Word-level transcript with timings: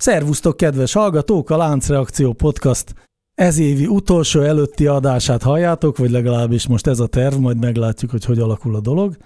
Szervusztok, 0.00 0.56
kedves 0.56 0.92
hallgatók! 0.92 1.50
A 1.50 1.56
Láncreakció 1.56 2.32
Podcast 2.32 2.94
ez 3.34 3.58
évi 3.58 3.86
utolsó 3.86 4.40
előtti 4.40 4.86
adását 4.86 5.42
halljátok, 5.42 5.96
vagy 5.96 6.10
legalábbis 6.10 6.66
most 6.66 6.86
ez 6.86 7.00
a 7.00 7.06
terv, 7.06 7.34
majd 7.34 7.58
meglátjuk, 7.58 8.10
hogy 8.10 8.24
hogy 8.24 8.38
alakul 8.38 8.74
a 8.74 8.80
dolog. 8.80 9.16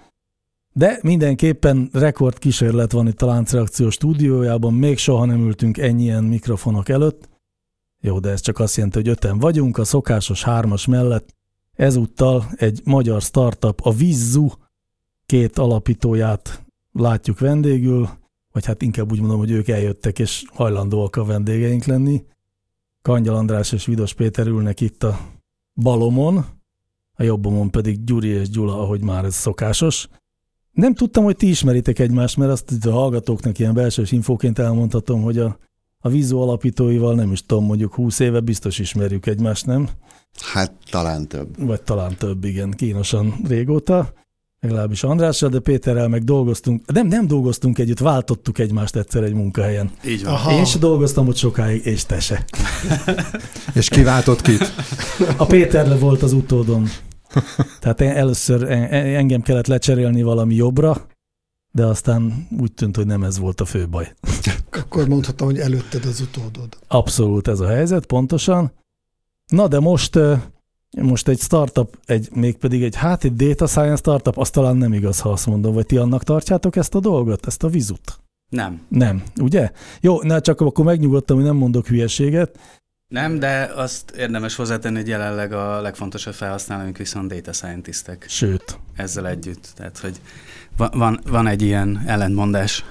De 0.73 0.99
mindenképpen 1.01 1.89
rekord 1.93 2.37
kísérlet 2.37 2.91
van 2.91 3.07
itt 3.07 3.21
a 3.21 3.25
Láncreakció 3.25 3.89
stúdiójában, 3.89 4.73
még 4.73 4.97
soha 4.97 5.25
nem 5.25 5.39
ültünk 5.39 5.77
ennyien 5.77 6.23
mikrofonok 6.23 6.89
előtt. 6.89 7.29
Jó, 8.01 8.19
de 8.19 8.29
ez 8.29 8.41
csak 8.41 8.59
azt 8.59 8.75
jelenti, 8.75 8.97
hogy 8.97 9.07
öten 9.07 9.39
vagyunk, 9.39 9.77
a 9.77 9.83
szokásos 9.83 10.43
hármas 10.43 10.85
mellett. 10.85 11.35
Ezúttal 11.73 12.45
egy 12.55 12.81
magyar 12.83 13.21
startup, 13.21 13.81
a 13.83 13.93
Vizzu 13.93 14.49
két 15.25 15.57
alapítóját 15.57 16.65
látjuk 16.91 17.39
vendégül, 17.39 18.09
vagy 18.55 18.65
hát 18.65 18.81
inkább 18.81 19.11
úgy 19.11 19.19
mondom, 19.19 19.37
hogy 19.37 19.51
ők 19.51 19.67
eljöttek, 19.67 20.19
és 20.19 20.43
hajlandóak 20.53 21.15
a 21.15 21.25
vendégeink 21.25 21.85
lenni. 21.85 22.23
Kangyal 23.01 23.35
András 23.35 23.71
és 23.71 23.85
Vidos 23.85 24.13
Péter 24.13 24.47
ülnek 24.47 24.81
itt 24.81 25.03
a 25.03 25.19
balomon, 25.73 26.45
a 27.15 27.23
jobbomon 27.23 27.71
pedig 27.71 28.03
Gyuri 28.03 28.27
és 28.27 28.49
Gyula, 28.49 28.81
ahogy 28.81 29.01
már 29.01 29.25
ez 29.25 29.35
szokásos. 29.35 30.07
Nem 30.71 30.93
tudtam, 30.93 31.23
hogy 31.23 31.35
ti 31.35 31.47
ismeritek 31.49 31.99
egymást, 31.99 32.37
mert 32.37 32.51
azt 32.51 32.85
a 32.85 32.91
hallgatóknak 32.91 33.59
ilyen 33.59 33.73
belsős 33.73 34.11
infóként 34.11 34.59
elmondhatom, 34.59 35.21
hogy 35.21 35.37
a, 35.37 35.57
a 35.99 36.09
vízó 36.09 36.41
alapítóival 36.41 37.15
nem 37.15 37.31
is 37.31 37.45
tudom, 37.45 37.65
mondjuk 37.65 37.93
20 37.93 38.19
éve 38.19 38.39
biztos 38.39 38.79
ismerjük 38.79 39.25
egymást, 39.25 39.65
nem? 39.65 39.89
Hát 40.53 40.73
talán 40.89 41.27
több. 41.27 41.65
Vagy 41.65 41.81
talán 41.81 42.15
több, 42.17 42.43
igen, 42.43 42.71
kínosan 42.71 43.35
régóta 43.47 44.13
legalábbis 44.59 45.03
Andrással, 45.03 45.49
de 45.49 45.59
Péterrel 45.59 46.07
meg 46.07 46.23
dolgoztunk, 46.23 46.91
nem, 46.91 47.07
nem 47.07 47.27
dolgoztunk 47.27 47.77
együtt, 47.77 47.99
váltottuk 47.99 48.59
egymást 48.59 48.95
egyszer 48.95 49.23
egy 49.23 49.33
munkahelyen. 49.33 49.91
Így 50.05 50.23
van. 50.23 50.33
Aha. 50.33 50.51
Én 50.51 50.65
se 50.65 50.77
dolgoztam 50.77 51.27
ott 51.27 51.35
sokáig, 51.35 51.85
és 51.85 52.05
te 52.05 52.19
se. 52.19 52.45
és 53.79 53.89
kiváltott 53.89 54.41
kit? 54.41 54.73
A 55.37 55.45
Péterle 55.45 55.95
volt 55.95 56.21
az 56.21 56.33
utódom. 56.33 56.89
Tehát 57.79 58.01
először 58.01 58.71
engem 58.91 59.41
kellett 59.41 59.67
lecserélni 59.67 60.21
valami 60.21 60.55
jobbra, 60.55 61.07
de 61.71 61.85
aztán 61.85 62.47
úgy 62.59 62.73
tűnt, 62.73 62.95
hogy 62.95 63.05
nem 63.05 63.23
ez 63.23 63.39
volt 63.39 63.61
a 63.61 63.65
fő 63.65 63.87
baj. 63.87 64.13
Akkor 64.71 65.07
mondhatom, 65.07 65.47
hogy 65.47 65.59
előtted 65.59 66.05
az 66.05 66.19
utódod. 66.19 66.77
Abszolút 66.87 67.47
ez 67.47 67.59
a 67.59 67.67
helyzet, 67.67 68.05
pontosan. 68.05 68.71
Na 69.47 69.67
de 69.67 69.79
most 69.79 70.19
most 71.01 71.27
egy 71.27 71.39
startup, 71.39 71.97
egy, 72.05 72.29
mégpedig 72.33 72.83
egy, 72.83 72.95
hát 72.95 73.23
egy 73.23 73.35
data 73.35 73.67
science 73.67 73.95
startup, 73.95 74.37
az 74.37 74.49
talán 74.49 74.75
nem 74.75 74.93
igaz, 74.93 75.19
ha 75.19 75.29
azt 75.29 75.45
mondom, 75.45 75.73
vagy 75.73 75.85
ti 75.85 75.97
annak 75.97 76.23
tartjátok 76.23 76.75
ezt 76.75 76.95
a 76.95 76.99
dolgot, 76.99 77.47
ezt 77.47 77.63
a 77.63 77.67
vizut? 77.67 78.19
Nem. 78.49 78.81
Nem, 78.87 79.23
ugye? 79.41 79.71
Jó, 80.01 80.21
na 80.21 80.41
csak 80.41 80.61
akkor 80.61 80.85
megnyugodtam, 80.85 81.35
hogy 81.35 81.45
nem 81.45 81.55
mondok 81.55 81.87
hülyeséget. 81.87 82.59
Nem, 83.07 83.39
de 83.39 83.71
azt 83.75 84.11
érdemes 84.11 84.55
hozzátenni, 84.55 84.95
hogy 84.95 85.07
jelenleg 85.07 85.53
a 85.53 85.81
legfontosabb 85.81 86.33
felhasználóink 86.33 86.97
viszont 86.97 87.33
data 87.33 87.53
scientistek. 87.53 88.25
Sőt. 88.27 88.79
Ezzel 88.95 89.27
együtt. 89.27 89.71
Tehát, 89.75 89.97
hogy 89.97 90.21
van, 90.77 91.19
van 91.27 91.47
egy 91.47 91.61
ilyen 91.61 92.03
ellentmondás. 92.05 92.85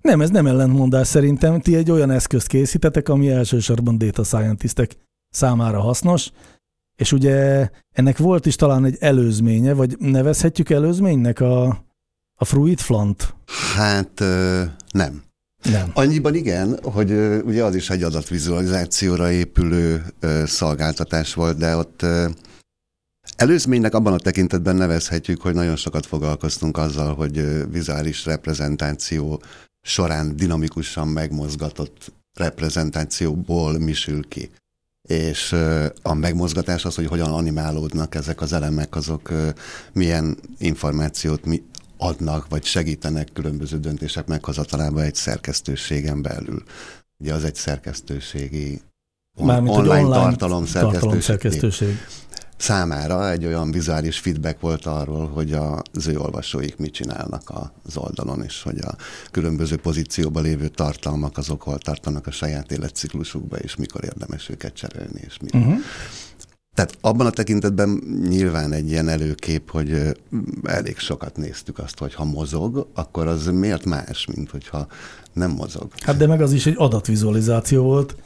Nem, 0.00 0.20
ez 0.20 0.30
nem 0.30 0.46
ellentmondás 0.46 1.06
szerintem. 1.06 1.60
Ti 1.60 1.76
egy 1.76 1.90
olyan 1.90 2.10
eszközt 2.10 2.46
készítetek, 2.46 3.08
ami 3.08 3.30
elsősorban 3.30 3.98
data 3.98 4.24
scientistek 4.24 4.96
számára 5.30 5.80
hasznos, 5.80 6.30
és 7.00 7.12
ugye 7.12 7.68
ennek 7.92 8.18
volt 8.18 8.46
is 8.46 8.56
talán 8.56 8.84
egy 8.84 8.96
előzménye, 9.00 9.72
vagy 9.72 9.98
nevezhetjük 9.98 10.70
előzménynek 10.70 11.40
a, 11.40 11.84
a 12.34 12.44
Fruit 12.44 12.80
Flant? 12.80 13.34
Hát 13.74 14.22
nem. 14.92 15.22
Nem. 15.62 15.90
Annyiban 15.94 16.34
igen, 16.34 16.78
hogy 16.82 17.10
ugye 17.44 17.64
az 17.64 17.74
is 17.74 17.90
egy 17.90 18.02
adatvizualizációra 18.02 19.30
épülő 19.30 20.04
szolgáltatás 20.44 21.34
volt, 21.34 21.56
de 21.58 21.76
ott 21.76 22.06
előzménynek 23.36 23.94
abban 23.94 24.12
a 24.12 24.18
tekintetben 24.18 24.76
nevezhetjük, 24.76 25.40
hogy 25.40 25.54
nagyon 25.54 25.76
sokat 25.76 26.06
foglalkoztunk 26.06 26.76
azzal, 26.76 27.14
hogy 27.14 27.68
vizuális 27.70 28.24
reprezentáció 28.24 29.42
során 29.82 30.36
dinamikusan 30.36 31.08
megmozgatott 31.08 32.12
reprezentációból 32.34 33.78
misül 33.78 34.28
ki 34.28 34.50
és 35.10 35.56
a 36.02 36.14
megmozgatás 36.14 36.84
az, 36.84 36.94
hogy 36.94 37.06
hogyan 37.06 37.32
animálódnak 37.32 38.14
ezek 38.14 38.40
az 38.40 38.52
elemek, 38.52 38.96
azok 38.96 39.32
milyen 39.92 40.38
információt 40.58 41.44
mi 41.44 41.62
adnak, 41.96 42.48
vagy 42.48 42.64
segítenek 42.64 43.28
különböző 43.32 43.78
döntések 43.78 44.26
meghozatalába 44.26 45.02
egy 45.02 45.14
szerkesztőségen 45.14 46.22
belül. 46.22 46.62
Ugye 47.18 47.34
az 47.34 47.44
egy 47.44 47.54
szerkesztőségi 47.54 48.80
Mármint, 49.38 49.76
online, 49.76 49.92
online 49.92 50.20
tartalom 50.20 50.66
szerkesztőség. 50.66 51.00
Tartalom 51.00 51.20
szerkesztőség 51.20 51.98
számára 52.60 53.30
egy 53.30 53.46
olyan 53.46 53.70
vizuális 53.70 54.18
feedback 54.18 54.60
volt 54.60 54.86
arról, 54.86 55.28
hogy 55.28 55.52
az 55.92 56.06
ő 56.06 56.18
olvasóik 56.18 56.76
mit 56.76 56.92
csinálnak 56.92 57.52
az 57.82 57.96
oldalon, 57.96 58.42
és 58.42 58.62
hogy 58.62 58.78
a 58.78 58.96
különböző 59.30 59.76
pozícióban 59.76 60.42
lévő 60.42 60.68
tartalmak 60.68 61.38
azok 61.38 61.62
hol 61.62 61.78
tartanak 61.78 62.26
a 62.26 62.30
saját 62.30 62.72
életciklusukba, 62.72 63.56
és 63.56 63.76
mikor 63.76 64.04
érdemes 64.04 64.48
őket 64.48 64.74
cserélni, 64.74 65.20
és 65.26 65.36
mit. 65.40 65.54
Uh-huh. 65.54 65.78
Tehát 66.74 66.96
abban 67.00 67.26
a 67.26 67.30
tekintetben 67.30 68.02
nyilván 68.28 68.72
egy 68.72 68.90
ilyen 68.90 69.08
előkép, 69.08 69.70
hogy 69.70 70.16
elég 70.62 70.98
sokat 70.98 71.36
néztük 71.36 71.78
azt, 71.78 71.98
hogy 71.98 72.14
ha 72.14 72.24
mozog, 72.24 72.86
akkor 72.94 73.26
az 73.26 73.46
miért 73.46 73.84
más, 73.84 74.26
mint 74.34 74.50
hogyha 74.50 74.86
nem 75.32 75.50
mozog. 75.50 75.90
Hát 76.00 76.16
de 76.16 76.26
meg 76.26 76.42
az 76.42 76.52
is 76.52 76.66
egy 76.66 76.74
adatvizualizáció 76.76 77.82
volt. 77.82 78.16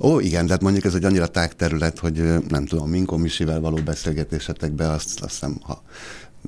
Ó, 0.00 0.20
igen, 0.20 0.46
de 0.46 0.52
hát 0.52 0.62
mondjuk 0.62 0.84
ez 0.84 0.94
egy 0.94 1.04
annyira 1.04 1.26
tág 1.26 1.54
terület, 1.54 1.98
hogy 1.98 2.22
nem 2.48 2.66
tudom, 2.66 2.90
Minko 2.90 3.16
Misivel 3.16 3.60
való 3.60 3.76
beszélgetésetekben 3.84 4.90
azt, 4.90 5.20
azt 5.20 5.32
hiszem, 5.32 5.58
ha 5.62 5.82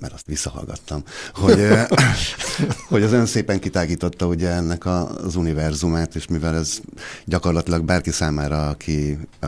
mert 0.00 0.12
azt 0.12 0.26
visszahallgattam, 0.26 1.02
hogy, 1.34 1.66
hogy 2.88 3.02
az 3.02 3.12
ön 3.12 3.26
szépen 3.26 3.60
kitágította 3.60 4.26
ugye 4.26 4.48
ennek 4.48 4.86
az 4.86 5.36
univerzumát, 5.36 6.14
és 6.14 6.26
mivel 6.26 6.54
ez 6.54 6.80
gyakorlatilag 7.24 7.84
bárki 7.84 8.10
számára, 8.10 8.68
aki 8.68 9.18
a 9.40 9.46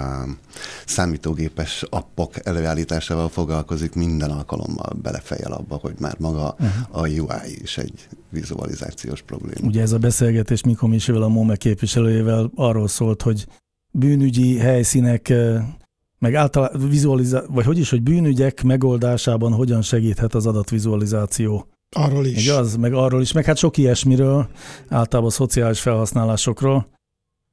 számítógépes 0.87 1.85
appok 1.91 2.47
előállításával 2.47 3.29
foglalkozik, 3.29 3.95
minden 3.95 4.31
alkalommal 4.31 4.97
belefejel 5.03 5.53
abba, 5.53 5.77
hogy 5.77 5.95
már 5.99 6.17
maga 6.19 6.57
uh-huh. 6.59 7.03
a 7.03 7.09
UI 7.09 7.63
is 7.63 7.79
egy 7.79 8.09
vizualizációs 8.29 9.23
probléma. 9.23 9.67
Ugye 9.67 9.81
ez 9.81 9.93
a 9.93 9.99
beszélgetés 9.99 10.63
Mikko 10.63 10.87
Misivel, 10.87 11.23
a 11.23 11.29
MOME 11.29 11.57
képviselőjével 11.57 12.51
arról 12.55 12.89
szólt, 12.89 13.23
hogy 13.23 13.47
bűnügyi 13.91 14.59
helyszínek 14.59 15.33
meg 16.23 16.35
általában 16.35 16.89
vizualizá- 16.89 17.47
vagy 17.49 17.65
hogy 17.65 17.79
is, 17.79 17.91
hogy 17.91 18.03
bűnügyek 18.03 18.63
megoldásában 18.63 19.53
hogyan 19.53 19.83
segíthet 19.83 20.35
az 20.35 20.47
adatvizualizáció. 20.47 21.67
Arról 21.97 22.27
is. 22.27 22.47
Meg 22.47 22.57
az, 22.57 22.77
meg 22.77 22.93
arról 22.93 23.21
is, 23.21 23.33
meg 23.33 23.45
hát 23.45 23.57
sok 23.57 23.77
ilyesmiről, 23.77 24.49
általában 24.89 25.31
a 25.31 25.35
szociális 25.35 25.81
felhasználásokról. 25.81 26.87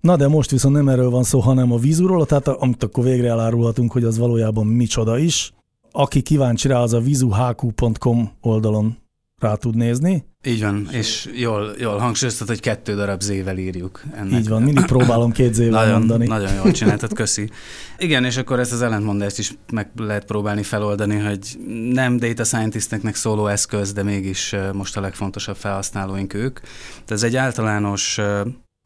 Na 0.02 0.16
de 0.16 0.28
most 0.28 0.52
viszont 0.52 0.76
nem 0.76 0.90
erről 0.90 1.10
van 1.10 1.24
szó, 1.24 1.40
hanem 1.40 1.72
a 1.72 1.78
vízúról, 1.78 2.26
tehát 2.26 2.48
amit 2.48 2.84
akkor 2.84 3.04
végre 3.04 3.28
elárulhatunk, 3.28 3.92
hogy 3.92 4.04
az 4.04 4.18
valójában 4.18 4.66
micsoda 4.66 5.18
is. 5.18 5.54
Aki 5.92 6.22
kíváncsi 6.22 6.68
rá, 6.68 6.82
az 6.82 6.94
a 6.94 7.00
vizuhq.com 7.00 8.32
oldalon 8.42 8.98
rá 9.40 9.56
tud 9.56 9.76
nézni. 9.76 10.26
Így 10.44 10.62
van, 10.62 10.88
és 10.92 11.30
jól, 11.36 11.76
jól 11.80 11.98
hangsúlyoztad, 11.98 12.48
hogy 12.48 12.60
kettő 12.60 12.96
darab 12.96 13.22
zével 13.22 13.58
írjuk. 13.58 14.04
Ennek. 14.16 14.40
Így 14.40 14.48
van, 14.48 14.62
mindig 14.62 14.86
próbálom 14.86 15.32
két 15.32 15.54
zével 15.54 15.80
nagyon, 15.80 15.98
mondani. 15.98 16.28
Nagyon 16.28 16.54
jól 16.54 16.72
csináltad, 16.72 17.14
köszi. 17.20 17.50
Igen, 17.98 18.26
és 18.26 18.38
akkor 18.38 18.60
ezt 18.60 18.72
az 18.72 18.82
ellentmondást 18.82 19.38
is 19.38 19.54
meg 19.72 19.90
lehet 19.96 20.26
próbálni 20.26 20.64
feloldani, 20.64 21.18
hogy 21.18 21.58
nem 21.92 22.18
data 22.18 22.44
scientisteknek 22.44 23.16
szóló 23.16 23.48
eszköz, 23.48 23.94
de 23.94 24.04
mégis 24.04 24.56
most 24.74 24.98
a 24.98 25.02
legfontosabb 25.02 25.56
felhasználóink 25.56 26.34
ők. 26.34 26.60
Tehát 26.60 27.12
ez 27.12 27.24
egy 27.24 27.36
általános 27.36 28.20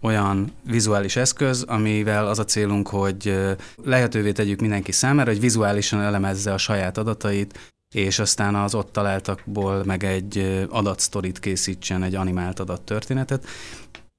olyan 0.04 0.52
vizuális 0.66 1.16
eszköz, 1.16 1.62
amivel 1.62 2.28
az 2.28 2.40
a 2.40 2.46
célunk, 2.46 2.88
hogy 2.88 3.40
lehetővé 3.84 4.32
tegyük 4.32 4.60
mindenki 4.60 4.92
számára, 4.92 5.32
hogy 5.32 5.40
vizuálisan 5.40 6.02
elemezze 6.02 6.54
a 6.54 6.58
saját 6.58 6.98
adatait, 6.98 7.73
és 7.94 8.20
aztán 8.20 8.56
az 8.56 8.76
ott 8.76 8.92
találtakból 8.92 9.84
meg 9.84 10.04
egy 10.04 10.66
adatsztorit 10.70 11.40
készítsen, 11.40 12.04
egy 12.04 12.16
animált 12.16 12.60
adattörténetet. 12.60 13.46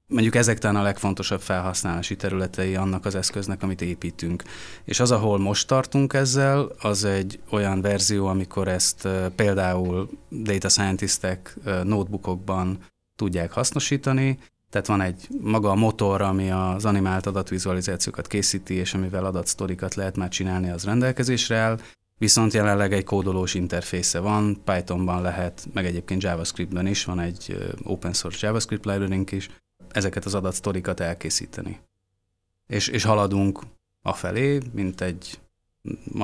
Mondjuk 0.07 0.35
ezek 0.35 0.57
talán 0.57 0.75
a 0.75 0.81
legfontosabb 0.81 1.41
felhasználási 1.41 2.15
területei 2.15 2.75
annak 2.75 3.05
az 3.05 3.15
eszköznek, 3.15 3.63
amit 3.63 3.81
építünk. 3.81 4.43
És 4.83 4.99
az, 4.99 5.11
ahol 5.11 5.39
most 5.39 5.67
tartunk 5.67 6.13
ezzel, 6.13 6.69
az 6.79 7.03
egy 7.03 7.39
olyan 7.49 7.81
verzió, 7.81 8.25
amikor 8.27 8.67
ezt 8.67 9.07
például 9.35 10.09
data 10.31 10.69
scientistek 10.69 11.57
notebookokban 11.83 12.77
tudják 13.15 13.51
hasznosítani, 13.51 14.39
tehát 14.69 14.87
van 14.87 15.01
egy 15.01 15.27
maga 15.41 15.69
a 15.69 15.75
motor, 15.75 16.21
ami 16.21 16.51
az 16.51 16.85
animált 16.85 17.25
adatvizualizációkat 17.25 18.27
készíti, 18.27 18.73
és 18.73 18.93
amivel 18.93 19.25
adatsztorikat 19.25 19.95
lehet 19.95 20.15
már 20.15 20.29
csinálni, 20.29 20.69
az 20.69 20.83
rendelkezésre 20.83 21.57
áll, 21.57 21.79
viszont 22.17 22.53
jelenleg 22.53 22.93
egy 22.93 23.03
kódolós 23.03 23.53
interfésze 23.53 24.19
van, 24.19 24.63
Pythonban 24.63 25.21
lehet, 25.21 25.67
meg 25.73 25.85
egyébként 25.85 26.23
JavaScriptben 26.23 26.87
is, 26.87 27.05
van 27.05 27.19
egy 27.19 27.73
open 27.83 28.13
source 28.13 28.45
JavaScript 28.45 28.85
library 28.85 29.25
is, 29.29 29.49
ezeket 29.91 30.25
az 30.25 30.35
adatsztorikat 30.35 30.99
elkészíteni. 30.99 31.79
És, 32.67 32.87
és 32.87 33.03
haladunk 33.03 33.59
afelé, 34.01 34.59
mint 34.73 35.01
egy 35.01 35.39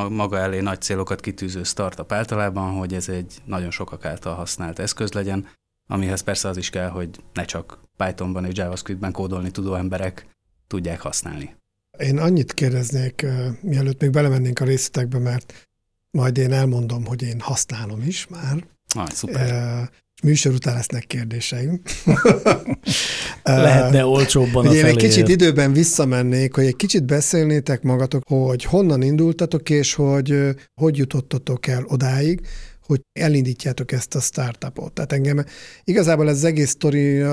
maga 0.10 0.38
elé 0.38 0.60
nagy 0.60 0.82
célokat 0.82 1.20
kitűző 1.20 1.64
startup 1.64 2.12
általában, 2.12 2.72
hogy 2.72 2.94
ez 2.94 3.10
egy 3.10 3.42
nagyon 3.46 3.72
sokak 3.72 4.06
által 4.06 4.36
használt 4.36 4.80
eszköz 4.80 5.12
legyen, 5.12 5.48
amihez 5.88 6.22
persze 6.22 6.48
az 6.48 6.58
is 6.58 6.70
kell, 6.70 6.90
hogy 6.90 7.10
ne 7.34 7.46
csak 7.46 7.80
Pythonban 7.98 8.46
és 8.46 8.58
JavaScriptben 8.58 9.12
kódolni 9.12 9.52
tudó 9.52 9.76
emberek 9.76 10.26
tudják 10.68 11.02
használni. 11.02 11.56
Én 11.98 12.18
annyit 12.18 12.54
kérdeznék, 12.54 13.26
mielőtt 13.62 14.02
még 14.02 14.10
belemennénk 14.10 14.60
a 14.60 14.66
részletekbe, 14.66 15.20
mert 15.20 15.70
majd 16.12 16.38
én 16.38 16.52
elmondom, 16.52 17.06
hogy 17.06 17.22
én 17.22 17.40
használom 17.40 18.02
is 18.02 18.28
már. 18.28 18.66
Ah, 18.96 19.10
szuper. 19.10 19.90
Műsor 20.24 20.54
után 20.54 20.76
lesznek 20.76 21.08
kérdéseim. 21.08 21.82
Lehetne 23.44 24.06
olcsóbban 24.06 24.68
a 24.68 24.74
Én 24.74 24.86
egy 24.86 24.96
kicsit 24.96 25.28
időben 25.28 25.74
visszamennék, 25.74 26.56
hogy 26.56 26.66
egy 26.66 26.76
kicsit 26.76 27.04
beszélnétek 27.04 27.82
magatok, 27.82 28.24
hogy 28.28 28.64
honnan 28.64 29.02
indultatok, 29.02 29.70
és 29.70 29.94
hogy 29.94 30.56
hogy 30.74 30.98
jutottatok 30.98 31.68
el 31.68 31.84
odáig, 31.88 32.42
hogy 32.86 33.02
elindítjátok 33.20 33.92
ezt 33.92 34.16
a 34.16 34.20
startupot. 34.20 34.94
Tehát 34.94 35.12
engem 35.12 35.46
igazából 35.84 36.30
ez 36.30 36.36
az 36.36 36.44
egész 36.44 36.70
sztori 36.70 37.24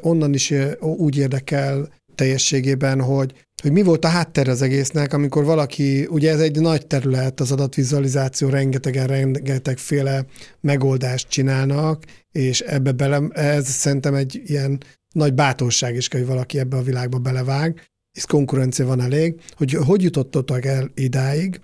onnan 0.00 0.34
is 0.34 0.52
úgy 0.80 1.16
érdekel 1.16 1.88
teljességében, 2.14 3.00
hogy 3.00 3.32
hogy 3.62 3.72
mi 3.72 3.82
volt 3.82 4.04
a 4.04 4.08
háttere 4.08 4.50
az 4.50 4.62
egésznek, 4.62 5.12
amikor 5.12 5.44
valaki, 5.44 6.06
ugye 6.06 6.30
ez 6.30 6.40
egy 6.40 6.60
nagy 6.60 6.86
terület, 6.86 7.40
az 7.40 7.52
adatvizualizáció, 7.52 8.48
rengetegen, 8.48 9.06
rengetegféle 9.06 10.26
megoldást 10.60 11.28
csinálnak, 11.28 12.04
és 12.32 12.60
ebbe 12.60 12.92
bele, 12.92 13.28
ez 13.32 13.68
szerintem 13.68 14.14
egy 14.14 14.42
ilyen 14.44 14.82
nagy 15.12 15.34
bátorság 15.34 15.94
is 15.94 16.08
kell, 16.08 16.20
hogy 16.20 16.28
valaki 16.28 16.58
ebbe 16.58 16.76
a 16.76 16.82
világba 16.82 17.18
belevág, 17.18 17.88
és 18.16 18.26
konkurencia 18.26 18.86
van 18.86 19.00
elég, 19.00 19.40
hogy 19.56 19.72
hogy 19.72 20.02
jutottatok 20.02 20.64
el 20.64 20.90
idáig, 20.94 21.60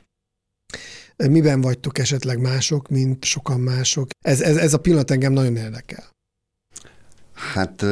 miben 1.16 1.60
vagytok 1.60 1.98
esetleg 1.98 2.40
mások, 2.40 2.88
mint 2.88 3.24
sokan 3.24 3.60
mások. 3.60 4.08
Ez, 4.20 4.40
ez, 4.40 4.56
ez 4.56 4.74
a 4.74 4.78
pillanat 4.78 5.10
engem 5.10 5.32
nagyon 5.32 5.56
érdekel. 5.56 6.04
Hát 7.32 7.84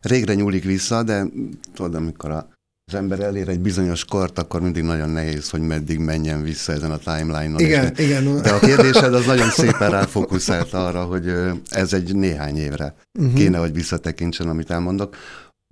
régre 0.00 0.34
nyúlik 0.34 0.64
vissza, 0.64 1.02
de 1.02 1.26
tudod, 1.74 1.94
amikor 1.94 2.30
a 2.30 2.48
az 2.90 2.98
ember 2.98 3.20
elér 3.20 3.48
egy 3.48 3.60
bizonyos 3.60 4.04
kort, 4.04 4.38
akkor 4.38 4.60
mindig 4.60 4.82
nagyon 4.82 5.10
nehéz, 5.10 5.50
hogy 5.50 5.60
meddig 5.60 5.98
menjen 5.98 6.42
vissza 6.42 6.72
ezen 6.72 6.90
a 6.90 6.98
timeline-on. 6.98 7.60
Igen, 7.60 7.92
de, 7.94 8.02
igen. 8.02 8.42
De 8.42 8.50
a 8.50 8.58
kérdésed 8.58 9.14
az 9.14 9.26
nagyon 9.26 9.50
szépen 9.50 9.90
ráfókuszált 9.90 10.72
arra, 10.72 11.04
hogy 11.04 11.32
ez 11.68 11.92
egy 11.92 12.14
néhány 12.14 12.56
évre 12.56 12.94
uh-huh. 13.18 13.34
kéne, 13.34 13.58
hogy 13.58 13.72
visszatekintsen, 13.72 14.48
amit 14.48 14.70
elmondok. 14.70 15.16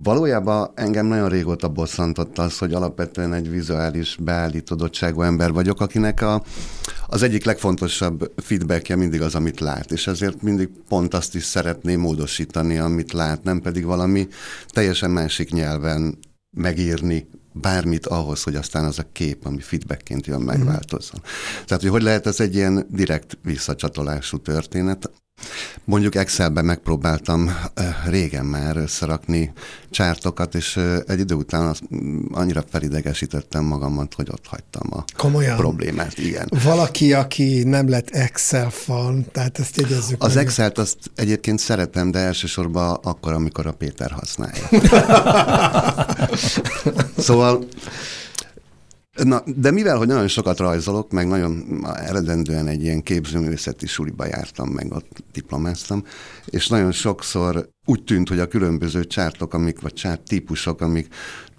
Valójában 0.03 0.71
engem 0.75 1.05
nagyon 1.05 1.29
régóta 1.29 1.67
bosszantott 1.67 2.37
az, 2.37 2.57
hogy 2.57 2.73
alapvetően 2.73 3.33
egy 3.33 3.49
vizuális 3.49 4.17
beállítodottságú 4.19 5.21
ember 5.21 5.51
vagyok, 5.51 5.81
akinek 5.81 6.21
a, 6.21 6.43
az 7.07 7.23
egyik 7.23 7.45
legfontosabb 7.45 8.31
feedbackje 8.37 8.95
mindig 8.95 9.21
az, 9.21 9.35
amit 9.35 9.59
lát, 9.59 9.91
és 9.91 10.07
ezért 10.07 10.41
mindig 10.41 10.69
pont 10.87 11.13
azt 11.13 11.35
is 11.35 11.43
szeretném 11.43 11.99
módosítani, 11.99 12.77
amit 12.77 13.13
lát, 13.13 13.43
nem 13.43 13.61
pedig 13.61 13.85
valami 13.85 14.27
teljesen 14.67 15.11
másik 15.11 15.51
nyelven 15.51 16.17
megírni 16.57 17.29
bármit 17.53 18.05
ahhoz, 18.05 18.43
hogy 18.43 18.55
aztán 18.55 18.85
az 18.85 18.99
a 18.99 19.11
kép, 19.11 19.45
ami 19.45 19.59
feedbackként 19.59 20.25
jön, 20.25 20.41
megváltozzon. 20.41 21.19
Mm. 21.19 21.65
Tehát, 21.65 21.81
hogy 21.81 21.91
hogy 21.91 22.01
lehet 22.01 22.27
ez 22.27 22.39
egy 22.39 22.55
ilyen 22.55 22.87
direkt 22.89 23.37
visszacsatolású 23.43 24.37
történet, 24.37 25.11
Mondjuk 25.83 26.15
Excelben 26.15 26.65
megpróbáltam 26.65 27.57
régen 28.05 28.45
már 28.45 28.77
összerakni 28.77 29.51
csártokat, 29.89 30.55
és 30.55 30.79
egy 31.07 31.19
idő 31.19 31.35
után 31.35 31.67
az, 31.67 31.79
annyira 32.31 32.63
felidegesítettem 32.71 33.63
magamat, 33.63 34.13
hogy 34.13 34.27
ott 34.31 34.47
hagytam 34.47 34.93
a 34.93 35.03
Komolyan? 35.17 35.57
problémát. 35.57 36.17
Igen. 36.17 36.49
Valaki, 36.63 37.13
aki 37.13 37.63
nem 37.63 37.89
lett 37.89 38.09
Excel 38.09 38.69
fan, 38.69 39.25
tehát 39.31 39.59
ezt 39.59 39.77
jegyezzük. 39.77 40.23
Az 40.23 40.37
Excel-t 40.37 40.77
azt 40.77 40.97
egyébként 41.15 41.59
szeretem, 41.59 42.11
de 42.11 42.19
elsősorban 42.19 42.99
akkor, 43.03 43.33
amikor 43.33 43.67
a 43.67 43.71
Péter 43.71 44.11
használja. 44.11 44.69
szóval 47.17 47.67
Na, 49.23 49.43
de 49.55 49.71
mivel, 49.71 49.97
hogy 49.97 50.07
nagyon 50.07 50.27
sokat 50.27 50.59
rajzolok, 50.59 51.11
meg 51.11 51.27
nagyon 51.27 51.85
eredendően 51.95 52.67
egy 52.67 52.83
ilyen 52.83 53.03
képzőművészeti 53.03 53.87
suliba 53.87 54.25
jártam, 54.25 54.69
meg 54.69 54.91
ott 54.91 55.23
diplomáztam, 55.31 56.03
és 56.45 56.67
nagyon 56.67 56.91
sokszor 56.91 57.69
úgy 57.85 58.03
tűnt, 58.03 58.29
hogy 58.29 58.39
a 58.39 58.47
különböző 58.47 59.05
csártok, 59.05 59.53
amik, 59.53 59.81
vagy 59.81 59.93
csárt 59.93 60.21
típusok, 60.21 60.81
amik 60.81 61.07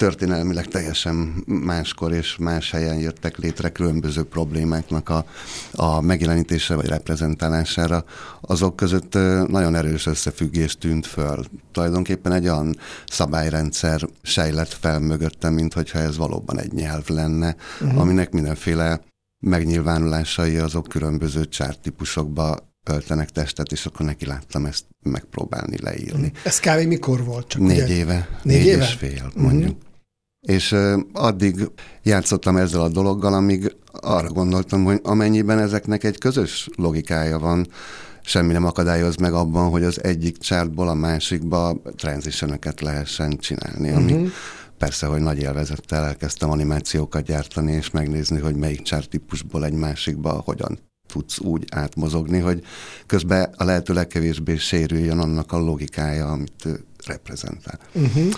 történelmileg 0.01 0.67
teljesen 0.67 1.45
máskor 1.47 2.13
és 2.13 2.37
más 2.39 2.71
helyen 2.71 2.99
jöttek 2.99 3.37
létre 3.37 3.69
különböző 3.69 4.23
problémáknak 4.23 5.09
a, 5.09 5.25
a 5.73 6.01
megjelenítése 6.01 6.75
vagy 6.75 6.87
reprezentálására, 6.87 8.05
azok 8.41 8.77
között 8.77 9.15
nagyon 9.49 9.75
erős 9.75 10.07
összefüggés 10.07 10.77
tűnt 10.79 11.07
föl. 11.07 11.45
Tulajdonképpen 11.73 12.33
egy 12.33 12.49
olyan 12.49 12.77
szabályrendszer 13.07 14.01
sejlett 14.23 14.73
fel 14.73 15.01
mögöttem, 15.01 15.55
mint 15.55 15.75
hogyha 15.75 15.99
ez 15.99 16.17
valóban 16.17 16.59
egy 16.59 16.73
nyelv 16.73 17.09
lenne, 17.09 17.57
uh-huh. 17.81 18.01
aminek 18.01 18.31
mindenféle 18.31 19.01
megnyilvánulásai 19.39 20.57
azok 20.57 20.89
különböző 20.89 21.45
csártípusokba 21.45 22.57
öltenek 22.85 23.31
testet, 23.31 23.73
és 23.73 23.87
akkor 23.87 24.07
neki 24.07 24.27
láttam 24.27 24.67
ezt 24.67 24.85
megpróbálni 25.03 25.77
leírni. 25.81 26.33
Ez 26.45 26.61
kb. 26.61 26.87
mikor 26.87 27.25
volt? 27.25 27.49
Csak 27.49 27.61
négy 27.63 27.83
ugye? 27.83 27.95
éve. 27.95 28.29
Négy, 28.43 28.57
négy 28.57 28.67
éve? 28.67 28.85
és 28.85 28.93
fél, 28.93 29.33
mondjuk. 29.35 29.71
Uh-huh. 29.71 29.89
És 30.41 30.77
addig 31.13 31.71
játszottam 32.03 32.57
ezzel 32.57 32.81
a 32.81 32.89
dologgal, 32.89 33.35
amíg 33.35 33.77
arra 33.93 34.29
gondoltam, 34.29 34.85
hogy 34.85 35.01
amennyiben 35.03 35.59
ezeknek 35.59 36.05
egy 36.05 36.19
közös 36.19 36.69
logikája 36.77 37.39
van, 37.39 37.67
semmi 38.23 38.53
nem 38.53 38.65
akadályoz 38.65 39.17
meg 39.17 39.33
abban, 39.33 39.71
hogy 39.71 39.85
az 39.85 40.05
egyik 40.05 40.39
csártból 40.39 40.89
a 40.89 40.95
másikba 40.95 41.83
transitionöket 41.97 42.81
lehessen 42.81 43.39
csinálni, 43.39 43.91
ami 43.91 44.13
uh-huh. 44.13 44.29
persze, 44.79 45.07
hogy 45.07 45.21
nagy 45.21 45.39
élvezettel 45.39 46.05
elkezdtem 46.05 46.51
animációkat 46.51 47.23
gyártani, 47.23 47.73
és 47.73 47.91
megnézni, 47.91 48.39
hogy 48.39 48.55
melyik 48.55 48.83
csártípusból 48.83 49.65
egy 49.65 49.73
másikba 49.73 50.43
hogyan 50.45 50.79
tudsz 51.13 51.39
úgy 51.39 51.65
átmozogni, 51.71 52.39
hogy 52.39 52.63
közben 53.07 53.55
a 53.57 53.65
lehető 53.65 53.93
legkevésbé 53.93 54.57
sérüljön 54.57 55.19
annak 55.19 55.53
a 55.53 55.59
logikája, 55.59 56.27
amit 56.27 56.69
reprezentál. 57.07 57.79
Uh-huh. 57.95 58.33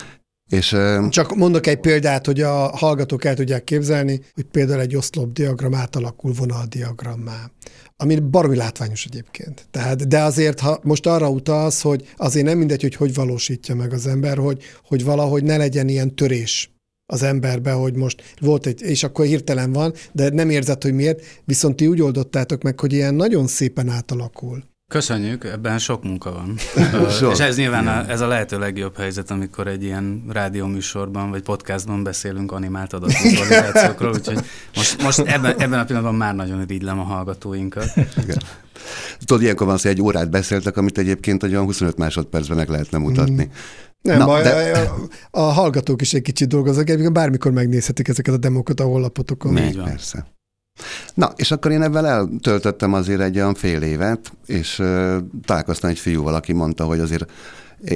És, 0.53 0.75
Csak 1.09 1.35
mondok 1.35 1.67
egy 1.67 1.79
példát, 1.79 2.25
hogy 2.25 2.41
a 2.41 2.77
hallgatók 2.77 3.25
el 3.25 3.35
tudják 3.35 3.63
képzelni, 3.63 4.21
hogy 4.33 4.43
például 4.43 4.79
egy 4.79 4.95
oszlopdiagram 4.95 5.73
átalakul 5.73 6.33
vonaldiagrammá, 6.33 7.51
ami 7.97 8.19
baromi 8.19 8.55
látványos 8.55 9.05
egyébként. 9.05 9.67
Tehát, 9.71 10.07
de 10.07 10.21
azért, 10.21 10.59
ha 10.59 10.79
most 10.83 11.05
arra 11.05 11.29
utalsz, 11.29 11.81
hogy 11.81 12.13
azért 12.17 12.45
nem 12.45 12.57
mindegy, 12.57 12.81
hogy 12.81 12.95
hogy 12.95 13.13
valósítja 13.13 13.75
meg 13.75 13.93
az 13.93 14.07
ember, 14.07 14.37
hogy, 14.37 14.63
hogy 14.85 15.03
valahogy 15.03 15.43
ne 15.43 15.57
legyen 15.57 15.87
ilyen 15.87 16.15
törés 16.15 16.71
az 17.05 17.23
emberbe, 17.23 17.71
hogy 17.71 17.95
most 17.95 18.23
volt 18.39 18.65
egy, 18.65 18.81
és 18.81 19.03
akkor 19.03 19.25
hirtelen 19.25 19.71
van, 19.71 19.93
de 20.11 20.29
nem 20.29 20.49
érzed, 20.49 20.83
hogy 20.83 20.93
miért, 20.93 21.21
viszont 21.45 21.75
ti 21.75 21.87
úgy 21.87 22.01
oldottátok 22.01 22.61
meg, 22.61 22.79
hogy 22.79 22.93
ilyen 22.93 23.15
nagyon 23.15 23.47
szépen 23.47 23.89
átalakul. 23.89 24.63
Köszönjük, 24.87 25.43
ebben 25.43 25.79
sok 25.79 26.03
munka 26.03 26.31
van. 26.31 26.57
sok. 27.19 27.31
És 27.31 27.39
ez 27.39 27.57
nyilván 27.57 27.87
a, 27.87 28.09
ez 28.09 28.21
a 28.21 28.27
lehető 28.27 28.59
legjobb 28.59 28.97
helyzet, 28.97 29.31
amikor 29.31 29.67
egy 29.67 29.83
ilyen 29.83 30.23
rádióműsorban 30.29 31.29
vagy 31.29 31.41
podcastban 31.41 32.03
beszélünk 32.03 32.51
animált 32.51 32.93
adatvizualizációkról, 32.93 34.13
úgyhogy 34.13 34.39
most, 34.75 35.03
most 35.03 35.19
ebben, 35.19 35.59
ebben 35.59 35.79
a 35.79 35.83
pillanatban 35.83 36.15
már 36.15 36.35
nagyon 36.35 36.61
irigylem 36.61 36.99
a 36.99 37.03
hallgatóinkat. 37.03 37.91
Igen. 37.95 38.37
Tudod, 39.25 39.41
ilyenkor 39.41 39.67
van 39.67 39.77
hogy 39.81 39.91
egy 39.91 40.01
órát 40.01 40.29
beszéltek, 40.29 40.77
amit 40.77 40.97
egyébként 40.97 41.43
olyan 41.43 41.63
25 41.63 41.97
másodpercben 41.97 42.57
meg 42.57 42.69
lehetne 42.69 42.97
mutatni. 42.97 43.43
Mm. 43.43 43.49
Nem 44.01 44.17
Na, 44.17 44.25
baj, 44.25 44.43
de... 44.43 44.79
a, 44.79 45.39
a 45.39 45.41
hallgatók 45.41 46.01
is 46.01 46.13
egy 46.13 46.21
kicsit 46.21 46.47
dolgoznak, 46.47 47.11
bármikor 47.11 47.51
megnézhetik 47.51 48.07
ezeket 48.07 48.33
a 48.33 48.37
demokat 48.37 48.79
a 48.79 48.83
honlapotokon. 48.83 49.53
Még 49.53 49.81
persze. 49.81 50.25
Na, 51.13 51.31
és 51.35 51.51
akkor 51.51 51.71
én 51.71 51.81
ebben 51.81 52.05
eltöltöttem 52.05 52.93
azért 52.93 53.21
egy 53.21 53.35
olyan 53.35 53.53
fél 53.53 53.81
évet, 53.81 54.31
és 54.45 54.79
uh, 54.79 55.17
találkoztam 55.45 55.89
egy 55.89 55.99
fiúval, 55.99 56.35
aki 56.35 56.53
mondta, 56.53 56.85
hogy 56.85 56.99
azért 56.99 57.31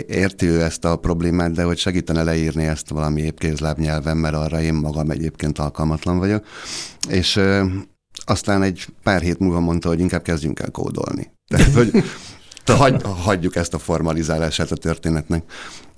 érti 0.08 0.46
ő 0.46 0.62
ezt 0.62 0.86
a 0.86 0.96
problémát, 0.96 1.52
de 1.52 1.64
hogy 1.64 1.78
segítene 1.78 2.24
leírni 2.24 2.66
ezt 2.66 2.90
valami 2.90 3.22
épkézláb 3.22 3.78
nyelven, 3.78 4.18
mert 4.18 4.36
arra 4.36 4.62
én 4.62 4.74
magam 4.74 5.10
egyébként 5.10 5.60
alkalmatlan 5.60 6.18
vagyok. 6.18 6.46
És 7.10 7.36
uh, 7.36 7.66
aztán 8.26 8.62
egy 8.62 8.88
pár 9.04 9.22
hét 9.22 9.40
múlva 9.40 9.60
mondta, 9.60 9.88
hogy 9.88 10.00
inkább 10.00 10.22
kezdjünk 10.22 10.60
el 10.60 10.72
kódolni. 10.72 11.32
Tehát, 11.48 11.74
hogy 11.74 12.04
hagy, 12.74 13.02
hagyjuk 13.04 13.56
ezt 13.56 13.74
a 13.74 13.80
formalizálását 13.80 14.72
a 14.72 14.76
történetnek. 14.76 15.44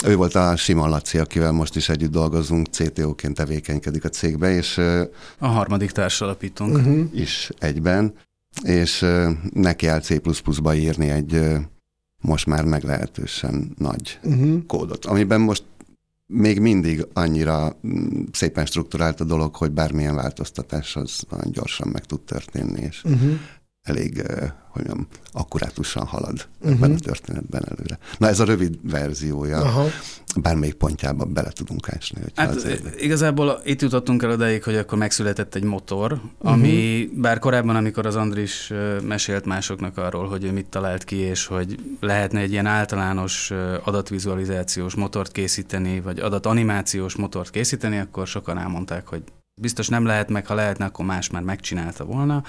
Ő 0.05 0.15
volt 0.15 0.35
a 0.35 0.55
Simon 0.55 0.89
Laci, 0.89 1.17
akivel 1.17 1.51
most 1.51 1.75
is 1.75 1.89
együtt 1.89 2.11
dolgozunk, 2.11 2.67
CTO-ként 2.67 3.35
tevékenykedik 3.35 4.03
a 4.03 4.09
cégbe, 4.09 4.51
és... 4.55 4.77
A 5.37 5.47
harmadik 5.47 5.91
társalapítunk. 5.91 6.75
Uh-huh. 6.75 7.09
Is 7.13 7.49
egyben, 7.59 8.13
és 8.63 9.05
neki 9.53 9.87
áll 9.87 9.99
C++-ba 9.99 10.73
írni 10.73 11.09
egy 11.09 11.41
most 12.21 12.45
már 12.45 12.63
meglehetősen 12.63 13.73
nagy 13.77 14.19
uh-huh. 14.23 14.65
kódot, 14.65 15.05
amiben 15.05 15.41
most 15.41 15.63
még 16.25 16.59
mindig 16.59 17.07
annyira 17.13 17.75
mm, 17.87 18.23
szépen 18.31 18.65
strukturált 18.65 19.19
a 19.19 19.23
dolog, 19.23 19.55
hogy 19.55 19.71
bármilyen 19.71 20.15
változtatás 20.15 20.95
az 20.95 21.23
nagyon 21.29 21.51
gyorsan 21.51 21.87
meg 21.87 22.05
tud 22.05 22.21
történni, 22.21 22.81
és 22.81 23.03
uh-huh 23.03 23.39
elég, 23.81 24.21
hogy 24.69 24.85
mondjam, 24.85 25.07
akkurátusan 25.31 26.05
halad 26.05 26.47
uh-huh. 26.59 26.75
ebben 26.75 26.91
a 26.91 26.99
történetben 26.99 27.63
előre. 27.69 27.97
Na 28.17 28.27
ez 28.27 28.39
a 28.39 28.43
rövid 28.43 28.79
verziója, 28.81 29.57
Aha. 29.57 29.85
bármelyik 30.41 30.73
pontjában 30.73 31.33
bele 31.33 31.49
tudunk 31.49 31.89
ásni. 31.89 32.21
Hát 32.35 32.55
azért... 32.55 33.01
igazából 33.01 33.61
itt 33.63 33.81
jutottunk 33.81 34.23
el 34.23 34.29
odaig, 34.29 34.63
hogy 34.63 34.75
akkor 34.75 34.97
megszületett 34.97 35.55
egy 35.55 35.63
motor, 35.63 36.21
ami 36.37 37.01
uh-huh. 37.03 37.21
bár 37.21 37.39
korábban, 37.39 37.75
amikor 37.75 38.05
az 38.05 38.15
Andris 38.15 38.71
mesélt 39.03 39.45
másoknak 39.45 39.97
arról, 39.97 40.27
hogy 40.27 40.43
ő 40.43 40.51
mit 40.51 40.69
talált 40.69 41.03
ki, 41.03 41.15
és 41.15 41.45
hogy 41.45 41.79
lehetne 41.99 42.39
egy 42.39 42.51
ilyen 42.51 42.65
általános 42.65 43.51
adatvizualizációs 43.83 44.95
motort 44.95 45.31
készíteni, 45.31 46.01
vagy 46.01 46.19
adatanimációs 46.19 47.15
motort 47.15 47.49
készíteni, 47.49 47.97
akkor 47.97 48.27
sokan 48.27 48.57
elmondták, 48.57 49.07
hogy 49.07 49.23
biztos 49.61 49.87
nem 49.87 50.05
lehet, 50.05 50.29
meg 50.29 50.47
ha 50.47 50.53
lehetne, 50.53 50.85
akkor 50.85 51.05
más 51.05 51.29
már 51.29 51.41
megcsinálta 51.41 52.05
volna. 52.05 52.43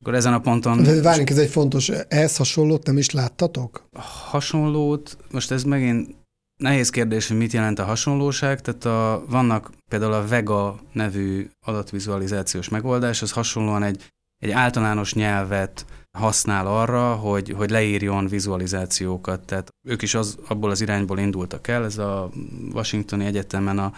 Akkor 0.00 0.14
ezen 0.14 0.32
a 0.32 0.40
ponton... 0.40 0.82
De 0.82 1.02
várjunk, 1.02 1.30
ez 1.30 1.38
egy 1.38 1.50
fontos, 1.50 1.88
ehhez 1.88 2.36
hasonlót 2.36 2.86
nem 2.86 2.98
is 2.98 3.10
láttatok? 3.10 3.88
Hasonlót, 4.30 5.16
most 5.30 5.50
ez 5.50 5.62
megint 5.62 6.16
nehéz 6.58 6.90
kérdés, 6.90 7.28
hogy 7.28 7.36
mit 7.36 7.52
jelent 7.52 7.78
a 7.78 7.84
hasonlóság, 7.84 8.60
tehát 8.60 8.84
a, 8.84 9.24
vannak 9.28 9.70
például 9.90 10.12
a 10.12 10.26
Vega 10.26 10.78
nevű 10.92 11.48
adatvizualizációs 11.66 12.68
megoldás, 12.68 13.22
az 13.22 13.32
hasonlóan 13.32 13.82
egy, 13.82 14.06
egy 14.38 14.50
általános 14.50 15.14
nyelvet 15.14 15.84
használ 16.18 16.66
arra, 16.66 17.14
hogy, 17.14 17.50
hogy 17.56 17.70
leírjon 17.70 18.26
vizualizációkat, 18.26 19.46
tehát 19.46 19.68
ők 19.88 20.02
is 20.02 20.14
az, 20.14 20.38
abból 20.48 20.70
az 20.70 20.80
irányból 20.80 21.18
indultak 21.18 21.68
el, 21.68 21.84
ez 21.84 21.98
a 21.98 22.30
Washingtoni 22.72 23.24
Egyetemen 23.24 23.78
a 23.78 23.92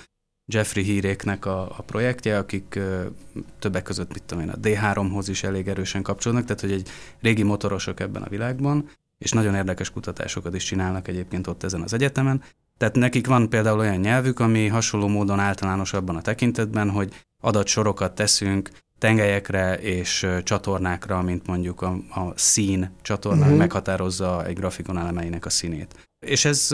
Jeffrey 0.52 0.84
híréknek 0.84 1.46
a, 1.46 1.62
a 1.62 1.82
projektje, 1.86 2.38
akik 2.38 2.74
ö, 2.74 3.06
többek 3.58 3.82
között, 3.82 4.12
mit 4.12 4.22
tudom 4.22 4.44
én, 4.44 4.50
a 4.50 4.58
D3-hoz 4.58 5.28
is 5.28 5.42
elég 5.42 5.68
erősen 5.68 6.02
kapcsolódnak, 6.02 6.46
tehát 6.46 6.60
hogy 6.60 6.72
egy 6.72 6.88
régi 7.20 7.42
motorosok 7.42 8.00
ebben 8.00 8.22
a 8.22 8.28
világban, 8.28 8.88
és 9.18 9.32
nagyon 9.32 9.54
érdekes 9.54 9.90
kutatásokat 9.90 10.54
is 10.54 10.64
csinálnak 10.64 11.08
egyébként 11.08 11.46
ott 11.46 11.62
ezen 11.62 11.82
az 11.82 11.92
egyetemen. 11.92 12.42
Tehát 12.78 12.96
nekik 12.96 13.26
van 13.26 13.48
például 13.48 13.78
olyan 13.78 13.96
nyelvük, 13.96 14.40
ami 14.40 14.66
hasonló 14.66 15.08
módon 15.08 15.38
általános 15.38 15.92
abban 15.92 16.16
a 16.16 16.22
tekintetben, 16.22 16.90
hogy 16.90 17.12
adatsorokat 17.40 18.14
teszünk 18.14 18.70
tengelyekre 18.98 19.74
és 19.74 20.26
csatornákra, 20.42 21.22
mint 21.22 21.46
mondjuk 21.46 21.82
a, 21.82 21.88
a 21.90 22.32
szín 22.34 22.90
csatornán 23.02 23.42
uh-huh. 23.42 23.58
meghatározza 23.58 24.46
egy 24.46 24.54
grafikon 24.54 24.98
elemeinek 24.98 25.46
a 25.46 25.50
színét. 25.50 26.09
És 26.26 26.44
ez, 26.44 26.68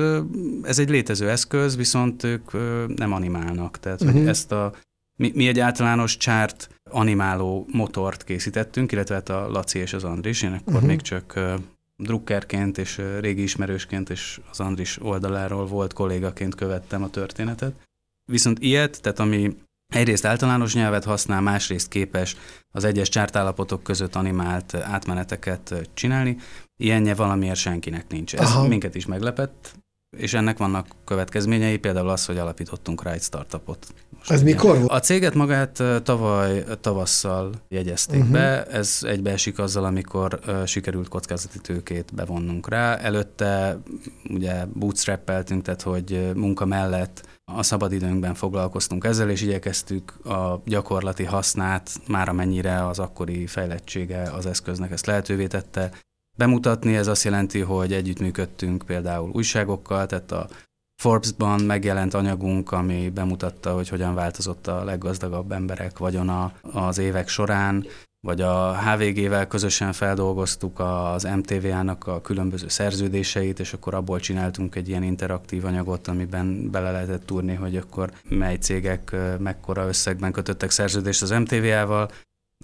ez 0.62 0.78
egy 0.78 0.88
létező 0.88 1.30
eszköz, 1.30 1.76
viszont 1.76 2.22
ők 2.22 2.52
nem 2.96 3.12
animálnak. 3.12 3.78
Tehát, 3.78 4.00
uh-huh. 4.00 4.12
hogy 4.14 4.22
mhm. 4.22 4.30
ezt 4.30 4.52
a, 4.52 4.74
mi, 5.16 5.32
mi 5.34 5.48
egy 5.48 5.60
általános 5.60 6.16
csárt 6.16 6.68
animáló 6.90 7.66
motort 7.72 8.24
készítettünk, 8.24 8.92
illetve 8.92 9.14
hát 9.14 9.28
a 9.28 9.48
Laci 9.48 9.78
és 9.78 9.92
az 9.92 10.04
Andris, 10.04 10.42
én 10.42 10.52
akkor 10.52 10.72
uh-huh. 10.72 10.88
még 10.88 11.00
csak 11.00 11.40
drukkerként 11.96 12.78
és 12.78 13.02
régi 13.20 13.42
ismerősként 13.42 14.10
és 14.10 14.40
az 14.50 14.60
Andris 14.60 15.02
oldaláról 15.02 15.66
volt 15.66 15.92
kollégaként 15.92 16.54
követtem 16.54 17.02
a 17.02 17.10
történetet. 17.10 17.74
Viszont 18.24 18.58
ilyet, 18.58 19.02
tehát 19.02 19.18
ami 19.18 19.56
egyrészt 19.94 20.24
általános 20.24 20.74
nyelvet 20.74 21.04
használ, 21.04 21.40
másrészt 21.40 21.88
képes 21.88 22.36
az 22.70 22.84
egyes 22.84 23.08
csártállapotok 23.08 23.82
között 23.82 24.14
animált 24.14 24.74
átmeneteket 24.74 25.74
csinálni, 25.94 26.36
Ilyenje 26.78 27.14
valamiért 27.14 27.56
senkinek 27.56 28.04
nincs. 28.08 28.34
Ez 28.34 28.50
Aha. 28.50 28.66
minket 28.66 28.94
is 28.94 29.06
meglepett, 29.06 29.74
és 30.16 30.34
ennek 30.34 30.58
vannak 30.58 30.86
következményei, 31.04 31.76
például 31.78 32.08
az, 32.08 32.26
hogy 32.26 32.38
alapítottunk 32.38 33.02
rá 33.02 33.12
egy 33.12 33.22
startupot. 33.22 33.86
Most 34.16 34.30
Ez 34.30 34.42
ugye. 34.42 34.50
mikor 34.50 34.78
volt? 34.78 34.90
A 34.90 35.00
céget 35.00 35.34
magát 35.34 35.82
tavaly 36.02 36.64
tavasszal 36.80 37.52
jegyezték 37.68 38.18
uh-huh. 38.18 38.32
be, 38.32 38.64
ez 38.64 38.98
egybeesik 39.02 39.58
azzal, 39.58 39.84
amikor 39.84 40.40
uh, 40.46 40.64
sikerült 40.64 41.08
kockázati 41.08 41.58
tőkét 41.58 42.14
bevonnunk 42.14 42.68
rá. 42.68 42.96
Előtte 42.96 43.78
ugye 44.28 44.64
bootstrappeltünk, 44.72 45.62
tehát 45.62 45.82
hogy 45.82 46.30
munka 46.34 46.64
mellett 46.64 47.35
a 47.52 47.62
szabadidőnkben 47.62 48.34
foglalkoztunk 48.34 49.04
ezzel, 49.04 49.30
és 49.30 49.42
igyekeztük 49.42 50.26
a 50.26 50.62
gyakorlati 50.64 51.24
hasznát, 51.24 51.90
már 52.08 52.28
amennyire 52.28 52.86
az 52.86 52.98
akkori 52.98 53.46
fejlettsége 53.46 54.22
az 54.22 54.46
eszköznek 54.46 54.90
ezt 54.90 55.06
lehetővé 55.06 55.46
tette, 55.46 55.92
bemutatni. 56.36 56.96
Ez 56.96 57.06
azt 57.06 57.24
jelenti, 57.24 57.60
hogy 57.60 57.92
együttműködtünk 57.92 58.82
például 58.86 59.30
újságokkal, 59.32 60.06
tehát 60.06 60.32
a 60.32 60.48
Forbes-ban 61.02 61.60
megjelent 61.60 62.14
anyagunk, 62.14 62.72
ami 62.72 63.10
bemutatta, 63.10 63.74
hogy 63.74 63.88
hogyan 63.88 64.14
változott 64.14 64.66
a 64.66 64.84
leggazdagabb 64.84 65.52
emberek 65.52 65.98
vagyona 65.98 66.52
az 66.72 66.98
évek 66.98 67.28
során, 67.28 67.86
vagy 68.26 68.40
a 68.40 68.76
HVG-vel 68.78 69.46
közösen 69.46 69.92
feldolgoztuk 69.92 70.80
az 70.80 71.28
MTVA-nak 71.36 72.06
a 72.06 72.20
különböző 72.20 72.68
szerződéseit, 72.68 73.60
és 73.60 73.72
akkor 73.72 73.94
abból 73.94 74.20
csináltunk 74.20 74.74
egy 74.74 74.88
ilyen 74.88 75.02
interaktív 75.02 75.64
anyagot, 75.64 76.08
amiben 76.08 76.70
bele 76.70 76.90
lehetett 76.90 77.26
túrni, 77.26 77.54
hogy 77.54 77.76
akkor 77.76 78.10
mely 78.28 78.56
cégek 78.56 79.16
mekkora 79.38 79.86
összegben 79.86 80.32
kötöttek 80.32 80.70
szerződést 80.70 81.22
az 81.22 81.30
MTVA-val, 81.30 82.10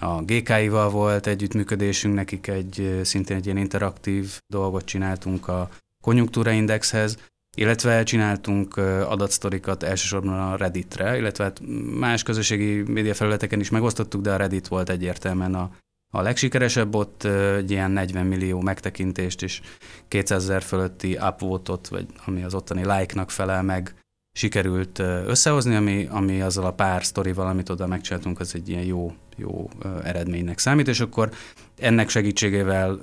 a 0.00 0.22
GKI-val 0.22 0.90
volt 0.90 1.26
együttműködésünk, 1.26 2.14
nekik 2.14 2.46
egy 2.46 3.00
szintén 3.02 3.36
egy 3.36 3.44
ilyen 3.44 3.56
interaktív 3.56 4.40
dolgot 4.46 4.84
csináltunk 4.84 5.48
a 5.48 5.68
konjunktúraindexhez, 6.00 7.18
illetve 7.56 8.02
csináltunk 8.02 8.76
adatsztorikat 9.06 9.82
elsősorban 9.82 10.40
a 10.40 10.56
Redditre, 10.56 11.18
illetve 11.18 11.44
hát 11.44 11.60
más 11.98 12.22
közösségi 12.22 12.82
médiafelületeken 12.82 13.60
is 13.60 13.70
megosztottuk, 13.70 14.22
de 14.22 14.32
a 14.32 14.36
Reddit 14.36 14.68
volt 14.68 14.88
egyértelműen 14.88 15.54
a, 15.54 15.70
a 16.12 16.20
legsikeresebb, 16.20 16.94
ott 16.94 17.24
egy 17.24 17.70
ilyen 17.70 17.90
40 17.90 18.26
millió 18.26 18.60
megtekintést 18.60 19.42
és 19.42 19.60
200 20.08 20.42
ezer 20.42 20.62
fölötti 20.62 21.18
upvotot, 21.20 21.88
vagy 21.88 22.06
ami 22.24 22.42
az 22.42 22.54
ottani 22.54 22.80
like-nak 22.86 23.30
felel 23.30 23.62
meg, 23.62 23.94
sikerült 24.32 24.98
összehozni, 24.98 25.74
ami, 25.74 26.06
ami 26.10 26.40
azzal 26.40 26.64
a 26.64 26.72
pár 26.72 27.04
sztorival, 27.04 27.46
amit 27.46 27.68
oda 27.68 27.86
megcsináltunk, 27.86 28.40
az 28.40 28.54
egy 28.54 28.68
ilyen 28.68 28.84
jó, 28.84 29.12
jó 29.36 29.68
eredménynek 30.04 30.58
számít, 30.58 30.88
és 30.88 31.00
akkor 31.00 31.30
ennek 31.78 32.08
segítségével, 32.08 32.98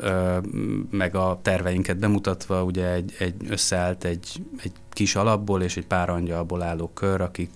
meg 0.91 1.15
a 1.15 1.39
terveinket 1.41 1.97
bemutatva, 1.97 2.63
ugye 2.63 2.91
egy, 2.91 3.15
egy 3.19 3.35
összeállt 3.47 4.03
egy, 4.03 4.41
egy 4.63 4.71
kis 4.91 5.15
alapból 5.15 5.61
és 5.61 5.77
egy 5.77 5.87
pár 5.87 6.09
angyalból 6.09 6.61
álló 6.61 6.91
kör, 6.93 7.21
akik 7.21 7.49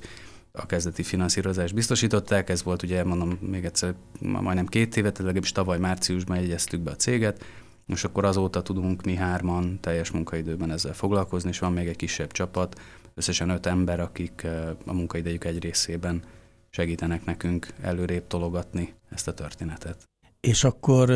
a 0.51 0.65
kezdeti 0.65 1.03
finanszírozást 1.03 1.73
biztosították, 1.73 2.49
ez 2.49 2.63
volt 2.63 2.83
ugye, 2.83 3.03
mondom 3.03 3.37
még 3.41 3.65
egyszer, 3.65 3.93
majdnem 4.19 4.65
két 4.65 4.97
évet, 4.97 5.17
legalábbis 5.17 5.51
tavaly 5.51 5.77
márciusban 5.77 6.37
jegyeztük 6.37 6.81
be 6.81 6.91
a 6.91 6.95
céget, 6.95 7.45
és 7.87 8.03
akkor 8.03 8.25
azóta 8.25 8.61
tudunk 8.61 9.03
mi 9.03 9.15
hárman 9.15 9.79
teljes 9.81 10.11
munkaidőben 10.11 10.71
ezzel 10.71 10.93
foglalkozni, 10.93 11.49
és 11.49 11.59
van 11.59 11.73
még 11.73 11.87
egy 11.87 11.95
kisebb 11.95 12.31
csapat, 12.31 12.79
összesen 13.15 13.49
öt 13.49 13.65
ember, 13.65 13.99
akik 13.99 14.47
a 14.85 14.93
munkaidejük 14.93 15.43
egy 15.43 15.63
részében 15.63 16.23
segítenek 16.75 17.25
nekünk 17.25 17.67
előrébb 17.81 18.27
tologatni 18.27 18.93
ezt 19.09 19.27
a 19.27 19.33
történetet. 19.33 20.03
És 20.39 20.63
akkor 20.63 21.13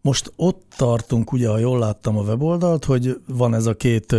most 0.00 0.32
ott 0.36 0.62
tartunk, 0.76 1.32
ugye, 1.32 1.48
ha 1.48 1.58
jól 1.58 1.78
láttam 1.78 2.16
a 2.16 2.22
weboldalt, 2.22 2.84
hogy 2.84 3.20
van 3.26 3.54
ez 3.54 3.66
a 3.66 3.76
két 3.76 4.16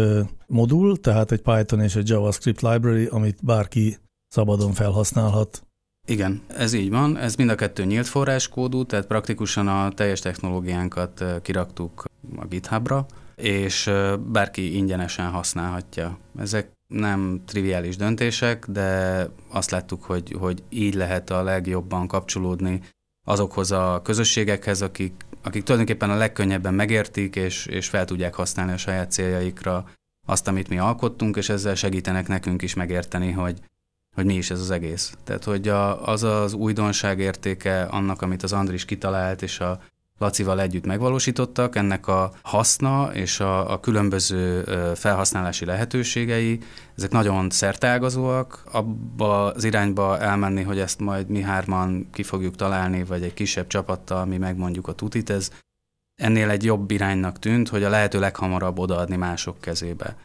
modul, 0.47 0.99
tehát 0.99 1.31
egy 1.31 1.41
Python 1.41 1.81
és 1.81 1.95
egy 1.95 2.09
JavaScript 2.09 2.61
library, 2.61 3.05
amit 3.05 3.43
bárki 3.43 3.97
szabadon 4.27 4.73
felhasználhat. 4.73 5.63
Igen, 6.07 6.41
ez 6.47 6.73
így 6.73 6.89
van. 6.89 7.17
Ez 7.17 7.35
mind 7.35 7.49
a 7.49 7.55
kettő 7.55 7.83
nyílt 7.83 8.07
forráskódú, 8.07 8.85
tehát 8.85 9.07
praktikusan 9.07 9.67
a 9.67 9.91
teljes 9.91 10.19
technológiánkat 10.19 11.23
kiraktuk 11.41 12.05
a 12.35 12.45
GitHubra, 12.45 13.05
és 13.35 13.91
bárki 14.31 14.75
ingyenesen 14.75 15.29
használhatja. 15.29 16.17
Ezek 16.37 16.71
nem 16.93 17.41
triviális 17.45 17.95
döntések, 17.95 18.65
de 18.67 19.27
azt 19.49 19.71
láttuk, 19.71 20.03
hogy, 20.03 20.35
hogy 20.39 20.63
így 20.69 20.93
lehet 20.93 21.29
a 21.29 21.43
legjobban 21.43 22.07
kapcsolódni 22.07 22.81
azokhoz 23.25 23.71
a 23.71 24.01
közösségekhez, 24.03 24.81
akik, 24.81 25.13
akik 25.41 25.63
tulajdonképpen 25.63 26.09
a 26.09 26.15
legkönnyebben 26.15 26.73
megértik, 26.73 27.35
és, 27.35 27.65
és 27.65 27.89
fel 27.89 28.05
tudják 28.05 28.33
használni 28.33 28.71
a 28.71 28.77
saját 28.77 29.11
céljaikra 29.11 29.85
azt, 30.27 30.47
amit 30.47 30.69
mi 30.69 30.77
alkottunk, 30.77 31.35
és 31.35 31.49
ezzel 31.49 31.75
segítenek 31.75 32.27
nekünk 32.27 32.61
is 32.61 32.73
megérteni, 32.73 33.31
hogy, 33.31 33.59
hogy 34.15 34.25
mi 34.25 34.33
is 34.33 34.49
ez 34.49 34.59
az 34.59 34.71
egész. 34.71 35.13
Tehát, 35.23 35.43
hogy 35.43 35.67
a, 35.67 36.07
az 36.07 36.23
az 36.23 36.53
újdonság 36.53 37.19
értéke 37.19 37.83
annak, 37.83 38.21
amit 38.21 38.43
az 38.43 38.53
Andris 38.53 38.85
kitalált, 38.85 39.41
és 39.41 39.59
a 39.59 39.79
Lacival 40.23 40.61
együtt 40.61 40.85
megvalósítottak, 40.85 41.75
ennek 41.75 42.07
a 42.07 42.31
haszna 42.41 43.13
és 43.13 43.39
a, 43.39 43.71
a 43.71 43.79
különböző 43.79 44.63
felhasználási 44.95 45.65
lehetőségei, 45.65 46.59
ezek 46.97 47.11
nagyon 47.11 47.49
szertágazóak, 47.49 48.63
abba 48.71 49.53
az 49.53 49.63
irányba 49.63 50.19
elmenni, 50.19 50.61
hogy 50.61 50.79
ezt 50.79 50.99
majd 50.99 51.29
mi 51.29 51.41
hárman 51.41 52.07
ki 52.11 52.23
fogjuk 52.23 52.55
találni, 52.55 53.03
vagy 53.03 53.23
egy 53.23 53.33
kisebb 53.33 53.67
csapattal 53.67 54.25
mi 54.25 54.37
megmondjuk 54.37 54.87
a 54.87 54.93
tutit, 54.93 55.29
ez 55.29 55.49
ennél 56.21 56.49
egy 56.49 56.63
jobb 56.63 56.91
iránynak 56.91 57.39
tűnt, 57.39 57.69
hogy 57.69 57.83
a 57.83 57.89
lehető 57.89 58.19
leghamarabb 58.19 58.79
odaadni 58.79 59.15
mások 59.15 59.61
kezébe. 59.61 60.15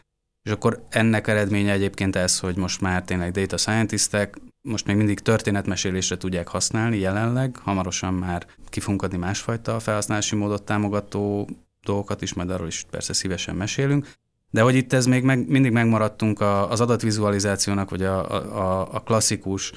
És 0.43 0.51
akkor 0.51 0.85
ennek 0.89 1.27
eredménye 1.27 1.71
egyébként 1.71 2.15
ez, 2.15 2.39
hogy 2.39 2.55
most 2.55 2.81
már 2.81 3.03
tényleg 3.03 3.31
data 3.31 3.57
scientistek 3.57 4.37
most 4.61 4.85
még 4.85 4.95
mindig 4.95 5.19
történetmesélésre 5.19 6.17
tudják 6.17 6.47
használni 6.47 6.97
jelenleg, 6.97 7.57
hamarosan 7.57 8.13
már 8.13 8.45
ki 8.69 8.79
fogunk 8.79 9.01
adni 9.01 9.17
másfajta 9.17 9.79
felhasználási 9.79 10.35
módot 10.35 10.63
támogató 10.63 11.49
dolgokat 11.83 12.21
is, 12.21 12.33
majd 12.33 12.49
arról 12.49 12.67
is 12.67 12.85
persze 12.89 13.13
szívesen 13.13 13.55
mesélünk. 13.55 14.11
De 14.51 14.61
hogy 14.61 14.75
itt 14.75 14.93
ez 14.93 15.05
még 15.05 15.23
meg, 15.23 15.47
mindig 15.47 15.71
megmaradtunk 15.71 16.41
a, 16.41 16.71
az 16.71 16.81
adatvizualizációnak, 16.81 17.89
vagy 17.89 18.03
a, 18.03 18.29
a, 18.57 18.93
a 18.93 18.99
klasszikus 18.99 19.71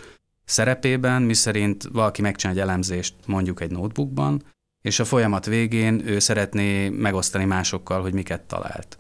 szerepében, 0.45 1.23
miszerint 1.23 1.89
valaki 1.93 2.23
megcsinál 2.23 2.57
egy 2.57 2.63
elemzést 2.63 3.15
mondjuk 3.27 3.61
egy 3.61 3.71
notebookban, 3.71 4.43
és 4.81 4.99
a 4.99 5.05
folyamat 5.05 5.47
végén 5.47 6.03
ő 6.07 6.19
szeretné 6.19 6.89
megosztani 6.89 7.45
másokkal, 7.45 8.01
hogy 8.01 8.13
miket 8.13 8.43
talált. 8.43 8.99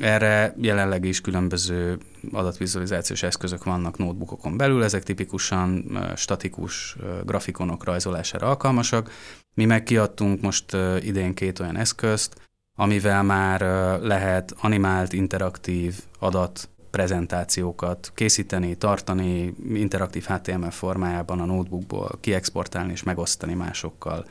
Erre 0.00 0.54
jelenleg 0.60 1.04
is 1.04 1.20
különböző 1.20 1.98
adatvizualizációs 2.32 3.22
eszközök 3.22 3.64
vannak 3.64 3.98
notebookokon 3.98 4.56
belül, 4.56 4.84
ezek 4.84 5.02
tipikusan 5.02 5.98
statikus 6.16 6.96
grafikonok 7.24 7.84
rajzolására 7.84 8.46
alkalmasak. 8.46 9.10
Mi 9.54 9.64
meg 9.64 9.82
kiadtunk 9.82 10.40
most 10.40 10.76
idén 11.00 11.34
két 11.34 11.58
olyan 11.58 11.76
eszközt, 11.76 12.50
amivel 12.74 13.22
már 13.22 13.60
lehet 14.00 14.54
animált, 14.60 15.12
interaktív 15.12 15.94
adat 16.18 16.68
prezentációkat 16.90 18.12
készíteni, 18.14 18.76
tartani, 18.76 19.54
interaktív 19.74 20.24
HTML 20.24 20.70
formájában 20.70 21.40
a 21.40 21.44
notebookból 21.44 22.18
kiexportálni 22.20 22.92
és 22.92 23.02
megosztani 23.02 23.54
másokkal. 23.54 24.26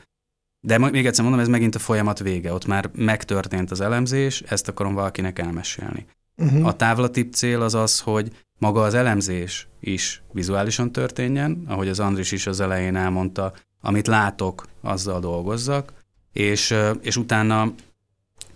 De 0.64 0.78
még 0.78 1.06
egyszer 1.06 1.24
mondom, 1.24 1.40
ez 1.40 1.48
megint 1.48 1.74
a 1.74 1.78
folyamat 1.78 2.18
vége. 2.18 2.52
Ott 2.52 2.66
már 2.66 2.90
megtörtént 2.94 3.70
az 3.70 3.80
elemzés, 3.80 4.40
ezt 4.40 4.68
akarom 4.68 4.94
valakinek 4.94 5.38
elmesélni. 5.38 6.06
Uh-huh. 6.36 6.66
A 6.66 6.76
távlatibb 6.76 7.32
cél 7.32 7.62
az 7.62 7.74
az, 7.74 8.00
hogy 8.00 8.30
maga 8.58 8.82
az 8.82 8.94
elemzés 8.94 9.68
is 9.80 10.22
vizuálisan 10.32 10.92
történjen, 10.92 11.64
ahogy 11.68 11.88
az 11.88 12.00
Andris 12.00 12.32
is 12.32 12.46
az 12.46 12.60
elején 12.60 12.96
elmondta, 12.96 13.52
amit 13.80 14.06
látok, 14.06 14.66
azzal 14.80 15.20
dolgozzak, 15.20 15.92
és, 16.32 16.74
és 17.00 17.16
utána 17.16 17.72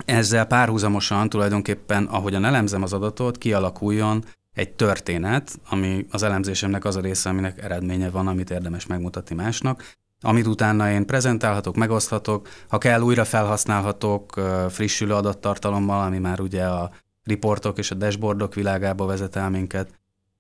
ezzel 0.04 0.46
párhuzamosan 0.46 1.28
tulajdonképpen, 1.28 2.04
ahogyan 2.04 2.44
elemzem 2.44 2.82
az 2.82 2.92
adatot, 2.92 3.38
kialakuljon 3.38 4.24
egy 4.54 4.72
történet, 4.72 5.58
ami 5.68 6.06
az 6.10 6.22
elemzésemnek 6.22 6.84
az 6.84 6.96
a 6.96 7.00
része, 7.00 7.28
aminek 7.28 7.62
eredménye 7.62 8.10
van, 8.10 8.26
amit 8.26 8.50
érdemes 8.50 8.86
megmutatni 8.86 9.34
másnak, 9.34 9.94
amit 10.20 10.46
utána 10.46 10.90
én 10.90 11.06
prezentálhatok, 11.06 11.76
megoszthatok, 11.76 12.48
ha 12.68 12.78
kell 12.78 13.00
újra 13.00 13.24
felhasználhatok 13.24 14.40
frissülő 14.68 15.14
adattartalommal, 15.14 16.06
ami 16.06 16.18
már 16.18 16.40
ugye 16.40 16.64
a 16.64 16.90
riportok 17.24 17.78
és 17.78 17.90
a 17.90 17.94
dashboardok 17.94 18.54
világába 18.54 19.06
vezet 19.06 19.36
el 19.36 19.50
minket. 19.50 19.90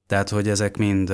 Tehát, 0.06 0.28
hogy 0.28 0.48
ezek 0.48 0.76
mind, 0.76 1.12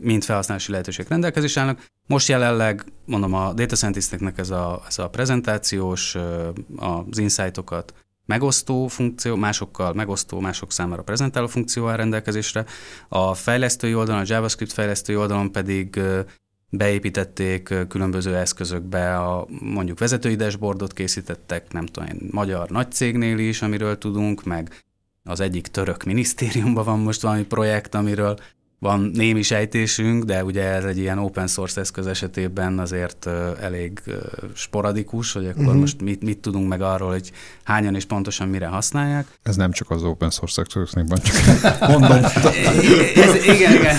mind 0.00 0.24
felhasználási 0.24 0.70
lehetőségek 0.70 1.10
rendelkezés 1.10 1.56
állnak. 1.56 1.84
Most 2.06 2.28
jelenleg, 2.28 2.84
mondom, 3.04 3.34
a 3.34 3.52
data 3.52 3.74
scientisteknek 3.74 4.38
ez 4.38 4.50
a, 4.50 4.82
ez 4.88 4.98
a 4.98 5.08
prezentációs, 5.08 6.16
az 6.76 7.18
insightokat 7.18 7.94
megosztó 8.26 8.86
funkció, 8.86 9.36
másokkal 9.36 9.92
megosztó, 9.92 10.40
mások 10.40 10.72
számára 10.72 11.02
prezentáló 11.02 11.46
funkció 11.46 11.88
áll 11.88 11.96
rendelkezésre. 11.96 12.64
A 13.08 13.34
fejlesztői 13.34 13.94
oldalon, 13.94 14.20
a 14.20 14.24
JavaScript 14.26 14.72
fejlesztői 14.72 15.16
oldalon 15.16 15.52
pedig 15.52 16.00
beépítették 16.76 17.74
különböző 17.88 18.36
eszközökbe, 18.36 19.16
a, 19.16 19.46
mondjuk 19.60 19.98
vezetői 19.98 20.34
dashboardot 20.34 20.92
készítettek, 20.92 21.72
nem 21.72 21.86
tudom 21.86 22.08
én, 22.08 22.28
magyar 22.30 22.68
nagy 22.68 22.92
cégnél 22.92 23.38
is, 23.38 23.62
amiről 23.62 23.98
tudunk, 23.98 24.44
meg 24.44 24.84
az 25.24 25.40
egyik 25.40 25.66
török 25.66 26.04
minisztériumban 26.04 26.84
van 26.84 26.98
most 26.98 27.22
valami 27.22 27.44
projekt, 27.44 27.94
amiről 27.94 28.38
van 28.86 29.10
némi 29.14 29.42
sejtésünk, 29.42 30.24
de 30.24 30.44
ugye 30.44 30.62
ez 30.62 30.84
egy 30.84 30.98
ilyen 30.98 31.18
open 31.18 31.46
source 31.46 31.80
eszköz 31.80 32.06
esetében 32.06 32.78
azért 32.78 33.28
elég 33.60 34.02
sporadikus, 34.54 35.32
hogy 35.32 35.46
akkor 35.46 35.64
uh-huh. 35.64 35.80
most 35.80 36.02
mit, 36.02 36.22
mit 36.22 36.38
tudunk 36.38 36.68
meg 36.68 36.80
arról, 36.80 37.10
hogy 37.10 37.32
hányan 37.64 37.94
és 37.94 38.04
pontosan 38.04 38.48
mire 38.48 38.66
használják. 38.66 39.26
Ez 39.42 39.56
nem 39.56 39.72
csak 39.72 39.90
az 39.90 40.02
open 40.02 40.30
source 40.30 40.62
eszközöknek 40.62 41.06
van, 41.08 41.18
csak 41.22 41.88
mondom. 41.92 42.24
ez, 43.14 43.44
igen, 43.44 43.74
igen. 43.74 43.96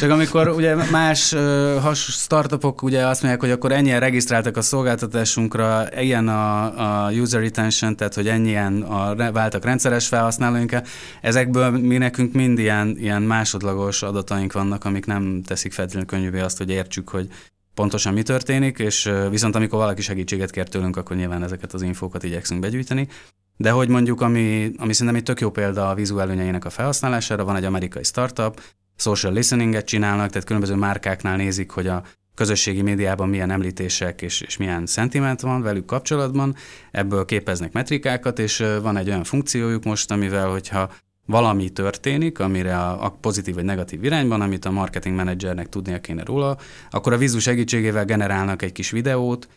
Csak 0.00 0.10
amikor 0.10 0.48
ugye 0.48 0.74
más 0.74 1.34
has 1.80 1.98
startupok 1.98 2.82
ugye 2.82 3.06
azt 3.06 3.22
mondják, 3.22 3.42
hogy 3.42 3.50
akkor 3.50 3.72
ennyien 3.72 4.00
regisztráltak 4.00 4.56
a 4.56 4.62
szolgáltatásunkra, 4.62 5.86
ilyen 6.00 6.28
a, 6.28 7.06
a 7.06 7.10
user 7.10 7.40
retention, 7.40 7.96
tehát 7.96 8.14
hogy 8.14 8.28
ennyien 8.28 8.82
a, 8.82 9.14
váltak 9.32 9.64
rendszeres 9.64 10.08
felhasználóink, 10.08 10.72
ezekből 11.20 11.70
mi 11.70 11.96
nekünk 11.96 12.32
mind 12.32 12.58
ilyen, 12.58 12.96
ilyen 12.98 13.22
másodlagos 13.22 14.02
adat 14.02 14.29
adataink 14.30 14.52
vannak, 14.52 14.84
amik 14.84 15.06
nem 15.06 15.42
teszik 15.42 15.72
feltétlenül 15.72 16.08
könnyűvé 16.08 16.40
azt, 16.40 16.58
hogy 16.58 16.70
értsük, 16.70 17.08
hogy 17.08 17.28
pontosan 17.74 18.12
mi 18.12 18.22
történik, 18.22 18.78
és 18.78 19.10
viszont 19.30 19.54
amikor 19.54 19.78
valaki 19.78 20.02
segítséget 20.02 20.50
kér 20.50 20.68
tőlünk, 20.68 20.96
akkor 20.96 21.16
nyilván 21.16 21.42
ezeket 21.42 21.72
az 21.72 21.82
infókat 21.82 22.22
igyekszünk 22.22 22.60
begyűjteni. 22.60 23.08
De 23.56 23.70
hogy 23.70 23.88
mondjuk, 23.88 24.20
ami, 24.20 24.72
ami 24.76 24.92
szerintem 24.92 25.14
egy 25.14 25.22
tök 25.22 25.40
jó 25.40 25.50
példa 25.50 25.88
a 25.88 25.94
vízú 25.94 26.18
előnyeinek 26.18 26.64
a 26.64 26.70
felhasználására, 26.70 27.44
van 27.44 27.56
egy 27.56 27.64
amerikai 27.64 28.04
startup, 28.04 28.60
social 28.96 29.32
listeninget 29.32 29.86
csinálnak, 29.86 30.28
tehát 30.28 30.46
különböző 30.46 30.74
márkáknál 30.74 31.36
nézik, 31.36 31.70
hogy 31.70 31.86
a 31.86 32.02
közösségi 32.34 32.82
médiában 32.82 33.28
milyen 33.28 33.50
említések 33.50 34.22
és, 34.22 34.40
és 34.40 34.56
milyen 34.56 34.86
szentiment 34.86 35.40
van 35.40 35.62
velük 35.62 35.84
kapcsolatban, 35.84 36.56
ebből 36.90 37.24
képeznek 37.24 37.72
metrikákat, 37.72 38.38
és 38.38 38.64
van 38.82 38.96
egy 38.96 39.08
olyan 39.08 39.24
funkciójuk 39.24 39.84
most, 39.84 40.10
amivel, 40.10 40.48
hogyha 40.48 40.90
valami 41.26 41.68
történik, 41.68 42.38
amire 42.38 42.78
a, 42.78 43.16
pozitív 43.20 43.54
vagy 43.54 43.64
negatív 43.64 44.04
irányban, 44.04 44.40
amit 44.40 44.64
a 44.64 44.70
marketing 44.70 45.16
menedzsernek 45.16 45.68
tudnia 45.68 46.00
kéne 46.00 46.24
róla, 46.24 46.56
akkor 46.90 47.12
a 47.12 47.16
vízú 47.16 47.38
segítségével 47.38 48.04
generálnak 48.04 48.62
egy 48.62 48.72
kis 48.72 48.90
videót, 48.90 49.48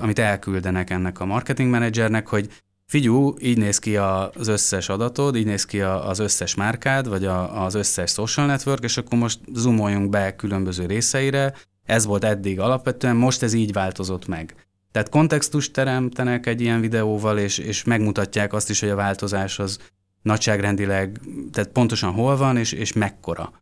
amit 0.00 0.18
elküldenek 0.18 0.90
ennek 0.90 1.20
a 1.20 1.24
marketing 1.24 1.70
menedzsernek, 1.70 2.28
hogy 2.28 2.48
figyú, 2.86 3.34
így 3.40 3.58
néz 3.58 3.78
ki 3.78 3.96
az 3.96 4.48
összes 4.48 4.88
adatod, 4.88 5.36
így 5.36 5.46
néz 5.46 5.64
ki 5.64 5.80
az 5.80 6.18
összes 6.18 6.54
márkád, 6.54 7.08
vagy 7.08 7.24
az 7.54 7.74
összes 7.74 8.10
social 8.10 8.46
network, 8.46 8.84
és 8.84 8.96
akkor 8.96 9.18
most 9.18 9.40
zoomoljunk 9.52 10.10
be 10.10 10.36
különböző 10.36 10.86
részeire, 10.86 11.54
ez 11.84 12.06
volt 12.06 12.24
eddig 12.24 12.60
alapvetően, 12.60 13.16
most 13.16 13.42
ez 13.42 13.52
így 13.52 13.72
változott 13.72 14.26
meg. 14.26 14.54
Tehát 14.92 15.08
kontextust 15.08 15.72
teremtenek 15.72 16.46
egy 16.46 16.60
ilyen 16.60 16.80
videóval, 16.80 17.38
és, 17.38 17.58
és 17.58 17.84
megmutatják 17.84 18.52
azt 18.52 18.70
is, 18.70 18.80
hogy 18.80 18.88
a 18.88 18.94
változás 18.94 19.58
az 19.58 19.78
nagyságrendileg, 20.22 21.20
tehát 21.52 21.70
pontosan 21.70 22.12
hol 22.12 22.36
van, 22.36 22.56
és, 22.56 22.72
és 22.72 22.92
mekkora. 22.92 23.52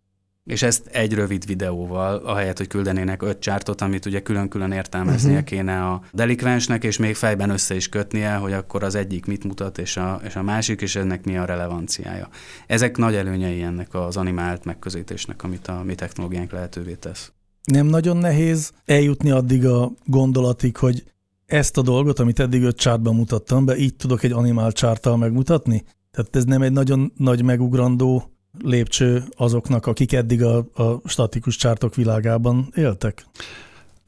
És 0.44 0.62
ezt 0.62 0.86
egy 0.86 1.14
rövid 1.14 1.46
videóval, 1.46 2.16
ahelyett, 2.16 2.58
hogy 2.58 2.66
küldenének 2.66 3.22
öt 3.22 3.38
csártot, 3.38 3.80
amit 3.80 4.06
ugye 4.06 4.20
külön-külön 4.20 4.72
értelmeznie 4.72 5.32
uh-huh. 5.32 5.46
kéne 5.46 5.84
a 5.84 6.02
delikvensnek, 6.12 6.84
és 6.84 6.96
még 6.96 7.14
fejben 7.14 7.50
össze 7.50 7.74
is 7.74 7.88
kötnie, 7.88 8.34
hogy 8.34 8.52
akkor 8.52 8.82
az 8.82 8.94
egyik 8.94 9.26
mit 9.26 9.44
mutat, 9.44 9.78
és 9.78 9.96
a, 9.96 10.20
és 10.24 10.36
a 10.36 10.42
másik, 10.42 10.80
és 10.80 10.96
ennek 10.96 11.24
mi 11.24 11.36
a 11.36 11.44
relevanciája. 11.44 12.28
Ezek 12.66 12.96
nagy 12.96 13.14
előnyei 13.14 13.62
ennek 13.62 13.94
az 13.94 14.16
animált 14.16 14.64
megközelítésnek, 14.64 15.42
amit 15.42 15.68
a 15.68 15.82
mi 15.84 15.94
technológiánk 15.94 16.50
lehetővé 16.50 16.94
tesz. 16.94 17.32
Nem 17.64 17.86
nagyon 17.86 18.16
nehéz 18.16 18.72
eljutni 18.84 19.30
addig 19.30 19.66
a 19.66 19.92
gondolatig, 20.04 20.76
hogy 20.76 21.04
ezt 21.46 21.76
a 21.76 21.82
dolgot, 21.82 22.18
amit 22.18 22.40
eddig 22.40 22.62
öt 22.62 22.76
csártban 22.76 23.14
mutattam 23.14 23.64
be, 23.64 23.76
így 23.76 23.96
tudok 23.96 24.22
egy 24.22 24.32
animált 24.32 24.76
csárttal 24.76 25.16
megmutatni? 25.16 25.84
Tehát 26.16 26.36
ez 26.36 26.44
nem 26.44 26.62
egy 26.62 26.72
nagyon 26.72 27.12
nagy 27.16 27.42
megugrandó 27.42 28.30
lépcső 28.58 29.24
azoknak, 29.36 29.86
akik 29.86 30.12
eddig 30.12 30.42
a, 30.42 30.56
a 30.74 31.08
statikus 31.08 31.56
csártok 31.56 31.94
világában 31.94 32.72
éltek? 32.74 33.26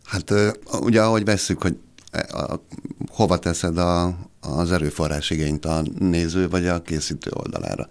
Hát 0.05 0.35
ugye 0.81 1.03
ahogy 1.03 1.25
vesszük, 1.25 1.63
hogy 1.63 1.77
e, 2.11 2.37
a, 2.37 2.63
hova 3.11 3.39
teszed 3.39 3.79
a, 3.79 4.17
az 4.41 4.73
erőforrás 4.73 5.31
igényt 5.31 5.65
a 5.65 5.83
néző 5.99 6.49
vagy 6.49 6.67
a 6.67 6.83
készítő 6.83 7.31
oldalára. 7.35 7.89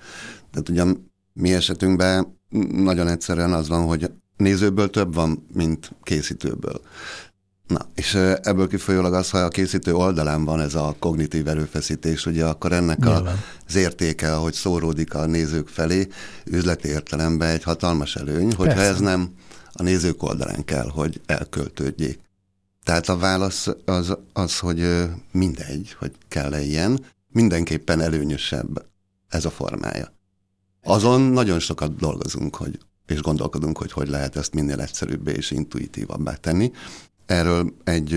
Tehát 0.51 0.69
ugye 0.69 0.83
mi 1.33 1.53
esetünkben 1.53 2.37
nagyon 2.71 3.07
egyszerűen 3.07 3.53
az 3.53 3.67
van, 3.67 3.85
hogy 3.85 4.11
nézőből 4.37 4.89
több 4.89 5.13
van, 5.13 5.45
mint 5.53 5.95
készítőből. 6.03 6.81
Na, 7.67 7.79
és 7.95 8.13
ebből 8.41 8.67
kifolyólag 8.67 9.13
az, 9.13 9.29
ha 9.29 9.37
a 9.37 9.47
készítő 9.47 9.93
oldalán 9.93 10.45
van 10.45 10.61
ez 10.61 10.75
a 10.75 10.95
kognitív 10.99 11.47
erőfeszítés, 11.47 12.25
ugye 12.25 12.45
akkor 12.45 12.71
ennek 12.71 13.05
a, 13.05 13.23
az 13.67 13.75
értéke, 13.75 14.33
ahogy 14.33 14.53
szóródik 14.53 15.13
a 15.13 15.25
nézők 15.25 15.67
felé, 15.67 16.07
üzleti 16.45 16.87
értelemben 16.87 17.49
egy 17.49 17.63
hatalmas 17.63 18.15
előny, 18.15 18.53
hogyha 18.53 18.73
Persze. 18.73 18.89
ez 18.89 18.99
nem 18.99 19.33
a 19.73 19.83
nézők 19.83 20.23
oldalán 20.23 20.65
kell, 20.65 20.89
hogy 20.89 21.21
elköltődjék. 21.25 22.19
Tehát 22.83 23.09
a 23.09 23.17
válasz 23.17 23.67
az, 23.85 24.17
az 24.33 24.59
hogy 24.59 25.09
mindegy, 25.31 25.95
hogy 25.99 26.11
kell-e 26.27 26.61
ilyen, 26.61 27.05
mindenképpen 27.31 28.01
előnyösebb 28.01 28.85
ez 29.27 29.45
a 29.45 29.49
formája. 29.49 30.13
Azon 30.83 31.21
nagyon 31.21 31.59
sokat 31.59 31.95
dolgozunk, 31.95 32.55
hogy, 32.55 32.79
és 33.07 33.21
gondolkodunk, 33.21 33.77
hogy 33.77 33.91
hogy 33.91 34.07
lehet 34.07 34.35
ezt 34.35 34.53
minél 34.53 34.81
egyszerűbbé 34.81 35.31
és 35.31 35.51
intuitívabbá 35.51 36.33
tenni. 36.33 36.71
Erről 37.27 37.73
egy 37.83 38.09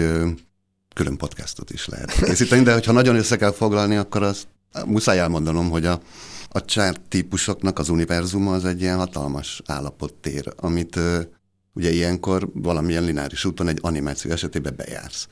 külön 0.95 1.17
podcastot 1.17 1.71
is 1.71 1.89
lehet 1.89 2.13
készíteni, 2.13 2.63
de 2.63 2.73
hogyha 2.73 2.93
nagyon 2.93 3.17
össze 3.17 3.37
kell 3.37 3.53
foglalni, 3.53 3.97
akkor 3.97 4.23
azt 4.23 4.47
muszáj 4.87 5.19
elmondanom, 5.19 5.71
hogy 5.71 5.87
a, 5.87 6.01
a 6.49 6.65
csárt 6.65 7.01
típusoknak 7.09 7.79
az 7.79 7.89
univerzuma 7.89 8.55
az 8.55 8.65
egy 8.65 8.81
ilyen 8.81 8.97
hatalmas 8.97 9.63
állapottér, 9.67 10.53
amit 10.57 10.99
ugye 11.73 11.91
ilyenkor 11.91 12.51
valamilyen 12.55 13.05
lineáris 13.05 13.45
úton 13.45 13.69
egy 13.69 13.79
animáció 13.83 14.31
esetében 14.31 14.75
bejársz. 14.77 15.29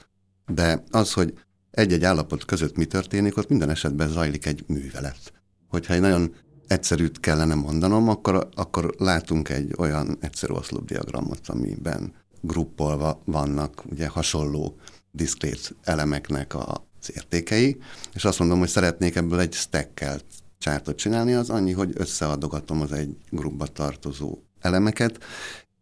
De 0.47 0.85
az, 0.91 1.13
hogy 1.13 1.35
egy-egy 1.71 2.05
állapot 2.05 2.45
között 2.45 2.77
mi 2.77 2.85
történik, 2.85 3.37
ott 3.37 3.49
minden 3.49 3.71
esetben 3.71 4.09
zajlik 4.09 4.47
egy 4.47 4.65
művelet. 4.67 5.33
Hogyha 5.69 5.95
egy 5.95 6.01
nagyon 6.01 6.35
egyszerűt 6.67 7.21
kellene 7.21 7.55
mondanom, 7.55 8.09
akkor, 8.09 8.49
akkor 8.55 8.95
látunk 8.99 9.49
egy 9.49 9.75
olyan 9.77 10.17
egyszerű 10.21 10.53
oszlopdiagramot, 10.53 11.49
amiben 11.49 12.13
gruppolva 12.41 13.23
vannak 13.25 13.83
ugye 13.91 14.09
hasonló 14.09 14.77
diszkrét 15.11 15.75
elemeknek 15.83 16.55
az 16.55 17.11
értékei, 17.15 17.79
és 18.15 18.25
azt 18.25 18.39
mondom, 18.39 18.59
hogy 18.59 18.69
szeretnék 18.69 19.17
ebből 19.17 19.41
egy 19.41 19.53
stackelt 19.53 20.25
csártot 20.59 20.97
csinálni, 20.97 21.35
az 21.35 21.51
annyi, 21.51 21.73
hogy 21.73 21.93
összeadogatom 21.95 22.81
az 22.81 22.93
egy 22.93 23.17
grupba 23.31 23.67
tartozó 23.67 24.39
elemeket, 24.61 25.19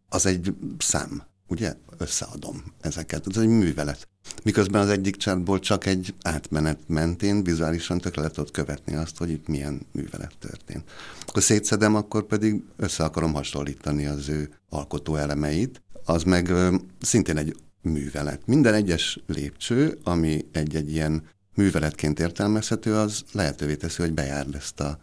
az 0.08 0.26
egy 0.26 0.54
szám, 0.78 1.22
ugye? 1.46 1.74
Összeadom 1.98 2.62
ezeket. 2.80 3.26
Ez 3.26 3.36
egy 3.36 3.48
művelet. 3.48 4.08
Miközben 4.44 4.80
az 4.80 4.88
egyik 4.88 5.16
csátból 5.16 5.58
csak 5.58 5.86
egy 5.86 6.14
átmenet 6.22 6.78
mentén 6.86 7.44
vizuálisan 7.44 7.98
tökre 7.98 8.22
le 8.22 8.28
tudod 8.28 8.50
követni 8.50 8.94
azt, 8.94 9.16
hogy 9.16 9.30
itt 9.30 9.48
milyen 9.48 9.86
művelet 9.92 10.34
történt. 10.38 10.90
Akkor 11.26 11.42
szétszedem, 11.42 11.94
akkor 11.94 12.26
pedig 12.26 12.62
össze 12.76 13.04
akarom 13.04 13.32
hasonlítani 13.32 14.06
az 14.06 14.28
ő 14.28 14.50
alkotó 14.68 15.16
elemeit, 15.16 15.82
az 16.06 16.22
meg 16.22 16.52
szintén 17.00 17.36
egy 17.36 17.56
művelet. 17.82 18.46
Minden 18.46 18.74
egyes 18.74 19.18
lépcső, 19.26 19.98
ami 20.02 20.44
egy-egy 20.52 20.90
ilyen 20.90 21.22
műveletként 21.54 22.20
értelmezhető, 22.20 22.94
az 22.94 23.24
lehetővé 23.32 23.74
teszi, 23.74 24.02
hogy 24.02 24.12
bejárd 24.12 24.54
ezt 24.54 24.80
a 24.80 24.98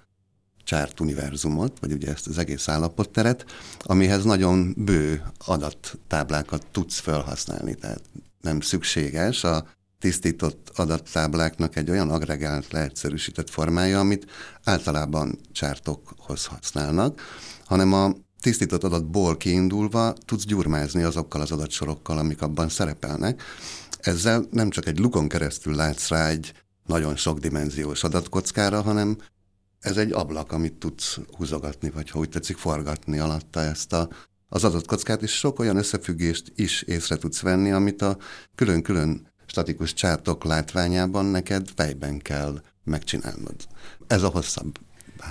csárt 0.63 0.99
univerzumot, 0.99 1.79
vagy 1.79 1.91
ugye 1.91 2.11
ezt 2.11 2.27
az 2.27 2.37
egész 2.37 2.67
állapotteret, 2.67 3.45
amihez 3.79 4.23
nagyon 4.23 4.73
bő 4.77 5.23
adattáblákat 5.45 6.65
tudsz 6.71 6.99
felhasználni. 6.99 7.75
Tehát 7.75 8.01
nem 8.41 8.61
szükséges 8.61 9.43
a 9.43 9.67
tisztított 9.99 10.71
adattábláknak 10.75 11.75
egy 11.75 11.89
olyan 11.89 12.09
agregált, 12.09 12.71
leegyszerűsített 12.71 13.49
formája, 13.49 13.99
amit 13.99 14.25
általában 14.63 15.39
csártokhoz 15.51 16.45
használnak, 16.45 17.21
hanem 17.65 17.93
a 17.93 18.13
tisztított 18.43 18.83
adatból 18.83 19.37
kiindulva 19.37 20.13
tudsz 20.25 20.45
gyurmázni 20.45 21.03
azokkal 21.03 21.41
az 21.41 21.51
adatsorokkal, 21.51 22.17
amik 22.17 22.41
abban 22.41 22.69
szerepelnek. 22.69 23.41
Ezzel 23.99 24.45
nem 24.51 24.69
csak 24.69 24.87
egy 24.87 24.99
lukon 24.99 25.27
keresztül 25.27 25.75
látsz 25.75 26.07
rá 26.07 26.27
egy 26.27 26.53
nagyon 26.85 27.15
sokdimenziós 27.15 28.03
adatkockára, 28.03 28.81
hanem 28.81 29.17
ez 29.79 29.97
egy 29.97 30.11
ablak, 30.11 30.51
amit 30.51 30.73
tudsz 30.73 31.19
húzogatni, 31.37 31.89
vagy 31.89 32.09
ha 32.09 32.19
úgy 32.19 32.29
tetszik, 32.29 32.57
forgatni 32.57 33.19
alatta 33.19 33.59
ezt 33.59 33.93
a, 33.93 34.09
az 34.49 34.63
adatkockát, 34.63 35.21
és 35.21 35.31
sok 35.31 35.59
olyan 35.59 35.77
összefüggést 35.77 36.51
is 36.55 36.81
észre 36.81 37.17
tudsz 37.17 37.41
venni, 37.41 37.71
amit 37.71 38.01
a 38.01 38.17
külön-külön 38.55 39.27
statikus 39.45 39.93
csártok 39.93 40.43
látványában 40.43 41.25
neked 41.25 41.67
fejben 41.75 42.19
kell 42.19 42.61
megcsinálnod. 42.83 43.55
Ez 44.07 44.23
a 44.23 44.29
hosszabb 44.29 44.79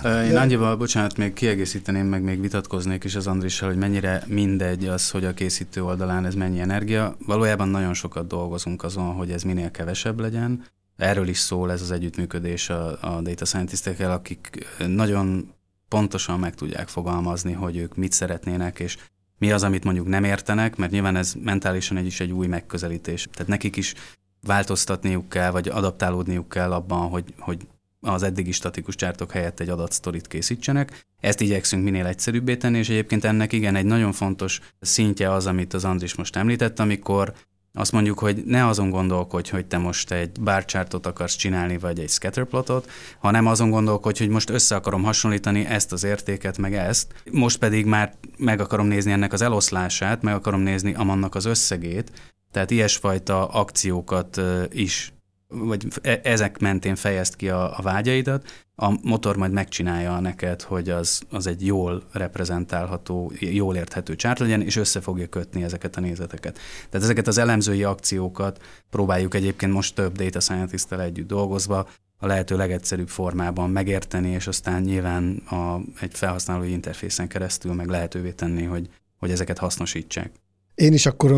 én 0.03 0.37
annyival, 0.37 0.75
bocsánat, 0.75 1.17
még 1.17 1.33
kiegészíteném, 1.33 2.05
meg 2.05 2.23
még 2.23 2.41
vitatkoznék 2.41 3.03
is 3.03 3.15
az 3.15 3.27
Andrissal, 3.27 3.69
hogy 3.69 3.77
mennyire 3.77 4.23
mindegy 4.27 4.87
az, 4.87 5.09
hogy 5.09 5.25
a 5.25 5.33
készítő 5.33 5.83
oldalán 5.83 6.25
ez 6.25 6.35
mennyi 6.35 6.59
energia. 6.59 7.15
Valójában 7.25 7.67
nagyon 7.67 7.93
sokat 7.93 8.27
dolgozunk 8.27 8.83
azon, 8.83 9.13
hogy 9.13 9.31
ez 9.31 9.43
minél 9.43 9.71
kevesebb 9.71 10.19
legyen, 10.19 10.63
Erről 10.97 11.27
is 11.27 11.37
szól 11.37 11.71
ez 11.71 11.81
az 11.81 11.91
együttműködés 11.91 12.69
a, 12.69 12.97
a 13.01 13.21
data 13.21 13.45
scientistekkel, 13.45 14.11
akik 14.11 14.67
nagyon 14.87 15.53
pontosan 15.87 16.39
meg 16.39 16.55
tudják 16.55 16.87
fogalmazni, 16.87 17.51
hogy 17.51 17.77
ők 17.77 17.95
mit 17.95 18.11
szeretnének, 18.11 18.79
és 18.79 18.97
mi 19.37 19.51
az, 19.51 19.63
amit 19.63 19.83
mondjuk 19.83 20.07
nem 20.07 20.23
értenek, 20.23 20.75
mert 20.75 20.91
nyilván 20.91 21.15
ez 21.15 21.33
mentálisan 21.43 21.97
egy 21.97 22.05
is 22.05 22.19
egy 22.19 22.31
új 22.31 22.47
megközelítés. 22.47 23.27
Tehát 23.31 23.47
nekik 23.47 23.75
is 23.75 23.93
változtatniuk 24.41 25.29
kell, 25.29 25.51
vagy 25.51 25.67
adaptálódniuk 25.67 26.49
kell 26.49 26.71
abban, 26.71 27.09
hogy, 27.09 27.33
hogy 27.39 27.67
az 28.03 28.23
eddigi 28.23 28.51
statikus 28.51 28.95
csártok 28.95 29.31
helyett 29.31 29.59
egy 29.59 29.69
adatsztorit 29.69 30.27
készítsenek. 30.27 31.05
Ezt 31.19 31.41
igyekszünk 31.41 31.83
minél 31.83 32.05
egyszerűbbé 32.05 32.55
tenni, 32.55 32.77
és 32.77 32.89
egyébként 32.89 33.23
ennek 33.23 33.53
igen 33.53 33.75
egy 33.75 33.85
nagyon 33.85 34.11
fontos 34.11 34.59
szintje 34.79 35.31
az, 35.31 35.45
amit 35.45 35.73
az 35.73 35.85
Andris 35.85 36.15
most 36.15 36.35
említett, 36.35 36.79
amikor 36.79 37.33
azt 37.75 37.91
mondjuk, 37.91 38.19
hogy 38.19 38.43
ne 38.45 38.67
azon 38.67 38.89
gondolkodj, 38.89 39.49
hogy 39.51 39.65
te 39.65 39.77
most 39.77 40.11
egy 40.11 40.39
bárcsártot 40.39 41.05
akarsz 41.05 41.35
csinálni, 41.35 41.77
vagy 41.77 41.99
egy 41.99 42.09
scatterplotot, 42.09 42.89
hanem 43.19 43.47
azon 43.47 43.69
gondolkodj, 43.69 44.19
hogy 44.19 44.31
most 44.31 44.49
össze 44.49 44.75
akarom 44.75 45.03
hasonlítani 45.03 45.65
ezt 45.65 45.91
az 45.91 46.03
értéket, 46.03 46.57
meg 46.57 46.73
ezt. 46.75 47.13
Most 47.31 47.57
pedig 47.57 47.85
már 47.85 48.13
meg 48.37 48.59
akarom 48.59 48.87
nézni 48.87 49.11
ennek 49.11 49.33
az 49.33 49.41
eloszlását, 49.41 50.21
meg 50.21 50.33
akarom 50.33 50.61
nézni 50.61 50.93
amannak 50.93 51.35
az 51.35 51.45
összegét, 51.45 52.11
tehát 52.51 52.71
ilyesfajta 52.71 53.47
akciókat 53.47 54.41
is 54.71 55.12
vagy 55.53 55.87
e, 56.01 56.19
ezek 56.23 56.59
mentén 56.59 56.95
fejezt 56.95 57.35
ki 57.35 57.49
a, 57.49 57.77
a 57.77 57.81
vágyaidat, 57.81 58.63
a 58.75 58.97
motor 59.01 59.37
majd 59.37 59.51
megcsinálja 59.51 60.19
neked, 60.19 60.61
hogy 60.61 60.89
az, 60.89 61.21
az 61.29 61.47
egy 61.47 61.65
jól 61.65 62.03
reprezentálható, 62.11 63.31
jól 63.39 63.75
érthető 63.75 64.15
csárt 64.15 64.39
legyen, 64.39 64.61
és 64.61 64.75
össze 64.75 65.01
fogja 65.01 65.27
kötni 65.27 65.63
ezeket 65.63 65.95
a 65.95 66.01
nézeteket. 66.01 66.59
Tehát 66.89 67.05
ezeket 67.05 67.27
az 67.27 67.37
elemzői 67.37 67.83
akciókat 67.83 68.63
próbáljuk 68.89 69.33
egyébként 69.33 69.73
most 69.73 69.95
több 69.95 70.15
data 70.15 70.39
scientist 70.39 70.91
együtt 70.91 71.27
dolgozva 71.27 71.87
a 72.17 72.27
lehető 72.27 72.55
legegyszerűbb 72.57 73.09
formában 73.09 73.69
megérteni, 73.69 74.29
és 74.29 74.47
aztán 74.47 74.81
nyilván 74.81 75.35
a, 75.35 75.79
egy 75.99 76.13
felhasználói 76.13 76.71
interfészen 76.71 77.27
keresztül 77.27 77.73
meg 77.73 77.87
lehetővé 77.87 78.31
tenni, 78.31 78.63
hogy, 78.63 78.89
hogy 79.19 79.31
ezeket 79.31 79.57
hasznosítsák. 79.57 80.31
Én 80.75 80.93
is 80.93 81.05
akkor 81.05 81.33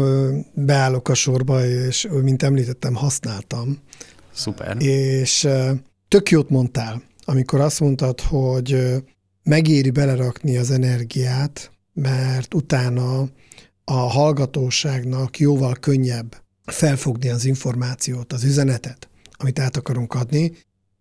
beállok 0.54 1.10
a 1.10 1.14
sorba, 1.14 1.66
és 1.66 2.08
mint 2.22 2.44
említettem, 2.44 2.96
használtam. 2.96 3.78
Szuper. 4.34 4.82
És 4.82 5.48
tök 6.08 6.30
jót 6.30 6.50
mondtál, 6.50 7.04
amikor 7.26 7.60
azt 7.60 7.80
mondtad, 7.80 8.22
hogy 8.22 8.94
megéri 9.44 9.90
belerakni 9.90 10.58
az 10.58 10.72
energiát, 10.72 11.72
mert 11.94 12.54
utána 12.54 13.30
a 13.84 13.94
hallgatóságnak 13.94 15.40
jóval 15.40 15.76
könnyebb 15.76 16.36
felfogni 16.66 17.30
az 17.30 17.46
információt, 17.46 18.34
az 18.34 18.44
üzenetet, 18.44 19.10
amit 19.38 19.60
át 19.60 19.78
akarunk 19.78 20.14
adni, 20.14 20.52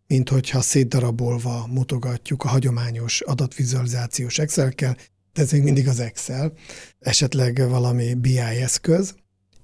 mint 0.06 0.28
hogyha 0.28 0.60
szétdarabolva 0.60 1.66
mutogatjuk 1.70 2.42
a 2.42 2.48
hagyományos 2.48 3.20
adatvizualizációs 3.20 4.38
Excel-kel, 4.38 4.92
de 4.92 5.02
ez 5.38 5.52
még 5.52 5.62
mindig 5.62 5.88
az 5.88 6.00
Excel, 6.00 6.52
esetleg 6.98 7.68
valami 7.68 8.14
BI 8.14 8.38
eszköz. 8.38 9.14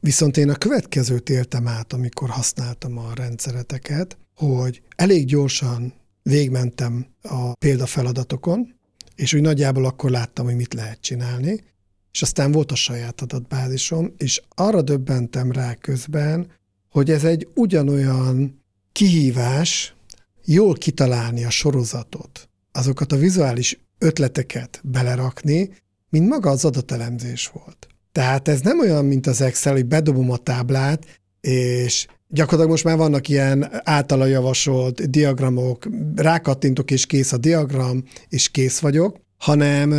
Viszont 0.00 0.36
én 0.36 0.50
a 0.50 0.54
következőt 0.54 1.30
éltem 1.30 1.68
át, 1.68 1.92
amikor 1.92 2.28
használtam 2.28 2.98
a 2.98 3.14
rendszereteket, 3.14 4.18
hogy 4.34 4.82
elég 4.96 5.26
gyorsan 5.26 5.94
végmentem 6.22 7.06
a 7.22 7.52
példafeladatokon, 7.52 8.74
és 9.14 9.34
úgy 9.34 9.40
nagyjából 9.40 9.84
akkor 9.84 10.10
láttam, 10.10 10.44
hogy 10.44 10.56
mit 10.56 10.74
lehet 10.74 11.00
csinálni, 11.00 11.64
és 12.12 12.22
aztán 12.22 12.52
volt 12.52 12.72
a 12.72 12.74
saját 12.74 13.20
adatbázisom, 13.20 14.12
és 14.16 14.42
arra 14.48 14.82
döbbentem 14.82 15.52
rá 15.52 15.74
közben, 15.74 16.50
hogy 16.88 17.10
ez 17.10 17.24
egy 17.24 17.48
ugyanolyan 17.54 18.62
kihívás 18.92 19.94
jól 20.44 20.74
kitalálni 20.74 21.44
a 21.44 21.50
sorozatot, 21.50 22.48
azokat 22.72 23.12
a 23.12 23.16
vizuális 23.16 23.78
ötleteket 24.00 24.80
belerakni, 24.84 25.70
mint 26.08 26.28
maga 26.28 26.50
az 26.50 26.64
adatelemzés 26.64 27.50
volt. 27.52 27.86
Tehát 28.12 28.48
ez 28.48 28.60
nem 28.60 28.80
olyan, 28.80 29.04
mint 29.04 29.26
az 29.26 29.40
Excel, 29.40 29.72
hogy 29.72 29.86
bedobom 29.86 30.30
a 30.30 30.36
táblát, 30.36 31.20
és 31.40 32.06
gyakorlatilag 32.28 32.70
most 32.70 32.84
már 32.84 32.96
vannak 32.96 33.28
ilyen 33.28 33.68
általa 33.84 34.26
javasolt 34.26 35.10
diagramok, 35.10 35.88
rákattintok 36.16 36.90
és 36.90 37.06
kész 37.06 37.32
a 37.32 37.36
diagram, 37.36 38.04
és 38.28 38.48
kész 38.48 38.78
vagyok, 38.78 39.20
hanem 39.38 39.92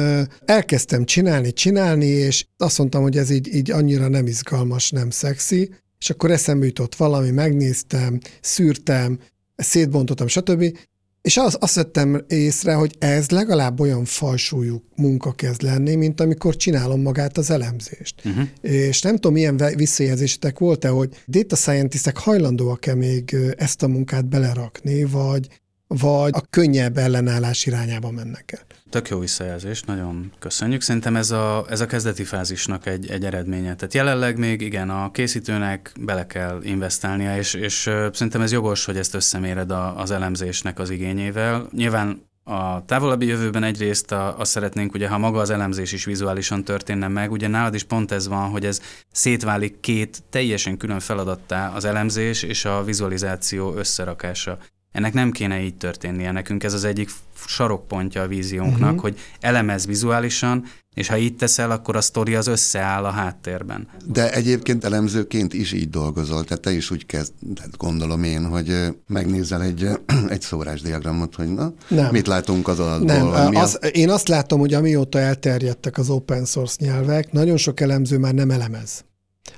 elkezdtem 0.46 1.06
csinálni, 1.06 1.54
csinálni, 1.54 2.06
és 2.06 2.46
azt 2.58 2.78
mondtam, 2.78 3.02
hogy 3.02 3.18
ez 3.18 3.30
így, 3.30 3.56
így 3.56 3.72
annyira 3.72 4.08
nem 4.08 4.28
izgalmas, 4.28 4.92
nem 4.92 5.10
szexi, 5.10 5.70
és 6.00 6.10
akkor 6.10 6.32
eszembe 6.32 6.66
jutott 6.66 6.96
valami, 6.96 7.32
megnéztem, 7.32 8.20
szűrtem, 8.42 9.20
szétbontottam, 9.56 10.28
stb. 10.28 10.78
És 11.22 11.38
az, 11.38 11.58
azt 11.60 11.76
vettem 11.76 12.26
észre, 12.28 12.74
hogy 12.74 12.96
ez 13.00 13.30
legalább 13.30 13.80
olyan 13.80 14.06
falsúlyú 14.06 14.84
munka 14.96 15.32
kezd 15.32 15.62
lenni, 15.62 15.96
mint 15.96 16.22
amikor 16.22 16.56
csinálom 16.56 17.02
magát 17.02 17.38
az 17.38 17.50
elemzést. 17.50 18.22
Uh-huh. 18.26 18.48
És 18.62 19.02
nem 19.02 19.14
tudom, 19.14 19.34
milyen 19.34 19.62
visszajelzésetek 19.76 20.60
volt-e, 20.60 20.88
hogy 20.88 21.24
data 21.28 21.56
scientistek 21.56 22.18
hajlandóak-e 22.18 22.96
még 22.96 23.36
ezt 23.58 23.84
a 23.84 23.88
munkát 23.88 24.26
belerakni, 24.26 25.04
vagy, 25.04 25.61
vagy 26.00 26.32
a 26.34 26.42
könnyebb 26.50 26.98
ellenállás 26.98 27.66
irányába 27.66 28.12
mennek 28.12 28.52
el? 28.52 28.62
Tök 28.90 29.10
jó 29.10 29.20
visszajelzés, 29.20 29.84
nagyon 29.84 30.32
köszönjük. 30.40 30.82
Szerintem 30.82 31.16
ez 31.16 31.32
a, 31.32 31.66
ez 31.70 31.80
a 31.80 31.86
kezdeti 31.86 32.24
fázisnak 32.24 32.86
egy, 32.86 33.10
egy 33.10 33.26
eredménye. 33.26 33.76
Tehát 33.76 33.94
jelenleg 33.94 34.38
még 34.38 34.62
igen, 34.62 34.90
a 34.90 35.12
készítőnek 35.12 35.92
bele 36.00 36.28
kell 36.28 36.60
investálnia, 36.64 37.38
és, 37.38 37.54
és 37.54 37.90
szerintem 38.14 38.42
ez 38.42 38.52
jogos, 38.52 38.86
hogy 38.86 38.98
ezt 38.98 39.14
összeméred 39.14 39.72
a, 39.72 40.00
az 40.00 40.12
elemzésnek 40.12 40.80
az 40.80 40.90
igényével. 40.90 41.68
Nyilván 41.72 42.30
a 42.44 42.86
távolabbi 42.86 43.26
jövőben 43.26 43.64
egyrészt 43.64 44.12
azt 44.12 44.52
szeretnénk, 44.52 44.94
ugye, 44.94 45.08
ha 45.08 45.18
maga 45.18 45.40
az 45.40 45.50
elemzés 45.50 45.92
is 45.92 46.06
vizuálisan 46.06 46.64
történne 46.64 47.08
meg, 47.08 47.32
ugye 47.32 47.48
nálad 47.48 47.74
is 47.74 47.84
pont 47.84 48.12
ez 48.12 48.28
van, 48.28 48.50
hogy 48.50 48.66
ez 48.66 48.82
szétválik 49.12 49.80
két 49.80 50.24
teljesen 50.30 50.78
külön 50.78 51.00
feladattá 51.00 51.70
az 51.70 51.86
elemzés 51.86 52.44
és 52.44 52.66
a 52.66 52.84
vizualizáció 52.84 53.74
összerakása. 53.76 54.58
Ennek 54.92 55.14
nem 55.14 55.32
kéne 55.32 55.62
így 55.62 55.76
történnie. 55.76 56.32
Nekünk 56.32 56.64
ez 56.64 56.74
az 56.74 56.84
egyik 56.84 57.10
sarokpontja 57.48 58.22
a 58.22 58.28
víziónknak, 58.28 58.90
uh-huh. 58.90 59.02
hogy 59.02 59.20
elemez 59.40 59.86
vizuálisan, 59.86 60.66
és 60.94 61.08
ha 61.08 61.18
így 61.18 61.36
teszel, 61.36 61.72
akkor 61.72 61.96
a 61.96 62.02
sztori 62.02 62.36
az 62.36 62.48
összeáll 62.48 63.06
a 63.06 63.10
háttérben. 63.10 63.88
De 64.06 64.32
egyébként 64.32 64.84
elemzőként 64.84 65.54
is 65.54 65.72
így 65.72 65.90
dolgozol, 65.90 66.44
tehát 66.44 66.64
te 66.64 66.72
is 66.72 66.92
úgy 66.92 67.06
kezd, 67.06 67.34
gondolom 67.78 68.24
én, 68.24 68.46
hogy 68.46 68.96
megnézel 69.08 69.62
egy, 69.62 69.90
egy 70.30 70.42
szórásdiagramot, 70.42 71.36
hogy 71.36 71.54
na, 71.54 71.74
nem. 71.88 72.12
mit 72.12 72.28
látunk 72.28 72.68
az 72.68 72.80
adatból. 72.80 73.32
Nem, 73.32 73.56
az, 73.56 73.78
a... 73.82 73.86
én 73.86 74.10
azt 74.10 74.28
látom, 74.28 74.60
hogy 74.60 74.74
amióta 74.74 75.20
elterjedtek 75.20 75.98
az 75.98 76.10
open 76.10 76.46
source 76.46 76.76
nyelvek, 76.80 77.32
nagyon 77.32 77.58
sok 77.58 77.80
elemző 77.80 78.18
már 78.18 78.34
nem 78.34 78.52
elemez, 78.52 79.04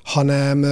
hanem 0.04 0.65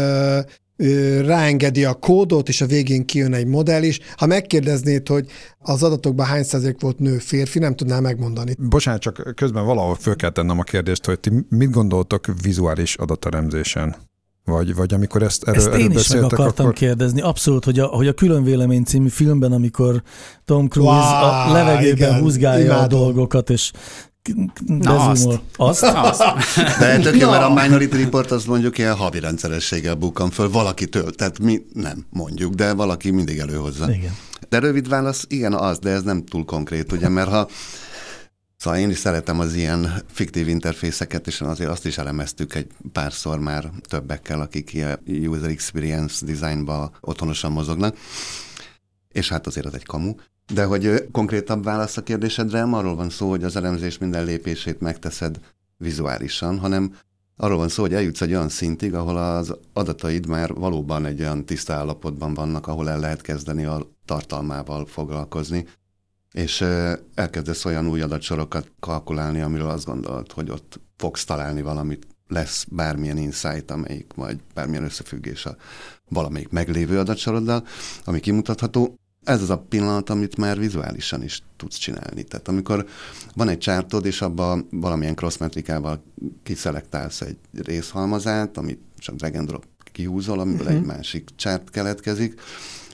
ráengedi 1.26 1.86
a 1.86 1.94
kódot, 1.94 2.48
és 2.48 2.62
a 2.62 2.66
végén 2.66 3.06
kijön 3.06 3.34
egy 3.34 3.48
modell 3.48 3.84
is. 3.84 4.00
Ha 4.16 4.26
megkérdeznéd, 4.26 5.08
hogy 5.08 5.26
az 5.60 5.84
adatokban 5.84 6.26
hány 6.26 6.44
százalék 6.44 6.82
volt 6.82 7.00
nő, 7.00 7.18
férfi, 7.18 7.60
nem 7.60 7.76
tudnál 7.76 8.02
megmondani. 8.02 8.56
Bocsánat, 8.60 9.02
csak 9.02 9.34
közben 9.36 9.66
valahol 9.66 9.96
föl 9.96 10.16
kell 10.16 10.30
tennem 10.30 10.60
a 10.60 10.64
kérdést, 10.64 11.06
hogy 11.06 11.20
ti 11.20 11.32
mit 11.50 11.72
gondoltok 11.72 12.26
vizuális 12.42 12.96
adateremzésen? 12.96 13.96
Vagy, 14.46 14.76
vagy 14.76 14.94
amikor 14.94 15.24
ezt 15.24 15.44
erről, 15.44 15.60
Ezt 15.60 15.80
én 15.80 15.86
erről 15.86 16.00
is 16.00 16.08
meg 16.08 16.24
akartam 16.24 16.66
akkor... 16.66 16.78
kérdezni. 16.78 17.22
Abszolút, 17.22 17.66
hogy 17.66 17.80
a, 17.80 17.86
hogy 17.86 18.08
a 18.08 18.14
Külön 18.14 18.44
Vélemény 18.44 18.84
című 18.84 19.08
filmben, 19.08 19.52
amikor 19.52 20.02
Tom 20.46 20.68
Cruise 20.68 20.92
wow, 20.92 21.50
a 21.50 21.52
levegőben 21.52 22.10
igen, 22.10 22.20
húzgálja 22.20 22.66
imádom. 22.66 22.84
a 22.84 22.88
dolgokat, 22.88 23.50
és 23.50 23.72
Na 24.66 25.10
azt. 25.10 25.40
azt. 25.56 25.84
azt. 25.84 26.24
De 26.80 27.00
tök 27.00 27.18
jó, 27.18 27.30
mert 27.30 27.44
a 27.44 27.54
Minority 27.54 27.94
Report 27.94 28.32
az 28.32 28.46
mondjuk 28.46 28.78
ilyen 28.78 28.96
havi 28.96 29.20
rendszerességgel 29.20 29.96
bukkan 29.96 30.30
föl 30.30 30.50
valakitől. 30.50 31.12
Tehát 31.12 31.40
mi 31.40 31.62
nem 31.74 32.06
mondjuk, 32.10 32.54
de 32.54 32.74
valaki 32.74 33.10
mindig 33.10 33.38
előhozza. 33.38 33.92
Igen. 33.92 34.16
De 34.50 34.60
rövid 34.60 34.88
válasz, 34.90 35.26
igen, 35.28 35.54
az, 35.54 35.80
de 35.80 35.90
ez 35.90 36.04
nem 36.04 36.26
túl 36.26 36.46
konkrét, 36.46 36.92
ugye, 36.92 37.10
mert 37.10 37.30
ha 37.30 37.48
Szóval 38.62 38.80
én 38.80 38.90
is 38.90 38.98
szeretem 38.98 39.40
az 39.40 39.54
ilyen 39.54 40.04
fiktív 40.12 40.48
interfészeket, 40.48 41.28
és 41.28 41.42
azért 41.42 41.70
azt 41.70 41.86
is 41.86 41.98
elemeztük 41.98 42.56
egy 42.56 42.68
párszor 42.92 43.40
már 43.40 43.70
többekkel, 43.82 44.42
akik 44.42 44.74
ilyen 44.74 45.00
user 45.06 45.50
experience 45.50 46.26
designba 46.26 46.92
otthonosan 47.00 47.52
mozognak. 47.52 47.98
És 49.12 49.30
hát 49.30 49.48
azért 49.48 49.66
az 49.66 49.74
egy 49.74 49.86
kamu. 49.86 50.14
De 50.54 50.66
hogy 50.66 51.08
konkrétabb 51.12 51.64
válasz 51.64 51.98
a 51.98 52.04
kérdésedre, 52.04 52.60
nem 52.60 52.74
arról 52.74 52.96
van 52.96 53.10
szó, 53.10 53.30
hogy 53.30 53.44
az 53.44 53.56
elemzés 53.56 53.98
minden 53.98 54.26
lépését 54.26 54.80
megteszed 54.80 55.40
vizuálisan, 55.78 56.60
hanem 56.60 56.96
arról 57.36 57.58
van 57.58 57.70
szó, 57.70 57.82
hogy 57.82 57.94
eljutsz 57.94 58.22
egy 58.22 58.32
olyan 58.32 58.50
szintig, 58.50 58.94
ahol 58.94 59.18
az 59.18 59.56
adataid 59.74 60.26
már 60.26 60.54
valóban 60.54 61.06
egy 61.06 61.20
olyan 61.20 61.46
tiszta 61.46 61.74
állapotban 61.74 62.34
vannak, 62.34 62.68
ahol 62.68 62.90
el 62.90 63.00
lehet 63.00 63.22
kezdeni 63.22 63.66
a 63.66 63.88
tartalmával 64.06 64.86
foglalkozni, 64.86 65.68
és 66.32 66.62
elkezdesz 67.14 67.66
olyan 67.66 67.88
új 67.88 68.02
adatsorokat 68.02 68.72
kalkulálni, 68.80 69.42
amiről 69.42 69.70
azt 69.70 69.86
gondolod, 69.86 70.32
hogy 70.32 70.50
ott 70.50 70.80
fogsz 70.98 71.24
találni 71.24 71.62
valamit, 71.62 72.08
lesz 72.28 72.66
bármilyen 72.70 73.18
insight, 73.18 73.72
amelyik 73.72 74.14
vagy 74.16 74.40
bármilyen 74.54 74.84
összefüggés 74.84 75.46
a 75.46 75.56
valamelyik 76.10 76.50
meglévő 76.50 77.00
adatsoroddal, 77.00 77.64
ami 78.06 78.20
kimutatható, 78.20 78.96
ez 79.24 79.42
az 79.42 79.50
a 79.50 79.58
pillanat, 79.58 80.10
amit 80.10 80.38
már 80.38 80.60
vizuálisan 80.60 81.24
is 81.24 81.44
tudsz 81.58 81.78
csinálni. 81.78 82.24
Tehát 82.24 82.48
amikor 82.48 82.86
van 83.34 83.50
egy 83.50 83.58
csártod, 83.58 84.06
és 84.06 84.22
abban 84.22 84.68
valamilyen 84.72 85.16
crossmetrikával 85.16 86.04
kiszelektálsz 86.44 87.22
egy 87.22 87.38
részhalmazát, 87.64 88.58
amit 88.58 88.80
csak 88.98 89.16
drag 89.16 89.36
and 89.36 89.48
drop 89.48 89.66
kihúzol, 89.92 90.40
amiből 90.40 90.66
uh-huh. 90.66 90.80
egy 90.80 90.86
másik 90.86 91.30
csárt 91.36 91.70
keletkezik, 91.70 92.42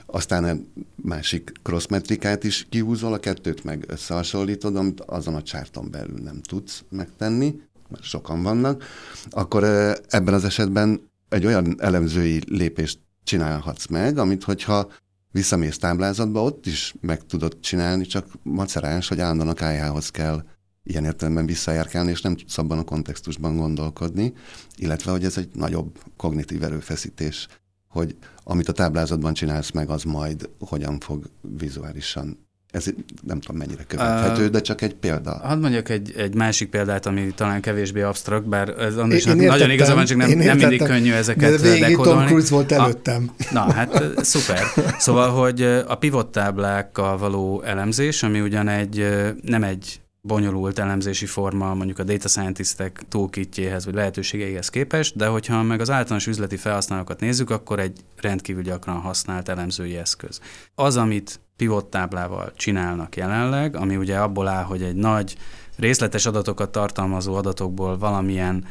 aztán 0.05 0.45
egy 0.45 0.65
másik 0.95 1.51
crossmetrikát 1.63 2.43
is 2.43 2.67
kihúzol, 2.69 3.13
a 3.13 3.19
kettőt 3.19 3.63
meg 3.63 3.85
összehasonlítod, 3.87 4.75
amit 4.75 5.01
azon 5.01 5.35
a 5.35 5.43
csárton 5.43 5.91
belül 5.91 6.19
nem 6.23 6.41
tudsz 6.41 6.83
megtenni, 6.89 7.61
mert 7.89 8.03
sokan 8.03 8.43
vannak, 8.43 8.83
akkor 9.29 9.63
ebben 10.07 10.33
az 10.33 10.43
esetben 10.43 11.09
egy 11.29 11.45
olyan 11.45 11.75
elemzői 11.81 12.41
lépést 12.45 12.99
csinálhatsz 13.23 13.87
meg, 13.87 14.17
amit 14.17 14.43
hogyha 14.43 14.91
visszamész 15.37 15.77
táblázatba, 15.77 16.43
ott 16.43 16.65
is 16.65 16.95
meg 17.01 17.25
tudod 17.25 17.59
csinálni, 17.59 18.05
csak 18.05 18.27
macerás, 18.43 19.07
hogy 19.07 19.19
állandóan 19.19 19.49
a 19.49 19.53
kályhához 19.53 20.09
kell 20.09 20.43
ilyen 20.83 21.05
értelemben 21.05 21.45
visszajárkálni, 21.45 22.11
és 22.11 22.21
nem 22.21 22.35
tudsz 22.35 22.57
abban 22.57 22.77
a 22.77 22.83
kontextusban 22.83 23.57
gondolkodni, 23.57 24.33
illetve, 24.75 25.11
hogy 25.11 25.23
ez 25.23 25.37
egy 25.37 25.49
nagyobb 25.53 25.99
kognitív 26.15 26.63
erőfeszítés, 26.63 27.47
hogy 27.87 28.15
amit 28.43 28.69
a 28.69 28.71
táblázatban 28.71 29.33
csinálsz 29.33 29.71
meg, 29.71 29.89
az 29.89 30.03
majd 30.03 30.49
hogyan 30.59 30.99
fog 30.99 31.29
vizuálisan 31.41 32.46
ez 32.71 32.85
nem 33.23 33.39
tudom 33.39 33.57
mennyire 33.57 33.83
követhető, 33.83 34.45
uh, 34.45 34.51
de 34.51 34.61
csak 34.61 34.81
egy 34.81 34.93
példa. 34.93 35.39
Hadd 35.43 35.59
mondjak 35.59 35.89
egy, 35.89 36.13
egy 36.17 36.35
másik 36.35 36.69
példát, 36.69 37.05
ami 37.05 37.31
talán 37.35 37.61
kevésbé 37.61 38.01
absztrakt, 38.01 38.47
bár 38.47 38.69
ez 38.69 38.97
Andrásnak 38.97 39.35
nagyon 39.35 39.71
igaza 39.71 39.95
van, 39.95 40.05
csak 40.05 40.17
nem, 40.17 40.29
nem 40.29 40.57
mindig 40.57 40.83
könnyű 40.83 41.11
ezeket 41.11 41.61
de 41.61 41.79
dekódolni. 41.79 42.19
Tom 42.19 42.27
Cruise 42.27 42.53
volt 42.53 42.71
előttem. 42.71 43.31
A, 43.37 43.43
na, 43.51 43.73
hát 43.73 44.13
szuper. 44.25 44.63
Szóval, 44.97 45.29
hogy 45.29 45.61
a 45.87 45.95
pivot 45.95 46.31
táblákkal 46.31 47.17
való 47.17 47.61
elemzés, 47.61 48.23
ami 48.23 48.41
ugyan 48.41 48.67
egy, 48.67 49.07
nem 49.41 49.63
egy 49.63 49.99
bonyolult 50.27 50.79
elemzési 50.79 51.25
forma 51.25 51.73
mondjuk 51.73 51.99
a 51.99 52.03
data 52.03 52.27
scientistek 52.27 53.01
toolkitjéhez 53.09 53.85
vagy 53.85 53.93
lehetőségeihez 53.93 54.69
képest, 54.69 55.15
de 55.15 55.27
hogyha 55.27 55.63
meg 55.63 55.81
az 55.81 55.89
általános 55.89 56.27
üzleti 56.27 56.57
felhasználókat 56.57 57.19
nézzük, 57.19 57.49
akkor 57.49 57.79
egy 57.79 57.99
rendkívül 58.21 58.61
gyakran 58.61 58.95
használt 58.95 59.49
elemzői 59.49 59.95
eszköz. 59.95 60.41
Az, 60.75 60.97
amit 60.97 61.39
pivot 61.55 61.85
táblával 61.85 62.51
csinálnak 62.55 63.15
jelenleg, 63.15 63.75
ami 63.75 63.95
ugye 63.95 64.17
abból 64.17 64.47
áll, 64.47 64.63
hogy 64.63 64.81
egy 64.81 64.95
nagy 64.95 65.37
részletes 65.77 66.25
adatokat 66.25 66.71
tartalmazó 66.71 67.35
adatokból 67.35 67.97
valamilyen 67.97 68.65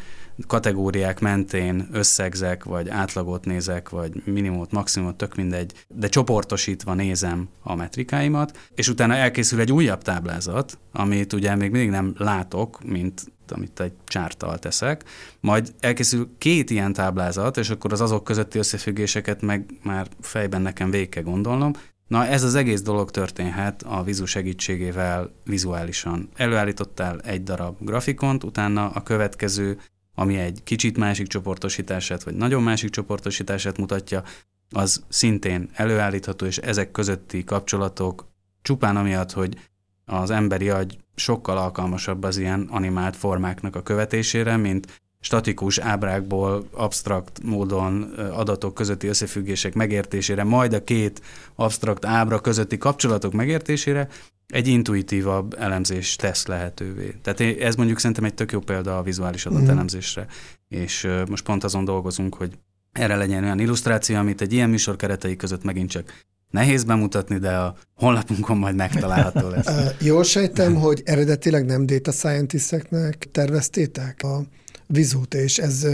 kategóriák 0.47 1.21
mentén 1.21 1.89
összegzek, 1.93 2.65
vagy 2.65 2.89
átlagot 2.89 3.45
nézek, 3.45 3.89
vagy 3.89 4.23
minimumot, 4.25 4.73
maximumot, 4.73 5.17
tök 5.17 5.35
mindegy, 5.35 5.73
de 5.89 6.09
csoportosítva 6.09 6.95
nézem 6.95 7.49
a 7.63 7.75
metrikáimat, 7.75 8.59
és 8.75 8.89
utána 8.89 9.15
elkészül 9.15 9.61
egy 9.61 9.73
újabb 9.73 10.03
táblázat, 10.03 10.79
amit 10.93 11.33
ugye 11.33 11.55
még 11.55 11.71
mindig 11.71 11.91
nem 11.91 12.15
látok, 12.19 12.85
mint 12.85 13.25
amit 13.49 13.81
egy 13.81 13.93
csártal 14.07 14.59
teszek, 14.59 15.05
majd 15.41 15.75
elkészül 15.81 16.29
két 16.39 16.71
ilyen 16.71 16.93
táblázat, 16.93 17.57
és 17.57 17.71
akkor 17.71 17.93
az 17.93 18.01
azok 18.01 18.25
közötti 18.25 18.59
összefüggéseket 18.59 19.43
meg 19.43 19.71
már 19.83 20.09
fejben 20.21 20.63
nekem 20.63 20.91
végig 20.91 21.09
kell 21.09 21.23
gondolnom, 21.23 21.73
Na 22.07 22.27
ez 22.27 22.43
az 22.43 22.55
egész 22.55 22.83
dolog 22.83 23.11
történhet 23.11 23.83
a 23.83 24.03
vizu 24.03 24.25
segítségével 24.25 25.31
vizuálisan. 25.45 26.29
Előállítottál 26.37 27.21
egy 27.21 27.43
darab 27.43 27.77
grafikont, 27.81 28.45
utána 28.45 28.89
a 28.89 29.03
következő, 29.03 29.79
ami 30.19 30.37
egy 30.39 30.61
kicsit 30.65 30.97
másik 30.97 31.27
csoportosítását, 31.27 32.23
vagy 32.23 32.35
nagyon 32.35 32.63
másik 32.63 32.91
csoportosítását 32.91 33.79
mutatja, 33.79 34.23
az 34.71 35.05
szintén 35.09 35.69
előállítható, 35.73 36.47
és 36.47 36.59
ezek 36.59 36.91
közötti 36.91 37.45
kapcsolatok 37.45 38.27
csupán 38.63 38.97
amiatt, 38.97 39.33
hogy 39.33 39.57
az 40.05 40.31
emberi 40.31 40.71
agy 40.71 40.99
sokkal 41.15 41.59
alkalmasabb 41.59 42.23
az 42.23 42.37
ilyen 42.37 42.69
animált 42.71 43.17
formáknak 43.17 43.77
a 43.77 43.83
követésére, 43.83 44.57
mint 44.57 45.03
statikus 45.21 45.79
ábrákból 45.79 46.69
absztrakt 46.73 47.43
módon 47.43 48.03
adatok 48.33 48.75
közötti 48.75 49.07
összefüggések 49.07 49.75
megértésére, 49.75 50.45
majd 50.45 50.73
a 50.73 50.85
két 50.85 51.23
absztrakt 51.55 52.05
ábra 52.05 52.41
közötti 52.41 52.79
kapcsolatok 52.79 53.33
megértésére 53.33 54.09
egy 54.47 54.69
intuitívabb 54.69 55.57
elemzés 55.59 56.17
tesz 56.17 56.47
lehetővé. 56.47 57.15
Tehát 57.23 57.41
ez 57.61 57.75
mondjuk 57.75 57.99
szerintem 57.99 58.25
egy 58.25 58.35
tök 58.35 58.53
jó 58.53 58.61
példa 58.61 58.99
a 58.99 59.03
vizuális 59.03 59.47
adatelemzésre, 59.47 60.23
mm. 60.23 60.79
és 60.81 61.09
most 61.29 61.45
pont 61.45 61.65
azon 61.65 61.85
dolgozunk, 61.85 62.35
hogy 62.35 62.59
erre 62.93 63.17
legyen 63.17 63.45
olyan 63.45 63.59
illusztráció, 63.59 64.17
amit 64.17 64.41
egy 64.41 64.53
ilyen 64.53 64.71
műsor 64.71 64.97
keretei 64.97 65.37
között 65.37 65.65
megint 65.65 65.91
csak 65.91 66.25
nehéz 66.51 66.85
bemutatni, 66.85 67.39
de 67.39 67.57
a 67.57 67.77
honlapunkon 67.95 68.57
majd 68.57 68.75
megtalálható 68.75 69.49
lesz. 69.49 69.93
Jól 70.01 70.25
sejtem, 70.25 70.75
hogy 70.75 71.03
eredetileg 71.05 71.65
nem 71.65 71.87
data 71.87 72.13
scientisteknek 72.13 73.29
terveztétek 73.33 74.23
a 74.23 74.43
vizút, 74.87 75.35
és 75.35 75.59
ez 75.59 75.87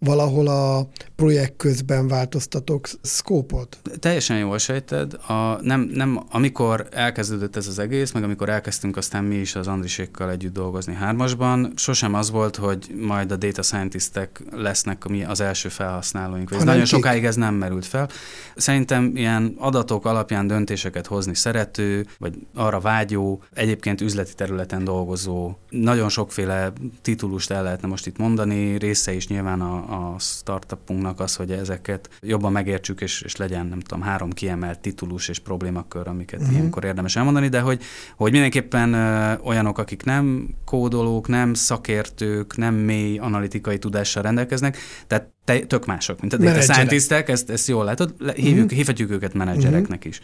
valahol 0.00 0.48
a 0.48 0.88
projekt 1.16 1.56
közben 1.56 2.08
változtatok 2.08 2.88
szkópot? 3.02 3.78
Teljesen 3.98 4.38
jól 4.38 4.58
sejted. 4.58 5.12
A, 5.12 5.58
nem, 5.62 5.80
nem, 5.80 6.22
amikor 6.30 6.86
elkezdődött 6.90 7.56
ez 7.56 7.66
az 7.66 7.78
egész, 7.78 8.12
meg 8.12 8.22
amikor 8.22 8.48
elkezdtünk 8.48 8.96
aztán 8.96 9.24
mi 9.24 9.34
is 9.34 9.54
az 9.54 9.66
Andrisékkal 9.66 10.30
együtt 10.30 10.52
dolgozni 10.52 10.94
hármasban, 10.94 11.72
sosem 11.76 12.14
az 12.14 12.30
volt, 12.30 12.56
hogy 12.56 12.94
majd 13.00 13.32
a 13.32 13.36
data 13.36 13.62
scientistek 13.62 14.42
lesznek 14.50 15.06
mi 15.06 15.24
az 15.24 15.40
első 15.40 15.68
felhasználóink. 15.68 16.50
Ez 16.50 16.62
nagyon 16.62 16.82
kik? 16.82 16.90
sokáig 16.90 17.24
ez 17.24 17.36
nem 17.36 17.54
merült 17.54 17.86
fel. 17.86 18.08
Szerintem 18.56 19.12
ilyen 19.14 19.54
adatok 19.58 20.06
alapján 20.06 20.46
döntéseket 20.46 21.06
hozni 21.06 21.34
szerető, 21.34 22.06
vagy 22.18 22.34
arra 22.54 22.80
vágyó, 22.80 23.42
egyébként 23.54 24.00
üzleti 24.00 24.34
területen 24.34 24.84
dolgozó, 24.84 25.54
nagyon 25.68 26.08
sokféle 26.08 26.72
titulust 27.02 27.50
el 27.50 27.62
lehetne 27.62 27.88
most 27.88 28.06
itt 28.06 28.18
mondani, 28.18 28.78
része 28.78 29.12
is 29.12 29.28
nyilván 29.28 29.60
a, 29.60 29.89
a 29.90 30.18
startupunknak 30.18 31.20
az, 31.20 31.36
hogy 31.36 31.50
ezeket 31.50 32.10
jobban 32.20 32.52
megértsük, 32.52 33.00
és, 33.00 33.22
és 33.22 33.36
legyen, 33.36 33.66
nem 33.66 33.80
tudom, 33.80 34.02
három 34.02 34.30
kiemelt 34.30 34.80
titulus 34.80 35.28
és 35.28 35.38
problémakör, 35.38 36.08
amiket 36.08 36.40
uh-huh. 36.40 36.56
ilyenkor 36.56 36.84
érdemes 36.84 37.16
elmondani, 37.16 37.48
de 37.48 37.60
hogy, 37.60 37.82
hogy 38.16 38.32
mindenképpen 38.32 38.92
ö, 38.92 39.34
olyanok, 39.42 39.78
akik 39.78 40.04
nem 40.04 40.48
kódolók, 40.64 41.28
nem 41.28 41.54
szakértők, 41.54 42.56
nem 42.56 42.74
mély 42.74 43.18
analitikai 43.18 43.78
tudással 43.78 44.22
rendelkeznek, 44.22 44.76
tehát 45.06 45.28
te, 45.44 45.58
tök 45.58 45.86
mások, 45.86 46.20
mint 46.20 46.32
a 46.32 46.36
data 46.36 46.60
scientistek, 46.60 47.28
ezt, 47.28 47.50
ezt 47.50 47.68
jól 47.68 47.84
látod, 47.84 48.14
hívjuk, 48.34 48.54
uh-huh. 48.54 48.70
hívhatjuk 48.70 49.10
őket 49.10 49.34
menedzsereknek 49.34 49.98
uh-huh. 49.98 50.12
is. 50.12 50.20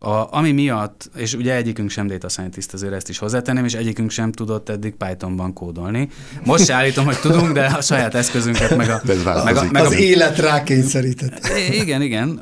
A, 0.00 0.36
ami 0.36 0.52
miatt, 0.52 1.10
és 1.14 1.34
ugye 1.34 1.54
egyikünk 1.54 1.90
sem 1.90 2.06
data 2.06 2.28
scientist, 2.28 2.72
azért 2.72 2.92
ezt 2.92 3.08
is 3.08 3.18
hozzátenném, 3.18 3.64
és 3.64 3.74
egyikünk 3.74 4.10
sem 4.10 4.32
tudott 4.32 4.68
eddig 4.68 4.94
Pythonban 4.94 5.52
kódolni. 5.52 6.08
Most 6.44 6.64
se 6.64 6.74
állítom, 6.74 7.04
hogy 7.04 7.20
tudunk, 7.20 7.52
de 7.52 7.64
a 7.64 7.80
saját 7.80 8.14
eszközünket 8.14 8.76
meg 8.76 8.90
a... 8.90 9.00
Meg 9.44 9.56
a, 9.56 9.64
meg 9.70 9.84
az 9.84 9.92
a, 9.92 9.96
élet 9.96 10.38
rákényszerített. 10.38 11.48
Igen, 11.70 12.02
igen. 12.02 12.40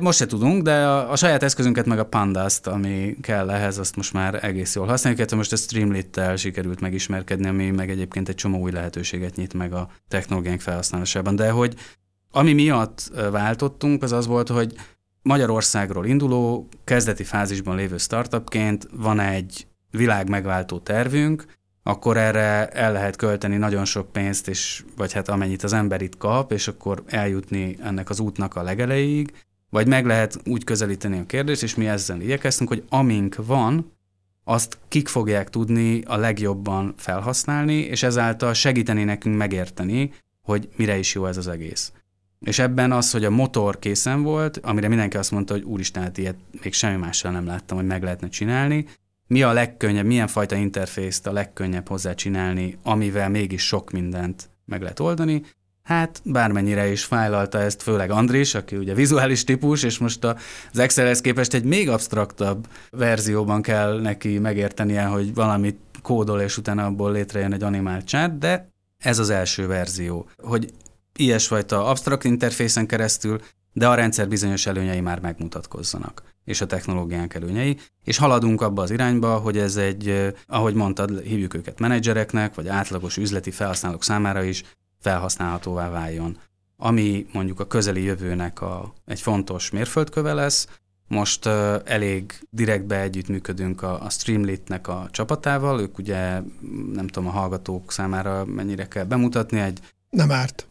Most 0.00 0.18
se 0.18 0.26
tudunk, 0.26 0.62
de 0.62 0.72
a, 0.72 1.10
a 1.10 1.16
saját 1.16 1.42
eszközünket 1.42 1.86
meg 1.86 1.98
a 1.98 2.04
Pandas-t, 2.04 2.66
ami 2.66 3.16
kell 3.20 3.50
ehhez, 3.50 3.78
azt 3.78 3.96
most 3.96 4.12
már 4.12 4.44
egész 4.44 4.74
jól 4.74 4.86
használjuk. 4.86 5.20
Hát 5.20 5.34
most 5.34 5.52
a 5.52 5.56
Streamlit-tel 5.56 6.36
sikerült 6.36 6.80
megismerkedni, 6.80 7.48
ami 7.48 7.70
meg 7.70 7.90
egyébként 7.90 8.28
egy 8.28 8.34
csomó 8.34 8.58
új 8.58 8.70
lehetőséget 8.70 9.36
nyit 9.36 9.54
meg 9.54 9.72
a 9.72 9.88
technológiánk 10.08 10.60
felhasználásában. 10.60 11.36
De 11.36 11.50
hogy 11.50 11.74
ami 12.30 12.52
miatt 12.52 13.10
váltottunk, 13.30 14.02
az 14.02 14.12
az 14.12 14.26
volt, 14.26 14.48
hogy 14.48 14.74
Magyarországról 15.26 16.06
induló, 16.06 16.68
kezdeti 16.84 17.24
fázisban 17.24 17.76
lévő 17.76 17.98
startupként 17.98 18.88
van 18.92 19.20
egy 19.20 19.66
világ 19.90 20.28
megváltó 20.28 20.78
tervünk, 20.78 21.44
akkor 21.82 22.16
erre 22.16 22.68
el 22.68 22.92
lehet 22.92 23.16
költeni 23.16 23.56
nagyon 23.56 23.84
sok 23.84 24.12
pénzt, 24.12 24.48
és, 24.48 24.84
vagy 24.96 25.12
hát 25.12 25.28
amennyit 25.28 25.62
az 25.62 25.72
ember 25.72 26.02
itt 26.02 26.16
kap, 26.16 26.52
és 26.52 26.68
akkor 26.68 27.02
eljutni 27.06 27.76
ennek 27.82 28.10
az 28.10 28.20
útnak 28.20 28.54
a 28.54 28.62
legelejéig, 28.62 29.32
vagy 29.70 29.86
meg 29.86 30.06
lehet 30.06 30.40
úgy 30.44 30.64
közelíteni 30.64 31.18
a 31.18 31.26
kérdést, 31.26 31.62
és 31.62 31.74
mi 31.74 31.88
ezzel 31.88 32.20
igyekeztünk, 32.20 32.68
hogy 32.68 32.84
amink 32.88 33.36
van, 33.46 33.92
azt 34.44 34.78
kik 34.88 35.08
fogják 35.08 35.50
tudni 35.50 36.02
a 36.04 36.16
legjobban 36.16 36.94
felhasználni, 36.96 37.76
és 37.76 38.02
ezáltal 38.02 38.54
segíteni 38.54 39.04
nekünk 39.04 39.36
megérteni, 39.36 40.12
hogy 40.42 40.68
mire 40.76 40.98
is 40.98 41.14
jó 41.14 41.26
ez 41.26 41.36
az 41.36 41.48
egész. 41.48 41.92
És 42.46 42.58
ebben 42.58 42.92
az, 42.92 43.10
hogy 43.10 43.24
a 43.24 43.30
motor 43.30 43.78
készen 43.78 44.22
volt, 44.22 44.58
amire 44.62 44.88
mindenki 44.88 45.16
azt 45.16 45.30
mondta, 45.30 45.52
hogy 45.52 45.62
úristen, 45.62 46.02
hát 46.02 46.18
ilyet 46.18 46.36
még 46.62 46.72
semmi 46.72 46.96
mással 46.96 47.32
nem 47.32 47.46
láttam, 47.46 47.76
hogy 47.76 47.86
meg 47.86 48.02
lehetne 48.02 48.28
csinálni. 48.28 48.86
Mi 49.26 49.42
a 49.42 49.52
legkönnyebb, 49.52 50.04
milyen 50.04 50.26
fajta 50.26 50.54
interfészt 50.56 51.26
a 51.26 51.32
legkönnyebb 51.32 51.88
hozzá 51.88 52.14
csinálni, 52.14 52.78
amivel 52.82 53.28
mégis 53.28 53.66
sok 53.66 53.90
mindent 53.90 54.48
meg 54.64 54.80
lehet 54.80 55.00
oldani. 55.00 55.42
Hát 55.82 56.20
bármennyire 56.24 56.90
is 56.90 57.04
fájlalta 57.04 57.58
ezt, 57.58 57.82
főleg 57.82 58.10
Andris, 58.10 58.54
aki 58.54 58.76
ugye 58.76 58.94
vizuális 58.94 59.44
típus, 59.44 59.82
és 59.82 59.98
most 59.98 60.24
az 60.24 60.78
Excelhez 60.78 61.20
képest 61.20 61.54
egy 61.54 61.64
még 61.64 61.88
absztraktabb 61.88 62.68
verzióban 62.90 63.62
kell 63.62 64.00
neki 64.00 64.38
megértenie, 64.38 65.04
hogy 65.04 65.34
valamit 65.34 65.78
kódol, 66.02 66.40
és 66.40 66.58
utána 66.58 66.84
abból 66.84 67.12
létrejön 67.12 67.52
egy 67.52 67.62
animált 67.62 68.04
csát, 68.04 68.38
de 68.38 68.68
ez 68.98 69.18
az 69.18 69.30
első 69.30 69.66
verzió. 69.66 70.28
Hogy 70.36 70.72
ilyesfajta 71.18 71.86
absztrakt 71.86 72.24
interfészen 72.24 72.86
keresztül, 72.86 73.40
de 73.72 73.88
a 73.88 73.94
rendszer 73.94 74.28
bizonyos 74.28 74.66
előnyei 74.66 75.00
már 75.00 75.20
megmutatkozzanak, 75.20 76.22
és 76.44 76.60
a 76.60 76.66
technológiánk 76.66 77.34
előnyei, 77.34 77.78
és 78.04 78.16
haladunk 78.16 78.60
abba 78.60 78.82
az 78.82 78.90
irányba, 78.90 79.36
hogy 79.36 79.58
ez 79.58 79.76
egy, 79.76 80.34
ahogy 80.46 80.74
mondtad, 80.74 81.20
hívjuk 81.20 81.54
őket 81.54 81.78
menedzsereknek, 81.78 82.54
vagy 82.54 82.68
átlagos 82.68 83.16
üzleti 83.16 83.50
felhasználók 83.50 84.04
számára 84.04 84.42
is 84.42 84.64
felhasználhatóvá 85.00 85.90
váljon. 85.90 86.38
Ami 86.76 87.26
mondjuk 87.32 87.60
a 87.60 87.66
közeli 87.66 88.02
jövőnek 88.02 88.60
a, 88.60 88.94
egy 89.04 89.20
fontos 89.20 89.70
mérföldköve 89.70 90.32
lesz, 90.32 90.68
most 91.08 91.46
elég 91.84 92.32
direktbe 92.50 93.00
együttműködünk 93.00 93.82
a, 93.82 94.02
a 94.02 94.10
Streamlit-nek 94.10 94.88
a 94.88 95.08
csapatával, 95.10 95.80
ők 95.80 95.98
ugye 95.98 96.40
nem 96.92 97.06
tudom 97.06 97.28
a 97.28 97.32
hallgatók 97.32 97.92
számára 97.92 98.44
mennyire 98.44 98.88
kell 98.88 99.04
bemutatni, 99.04 99.60
egy 99.60 99.80
nem 100.10 100.30
árt. 100.30 100.66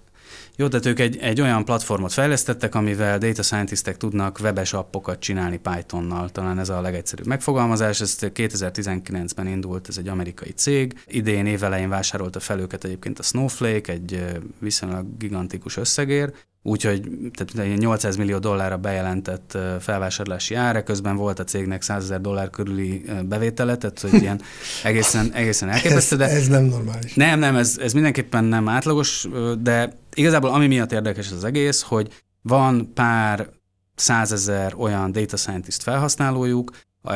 Jó, 0.58 0.68
tehát 0.68 0.86
ők 0.86 1.00
egy, 1.00 1.18
egy 1.18 1.42
olyan 1.42 1.66
platformot 1.66 2.14
fejlesztettek, 2.14 2.76
amivel 2.76 3.18
data 3.18 3.42
scientistek 3.42 3.98
tudnak 3.98 4.40
webes 4.42 4.74
appokat 4.74 5.20
csinálni 5.20 5.58
Pythonnal. 5.58 6.30
Talán 6.30 6.60
ez 6.60 6.70
a 6.70 6.82
legegyszerűbb 6.82 7.28
megfogalmazás. 7.28 8.02
Ez 8.02 8.18
2019-ben 8.20 9.48
indult, 9.48 9.88
ez 9.88 9.98
egy 9.98 10.08
amerikai 10.08 10.52
cég. 10.52 11.04
Idén 11.08 11.46
évelején 11.46 11.90
vásárolta 11.90 12.40
fel 12.40 12.60
őket 12.60 12.84
egyébként 12.84 13.20
a 13.20 13.24
Snowflake 13.24 13.94
egy 13.94 14.26
viszonylag 14.60 15.18
gigantikus 15.18 15.78
összegér. 15.78 16.34
Úgyhogy 16.68 17.10
tehát 17.34 17.78
800 17.78 18.16
millió 18.16 18.38
dollárra 18.38 18.78
bejelentett 18.78 19.58
felvásárlási 19.80 20.56
ára, 20.56 20.84
közben 20.84 21.16
volt 21.16 21.40
a 21.40 21.44
cégnek 21.44 21.82
100 21.82 22.04
ezer 22.04 22.22
dollár 22.22 22.50
körüli 22.50 23.06
bevétele, 23.26 23.78
tehát 23.78 24.00
hogy 24.00 24.14
ilyen 24.22 24.42
egészen, 24.84 25.32
egészen 25.34 25.70
elképesztő. 25.70 26.16
De 26.16 26.26
ez, 26.26 26.32
ez 26.32 26.48
nem 26.48 26.64
normális. 26.64 27.14
Nem, 27.14 27.40
nem, 27.40 27.56
ez, 27.56 27.78
ez 27.82 27.94
mindenképpen 27.94 28.44
nem 28.44 28.68
átlagos, 28.68 29.28
de 29.62 30.04
igazából 30.16 30.50
ami 30.50 30.68
miatt 30.68 30.92
érdekes 30.92 31.32
az 31.32 31.44
egész, 31.44 31.82
hogy 31.82 32.24
van 32.42 32.94
pár 32.94 33.50
százezer 33.96 34.74
olyan 34.78 35.12
data 35.12 35.38
scientist 35.38 35.84
felhasználójuk, 35.84 36.72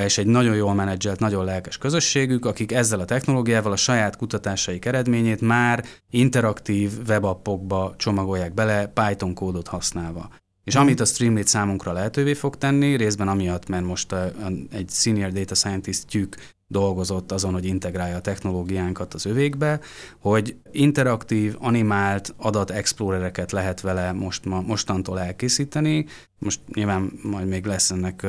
és 0.06 0.18
egy 0.18 0.26
nagyon 0.26 0.56
jól 0.56 0.74
menedzselt, 0.74 1.20
nagyon 1.20 1.46
lelkes 1.46 1.78
közösségük, 1.78 2.46
akik 2.46 2.72
ezzel 2.72 3.00
a 3.00 3.06
technológiával 3.06 3.72
a 3.72 3.76
saját 3.76 4.16
kutatásaik 4.16 4.86
eredményét 4.86 5.42
már 5.42 5.86
interaktív 6.10 6.92
webappokba 7.08 7.94
csomagolják 7.98 8.54
bele 8.54 8.88
Python 8.88 9.34
kódot 9.34 9.68
használva. 9.68 10.30
És 10.64 10.74
mhm. 10.74 10.84
amit 10.84 11.00
a 11.00 11.06
Streamlit 11.06 11.48
számunkra 11.48 11.92
lehetővé 11.92 12.34
fog 12.34 12.58
tenni, 12.58 12.96
részben 12.96 13.28
amiatt, 13.28 13.68
mert 13.68 13.86
most 13.86 14.16
egy 14.72 14.90
senior 14.90 15.32
data 15.32 15.56
scientist 15.56 16.08
tyűk 16.08 16.38
dolgozott 16.72 17.32
azon, 17.32 17.54
hogy 17.54 17.66
integrálja 17.66 18.16
a 18.16 18.22
technológiánkat 18.22 19.14
az 19.14 19.26
övékbe, 19.26 19.80
hogy 20.20 20.56
interaktív, 20.72 21.56
animált 21.60 22.34
adat 22.38 22.70
explorereket 22.70 23.52
lehet 23.52 23.82
vele 23.82 24.12
most, 24.12 24.46
ma, 24.46 24.62
mostantól 24.62 25.20
elkészíteni. 25.20 26.06
Most 26.40 26.60
nyilván 26.74 27.12
majd 27.24 27.48
még 27.48 27.66
lesz 27.66 27.92
ennek 27.92 28.28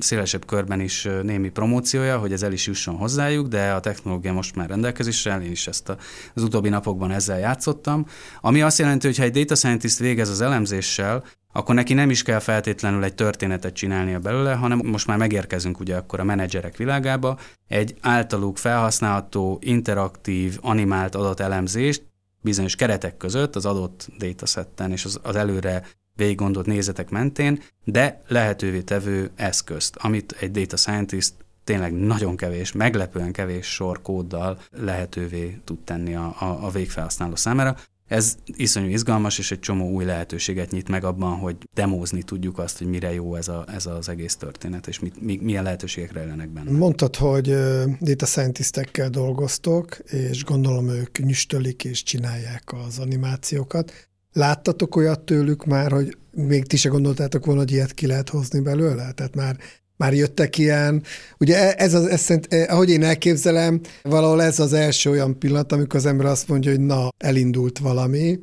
szélesebb 0.00 0.46
körben 0.46 0.80
is 0.80 1.08
némi 1.22 1.48
promóciója, 1.48 2.18
hogy 2.18 2.32
ez 2.32 2.42
el 2.42 2.52
is 2.52 2.66
jusson 2.66 2.96
hozzájuk, 2.96 3.48
de 3.48 3.72
a 3.72 3.80
technológia 3.80 4.32
most 4.32 4.56
már 4.56 4.68
rendelkezésre 4.68 5.32
áll, 5.32 5.42
én 5.42 5.50
is 5.50 5.66
ezt 5.66 5.96
az 6.34 6.42
utóbbi 6.42 6.68
napokban 6.68 7.10
ezzel 7.10 7.38
játszottam. 7.38 8.06
Ami 8.40 8.62
azt 8.62 8.78
jelenti, 8.78 9.06
hogy 9.06 9.16
ha 9.16 9.22
egy 9.22 9.32
data 9.32 9.54
scientist 9.54 9.98
végez 9.98 10.28
az 10.28 10.40
elemzéssel, 10.40 11.24
akkor 11.52 11.74
neki 11.74 11.94
nem 11.94 12.10
is 12.10 12.22
kell 12.22 12.38
feltétlenül 12.38 13.04
egy 13.04 13.14
történetet 13.14 13.74
csinálnia 13.74 14.18
belőle, 14.18 14.54
hanem 14.54 14.80
most 14.84 15.06
már 15.06 15.18
megérkezünk 15.18 15.80
ugye 15.80 15.96
akkor 15.96 16.20
a 16.20 16.24
menedzserek 16.24 16.76
világába, 16.76 17.38
egy 17.68 17.96
általuk 18.00 18.56
felhasználható, 18.56 19.58
interaktív, 19.60 20.58
animált 20.60 21.14
adatelemzést 21.14 22.02
bizonyos 22.40 22.76
keretek 22.76 23.16
között 23.16 23.56
az 23.56 23.66
adott 23.66 24.08
datasetten 24.18 24.92
és 24.92 25.04
az, 25.04 25.20
az 25.22 25.36
előre 25.36 25.86
végig 26.16 26.36
gondolt 26.36 26.66
nézetek 26.66 27.10
mentén, 27.10 27.62
de 27.84 28.22
lehetővé 28.28 28.80
tevő 28.80 29.30
eszközt, 29.34 29.96
amit 29.96 30.36
egy 30.40 30.50
data 30.50 30.76
scientist 30.76 31.34
tényleg 31.64 31.92
nagyon 31.92 32.36
kevés, 32.36 32.72
meglepően 32.72 33.32
kevés 33.32 33.66
sor 33.66 34.02
kóddal 34.02 34.58
lehetővé 34.70 35.60
tud 35.64 35.78
tenni 35.78 36.14
a, 36.14 36.34
a, 36.38 36.44
a 36.44 36.70
végfelhasználó 36.70 37.36
számára. 37.36 37.76
Ez 38.12 38.36
iszonyú 38.44 38.88
izgalmas, 38.88 39.38
és 39.38 39.50
egy 39.50 39.58
csomó 39.58 39.90
új 39.90 40.04
lehetőséget 40.04 40.70
nyit 40.70 40.88
meg 40.88 41.04
abban, 41.04 41.38
hogy 41.38 41.56
demózni 41.74 42.22
tudjuk 42.22 42.58
azt, 42.58 42.78
hogy 42.78 42.86
mire 42.86 43.12
jó 43.12 43.34
ez, 43.34 43.48
a, 43.48 43.64
ez 43.74 43.86
az 43.86 44.08
egész 44.08 44.36
történet, 44.36 44.86
és 44.86 44.98
mit, 44.98 45.42
milyen 45.42 45.62
lehetőségek 45.62 46.12
rejlenek 46.12 46.48
benne. 46.48 46.70
Mondtad, 46.70 47.16
hogy 47.16 47.54
data 48.00 48.26
scientistekkel 48.26 49.08
dolgoztok, 49.08 49.98
és 49.98 50.44
gondolom 50.44 50.88
ők 50.88 51.18
nyüstölik 51.18 51.84
és 51.84 52.02
csinálják 52.02 52.72
az 52.86 52.98
animációkat. 52.98 53.92
Láttatok 54.32 54.96
olyat 54.96 55.20
tőlük 55.20 55.64
már, 55.64 55.92
hogy 55.92 56.16
még 56.30 56.66
ti 56.66 56.76
se 56.76 56.88
gondoltátok 56.88 57.44
volna, 57.44 57.60
hogy 57.60 57.72
ilyet 57.72 57.92
ki 57.92 58.06
lehet 58.06 58.28
hozni 58.28 58.60
belőle? 58.60 59.12
Tehát 59.12 59.34
már 59.34 59.56
már 60.02 60.14
jöttek 60.14 60.58
ilyen, 60.58 61.02
ugye 61.38 61.56
e, 61.56 61.74
ez 61.84 61.94
az, 61.94 62.06
ez 62.06 62.20
szerint, 62.20 62.52
e, 62.52 62.66
ahogy 62.72 62.90
én 62.90 63.02
elképzelem, 63.02 63.80
valahol 64.02 64.42
ez 64.42 64.58
az 64.58 64.72
első 64.72 65.10
olyan 65.10 65.38
pillanat, 65.38 65.72
amikor 65.72 65.98
az 65.98 66.06
ember 66.06 66.26
azt 66.26 66.48
mondja, 66.48 66.70
hogy 66.70 66.80
na, 66.80 67.08
elindult 67.18 67.78
valami, 67.78 68.38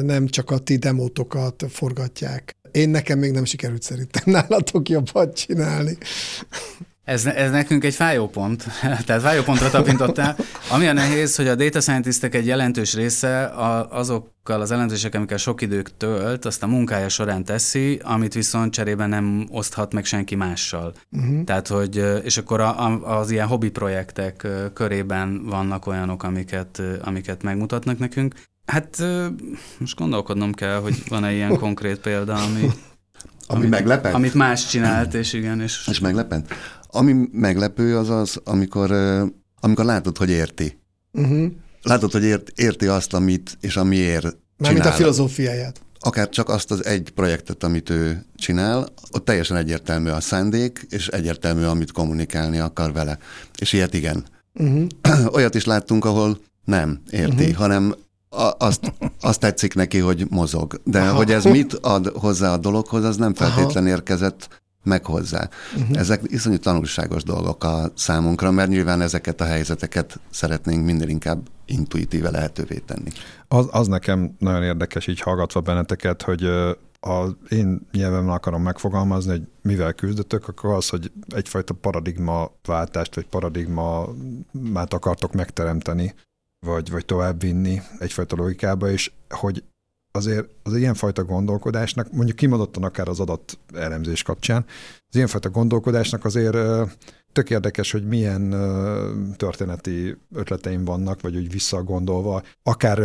nem 0.00 0.26
csak 0.26 0.50
a 0.50 0.58
ti 0.58 0.76
demótokat 0.76 1.64
forgatják. 1.68 2.56
Én 2.70 2.88
nekem 2.88 3.18
még 3.18 3.30
nem 3.30 3.44
sikerült 3.44 3.82
szerintem 3.82 4.22
nálatok 4.40 4.88
jobbat 4.88 5.36
csinálni. 5.36 5.98
Ez, 7.04 7.26
ez 7.26 7.50
nekünk 7.50 7.84
egy 7.84 7.94
fájó 7.94 8.28
pont, 8.28 8.64
tehát 9.06 9.22
fájó 9.22 9.42
pontra 9.42 9.70
tapintottál. 9.70 10.36
Ami 10.70 10.86
a 10.86 10.92
nehéz, 10.92 11.36
hogy 11.36 11.48
a 11.48 11.54
data 11.54 11.80
scientistek 11.80 12.34
egy 12.34 12.46
jelentős 12.46 12.94
része 12.94 13.44
a, 13.44 13.90
azokkal 13.90 14.60
az 14.60 14.70
elemzések, 14.70 15.14
amikkel 15.14 15.36
sok 15.36 15.60
idők 15.60 15.96
tölt, 15.96 16.44
azt 16.44 16.62
a 16.62 16.66
munkája 16.66 17.08
során 17.08 17.44
teszi, 17.44 18.00
amit 18.02 18.34
viszont 18.34 18.72
cserében 18.72 19.08
nem 19.08 19.48
oszthat 19.50 19.92
meg 19.92 20.04
senki 20.04 20.34
mással. 20.34 20.94
Uh-huh. 21.10 21.44
Tehát, 21.44 21.68
hogy, 21.68 22.04
és 22.24 22.36
akkor 22.36 22.60
a, 22.60 22.86
a, 22.86 23.18
az 23.18 23.30
ilyen 23.30 23.46
hobby 23.46 23.70
projektek 23.70 24.46
körében 24.74 25.44
vannak 25.44 25.86
olyanok, 25.86 26.22
amiket, 26.22 26.82
amiket 27.04 27.42
megmutatnak 27.42 27.98
nekünk. 27.98 28.34
Hát 28.66 29.02
most 29.78 29.96
gondolkodnom 29.96 30.52
kell, 30.52 30.80
hogy 30.80 31.02
van-e 31.08 31.32
ilyen 31.32 31.56
konkrét 31.56 31.98
példa, 31.98 32.34
ami... 32.34 32.70
Ami 33.46 33.60
amit, 33.60 33.70
meglepett? 33.70 34.14
Amit 34.14 34.34
más 34.34 34.66
csinált, 34.66 35.14
és 35.14 35.32
igen. 35.32 35.60
És, 35.60 35.86
és 35.90 35.98
meglepett? 35.98 36.54
Ami 36.94 37.28
meglepő 37.32 37.96
az 37.98 38.10
az, 38.10 38.40
amikor, 38.44 38.92
amikor 39.60 39.84
látod, 39.84 40.16
hogy 40.16 40.30
érti. 40.30 40.78
Uh-huh. 41.12 41.52
Látod, 41.82 42.12
hogy 42.12 42.24
ért, 42.24 42.48
érti 42.58 42.86
azt, 42.86 43.14
amit 43.14 43.58
és 43.60 43.76
amiért 43.76 44.36
Mármint 44.56 44.84
a 44.84 44.92
filozófiáját. 44.92 45.80
Akár 46.00 46.28
csak 46.28 46.48
azt 46.48 46.70
az 46.70 46.84
egy 46.84 47.10
projektet, 47.14 47.64
amit 47.64 47.90
ő 47.90 48.24
csinál, 48.36 48.88
ott 49.10 49.24
teljesen 49.24 49.56
egyértelmű 49.56 50.10
a 50.10 50.20
szándék, 50.20 50.86
és 50.88 51.08
egyértelmű, 51.08 51.64
amit 51.64 51.92
kommunikálni 51.92 52.58
akar 52.58 52.92
vele. 52.92 53.18
És 53.58 53.72
ilyet 53.72 53.94
igen. 53.94 54.24
Uh-huh. 54.54 54.86
Olyat 55.34 55.54
is 55.54 55.64
láttunk, 55.64 56.04
ahol 56.04 56.38
nem 56.64 57.00
érti, 57.10 57.42
uh-huh. 57.42 57.56
hanem 57.56 57.94
azt, 58.58 58.92
azt 59.20 59.40
tetszik 59.40 59.74
neki, 59.74 59.98
hogy 59.98 60.26
mozog. 60.30 60.80
De 60.84 61.00
Aha. 61.00 61.16
hogy 61.16 61.32
ez 61.32 61.44
mit 61.44 61.74
ad 61.74 62.06
hozzá 62.06 62.52
a 62.52 62.56
dologhoz, 62.56 63.04
az 63.04 63.16
nem 63.16 63.34
feltétlen 63.34 63.86
érkezett 63.86 64.61
meg 64.82 65.04
hozzá. 65.04 65.48
Uh-huh. 65.76 65.98
Ezek 65.98 66.20
iszonyú 66.24 66.56
tanulságos 66.56 67.22
dolgok 67.22 67.64
a 67.64 67.92
számunkra, 67.94 68.50
mert 68.50 68.68
nyilván 68.68 69.00
ezeket 69.00 69.40
a 69.40 69.44
helyzeteket 69.44 70.20
szeretnénk 70.30 70.84
minél 70.84 71.08
inkább 71.08 71.48
intuitíve 71.66 72.30
lehetővé 72.30 72.78
tenni. 72.78 73.10
Az, 73.48 73.68
az 73.70 73.86
nekem 73.86 74.34
nagyon 74.38 74.62
érdekes 74.62 75.06
így 75.06 75.20
hallgatva 75.20 75.60
benneteket, 75.60 76.22
hogy 76.22 76.48
az 77.00 77.34
én 77.48 77.86
nyelvemben 77.92 78.34
akarom 78.34 78.62
megfogalmazni, 78.62 79.30
hogy 79.30 79.42
mivel 79.62 79.92
küzdötök, 79.92 80.48
akkor 80.48 80.74
az, 80.74 80.88
hogy 80.88 81.12
egyfajta 81.28 81.74
paradigmaváltást, 81.74 83.14
vagy 83.14 83.26
paradigmát 83.26 84.92
akartok 84.92 85.32
megteremteni, 85.32 86.14
vagy, 86.66 86.90
vagy 86.90 87.04
továbbvinni 87.04 87.82
egyfajta 87.98 88.36
logikába, 88.36 88.90
és 88.90 89.12
hogy 89.28 89.64
azért 90.12 90.48
az 90.62 90.76
ilyenfajta 90.76 91.24
gondolkodásnak, 91.24 92.12
mondjuk 92.12 92.36
kimondottan 92.36 92.82
akár 92.82 93.08
az 93.08 93.20
adat 93.20 93.58
elemzés 93.74 94.22
kapcsán, 94.22 94.64
az 95.08 95.16
ilyenfajta 95.16 95.50
gondolkodásnak 95.50 96.24
azért 96.24 96.56
tök 97.32 97.50
érdekes, 97.50 97.92
hogy 97.92 98.06
milyen 98.06 98.54
történeti 99.36 100.16
ötleteim 100.34 100.84
vannak, 100.84 101.20
vagy 101.20 101.36
úgy 101.36 101.50
visszagondolva, 101.50 102.42
akár 102.62 103.00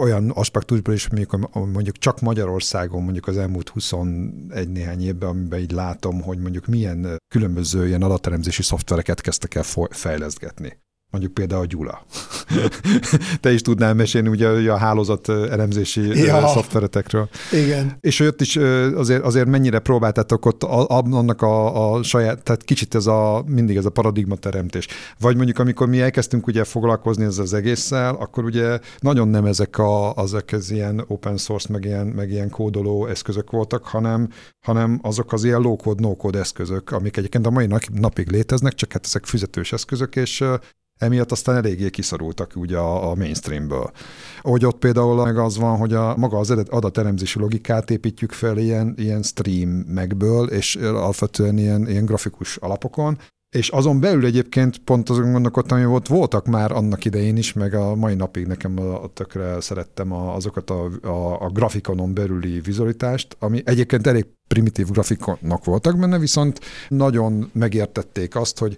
olyan 0.00 0.30
aspektusból 0.30 0.94
is, 0.94 1.08
mondjuk, 1.08 1.54
mondjuk 1.54 1.98
csak 1.98 2.20
Magyarországon, 2.20 3.02
mondjuk 3.02 3.26
az 3.26 3.36
elmúlt 3.36 3.68
21 3.68 4.68
néhány 4.68 5.02
évben, 5.02 5.28
amiben 5.28 5.60
így 5.60 5.72
látom, 5.72 6.22
hogy 6.22 6.38
mondjuk 6.38 6.66
milyen 6.66 7.16
különböző 7.28 7.86
ilyen 7.86 8.02
adatelemzési 8.02 8.62
szoftvereket 8.62 9.20
kezdtek 9.20 9.54
el 9.54 9.64
fejlesztgetni 9.90 10.84
mondjuk 11.16 11.34
például 11.34 11.62
a 11.62 11.66
Gyula. 11.66 12.06
Te 13.40 13.52
is 13.52 13.62
tudnál 13.62 13.94
mesélni 13.94 14.28
ugye 14.28 14.72
a 14.72 14.76
hálózat 14.76 15.28
elemzési 15.28 16.24
ja. 16.24 16.48
szoftveretekről. 16.48 17.28
Igen. 17.52 17.96
És 18.00 18.20
ott 18.20 18.40
is 18.40 18.56
azért, 18.96 19.22
azért 19.22 19.46
mennyire 19.46 19.78
próbáltátok 19.78 20.46
ott 20.46 20.62
annak 20.62 21.42
a, 21.42 21.92
a 21.92 22.02
saját, 22.02 22.42
tehát 22.42 22.62
kicsit 22.62 22.94
ez 22.94 23.06
a, 23.06 23.44
mindig 23.46 23.76
ez 23.76 23.84
a 23.84 23.90
paradigma 23.90 24.36
teremtés. 24.36 24.88
Vagy 25.20 25.36
mondjuk 25.36 25.58
amikor 25.58 25.88
mi 25.88 26.00
elkezdtünk 26.00 26.46
ugye 26.46 26.64
foglalkozni 26.64 27.24
ezzel 27.24 27.44
az 27.44 27.54
egésszel, 27.54 28.14
akkor 28.14 28.44
ugye 28.44 28.78
nagyon 28.98 29.28
nem 29.28 29.44
ezek 29.44 29.78
a, 29.78 30.14
azok 30.14 30.52
az 30.52 30.70
ilyen 30.70 31.04
open 31.08 31.36
source, 31.36 31.68
meg 31.72 31.84
ilyen, 31.84 32.06
meg 32.06 32.30
ilyen 32.30 32.50
kódoló 32.50 33.06
eszközök 33.06 33.50
voltak, 33.50 33.84
hanem, 33.84 34.28
hanem 34.66 34.98
azok 35.02 35.32
az 35.32 35.44
ilyen 35.44 35.60
low-code, 35.60 36.02
no-code 36.02 36.38
eszközök, 36.38 36.90
amik 36.90 37.16
egyébként 37.16 37.46
a 37.46 37.50
mai 37.50 37.68
napig 37.92 38.30
léteznek, 38.30 38.74
csak 38.74 38.92
hát 38.92 39.04
ezek 39.04 39.24
füzetős 39.24 39.72
eszközök, 39.72 40.16
és 40.16 40.44
emiatt 40.98 41.32
aztán 41.32 41.56
eléggé 41.56 41.90
kiszorultak 41.90 42.52
ugye 42.56 42.76
a, 42.76 43.10
a 43.10 43.14
mainstreamből. 43.14 43.90
Hogy 44.40 44.64
ott 44.64 44.78
például 44.78 45.24
meg 45.24 45.38
az 45.38 45.56
van, 45.56 45.76
hogy 45.76 45.92
a 45.92 46.16
maga 46.16 46.38
az 46.38 46.50
adatelemzési 46.50 47.38
logikát 47.38 47.90
építjük 47.90 48.32
fel 48.32 48.58
ilyen, 48.58 48.94
ilyen 48.96 49.22
streamegből, 49.22 50.48
és 50.48 50.76
alapvetően 50.76 51.58
ilyen, 51.58 51.88
ilyen 51.88 52.04
grafikus 52.04 52.56
alapokon, 52.56 53.18
és 53.56 53.68
azon 53.68 54.00
belül 54.00 54.24
egyébként 54.24 54.78
pont 54.78 55.08
azon 55.10 55.32
gondolkodtam, 55.32 55.78
hogy 55.78 55.86
volt, 55.86 56.08
voltak 56.08 56.46
már 56.46 56.72
annak 56.72 57.04
idején 57.04 57.36
is, 57.36 57.52
meg 57.52 57.74
a 57.74 57.94
mai 57.94 58.14
napig 58.14 58.46
nekem 58.46 58.78
a, 58.78 59.02
a 59.02 59.08
tökre 59.08 59.60
szerettem 59.60 60.12
a, 60.12 60.34
azokat 60.34 60.70
a, 60.70 60.90
a, 61.02 61.40
a 61.40 61.48
grafikonon 61.48 62.14
belüli 62.14 62.60
vizualitást, 62.60 63.36
ami 63.38 63.62
egyébként 63.64 64.06
elég 64.06 64.26
primitív 64.48 64.90
grafikonok 64.90 65.64
voltak 65.64 65.98
benne, 65.98 66.18
viszont 66.18 66.60
nagyon 66.88 67.50
megértették 67.52 68.36
azt, 68.36 68.58
hogy 68.58 68.76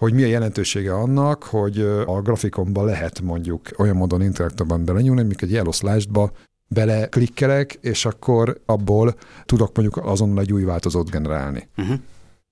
hogy 0.00 0.12
mi 0.12 0.22
a 0.22 0.26
jelentősége 0.26 0.94
annak, 0.94 1.42
hogy 1.42 1.80
a 2.06 2.20
grafikonba 2.20 2.84
lehet 2.84 3.20
mondjuk 3.20 3.68
olyan 3.76 3.96
módon 3.96 4.22
interaktívban 4.22 4.84
belenyúlni, 4.84 5.22
mint 5.22 5.42
egy 5.42 5.50
yellow 5.50 5.72
slide-ba 5.72 6.30
beleklikkelek, 6.68 7.78
és 7.80 8.04
akkor 8.04 8.60
abból 8.66 9.14
tudok 9.44 9.76
mondjuk 9.76 10.06
azonnal 10.06 10.40
egy 10.40 10.52
új 10.52 10.62
változót 10.62 11.10
generálni. 11.10 11.68
Uh-huh 11.76 11.98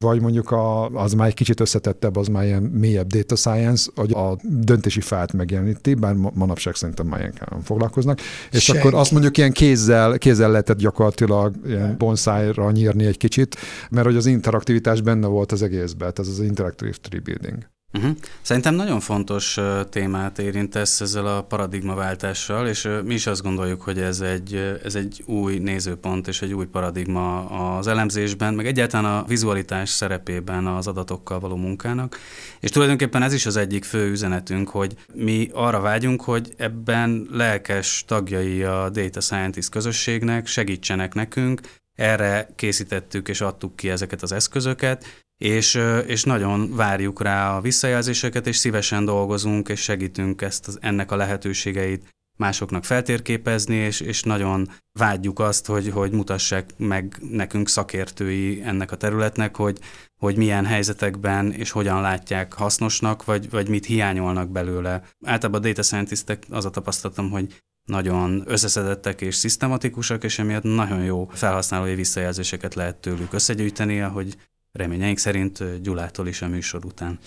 vagy 0.04 0.20
mondjuk 0.20 0.50
a, 0.50 0.86
az 0.86 1.12
már 1.12 1.26
egy 1.26 1.34
kicsit 1.34 1.60
összetettebb, 1.60 2.16
az 2.16 2.26
már 2.26 2.44
ilyen 2.44 2.62
mélyebb 2.62 3.06
data 3.06 3.36
science, 3.36 3.90
hogy 3.94 4.12
a 4.12 4.36
döntési 4.42 5.00
fát 5.00 5.32
megjeleníti, 5.32 5.94
bár 5.94 6.14
manapság 6.14 6.74
szerintem 6.74 7.06
már 7.06 7.20
ilyen 7.20 7.34
nem 7.50 7.60
foglalkoznak, 7.60 8.20
és 8.50 8.62
Senki. 8.62 8.80
akkor 8.80 8.98
azt 8.98 9.10
mondjuk 9.12 9.36
ilyen 9.36 9.52
kézzel, 9.52 10.18
kézzel 10.18 10.50
lehetett 10.50 10.78
gyakorlatilag 10.78 11.54
ilyen 11.66 11.94
bonsájra 11.98 12.70
nyírni 12.70 13.04
egy 13.04 13.16
kicsit, 13.16 13.56
mert 13.90 14.06
hogy 14.06 14.16
az 14.16 14.26
interaktivitás 14.26 15.00
benne 15.00 15.26
volt 15.26 15.52
az 15.52 15.62
egészben, 15.62 16.12
ez 16.16 16.28
az 16.28 16.40
interactive 16.40 16.94
tree 17.02 17.20
building. 17.20 17.77
Uh-huh. 17.92 18.16
Szerintem 18.42 18.74
nagyon 18.74 19.00
fontos 19.00 19.58
témát 19.90 20.38
érintesz 20.38 21.00
ezzel 21.00 21.26
a 21.26 21.42
paradigmaváltással, 21.42 22.66
és 22.66 22.88
mi 23.04 23.14
is 23.14 23.26
azt 23.26 23.42
gondoljuk, 23.42 23.82
hogy 23.82 23.98
ez 23.98 24.20
egy, 24.20 24.78
ez 24.84 24.94
egy 24.94 25.22
új 25.26 25.58
nézőpont 25.58 26.28
és 26.28 26.42
egy 26.42 26.52
új 26.52 26.66
paradigma 26.66 27.46
az 27.76 27.86
elemzésben, 27.86 28.54
meg 28.54 28.66
egyáltalán 28.66 29.18
a 29.18 29.24
vizualitás 29.26 29.88
szerepében 29.88 30.66
az 30.66 30.86
adatokkal 30.86 31.40
való 31.40 31.56
munkának. 31.56 32.18
És 32.60 32.70
tulajdonképpen 32.70 33.22
ez 33.22 33.32
is 33.32 33.46
az 33.46 33.56
egyik 33.56 33.84
fő 33.84 34.10
üzenetünk, 34.10 34.68
hogy 34.68 34.94
mi 35.14 35.48
arra 35.52 35.80
vágyunk, 35.80 36.22
hogy 36.22 36.54
ebben 36.56 37.26
lelkes 37.30 38.04
tagjai 38.06 38.62
a 38.62 38.90
Data 38.90 39.20
Scientist 39.20 39.68
közösségnek 39.68 40.46
segítsenek 40.46 41.14
nekünk, 41.14 41.60
erre 41.94 42.48
készítettük 42.56 43.28
és 43.28 43.40
adtuk 43.40 43.76
ki 43.76 43.90
ezeket 43.90 44.22
az 44.22 44.32
eszközöket, 44.32 45.26
és, 45.38 45.80
és 46.06 46.24
nagyon 46.24 46.74
várjuk 46.76 47.22
rá 47.22 47.56
a 47.56 47.60
visszajelzéseket, 47.60 48.46
és 48.46 48.56
szívesen 48.56 49.04
dolgozunk, 49.04 49.68
és 49.68 49.80
segítünk 49.80 50.42
ezt 50.42 50.68
az, 50.68 50.78
ennek 50.80 51.12
a 51.12 51.16
lehetőségeit 51.16 52.16
másoknak 52.38 52.84
feltérképezni, 52.84 53.74
és, 53.74 54.00
és 54.00 54.22
nagyon 54.22 54.68
vágyjuk 54.92 55.38
azt, 55.38 55.66
hogy, 55.66 55.90
hogy 55.90 56.12
mutassák 56.12 56.70
meg 56.76 57.16
nekünk 57.30 57.68
szakértői 57.68 58.62
ennek 58.62 58.92
a 58.92 58.96
területnek, 58.96 59.56
hogy, 59.56 59.78
hogy 60.16 60.36
milyen 60.36 60.64
helyzetekben 60.64 61.52
és 61.52 61.70
hogyan 61.70 62.00
látják 62.00 62.52
hasznosnak, 62.52 63.24
vagy, 63.24 63.50
vagy 63.50 63.68
mit 63.68 63.86
hiányolnak 63.86 64.50
belőle. 64.50 65.02
Általában 65.24 65.60
a 65.60 65.64
data 65.64 65.82
scientistek 65.82 66.42
az 66.50 66.64
a 66.64 66.70
tapasztalatom, 66.70 67.30
hogy 67.30 67.62
nagyon 67.84 68.42
összeszedettek 68.46 69.20
és 69.20 69.34
szisztematikusak, 69.34 70.24
és 70.24 70.38
emiatt 70.38 70.62
nagyon 70.62 71.04
jó 71.04 71.28
felhasználói 71.32 71.94
visszajelzéseket 71.94 72.74
lehet 72.74 72.96
tőlük 72.96 73.32
összegyűjteni, 73.32 74.00
ahogy 74.00 74.36
reményeink 74.78 75.18
szerint 75.18 75.80
Gyulától 75.82 76.26
is 76.26 76.42
a 76.42 76.48
műsor 76.48 76.84
után. 76.84 77.18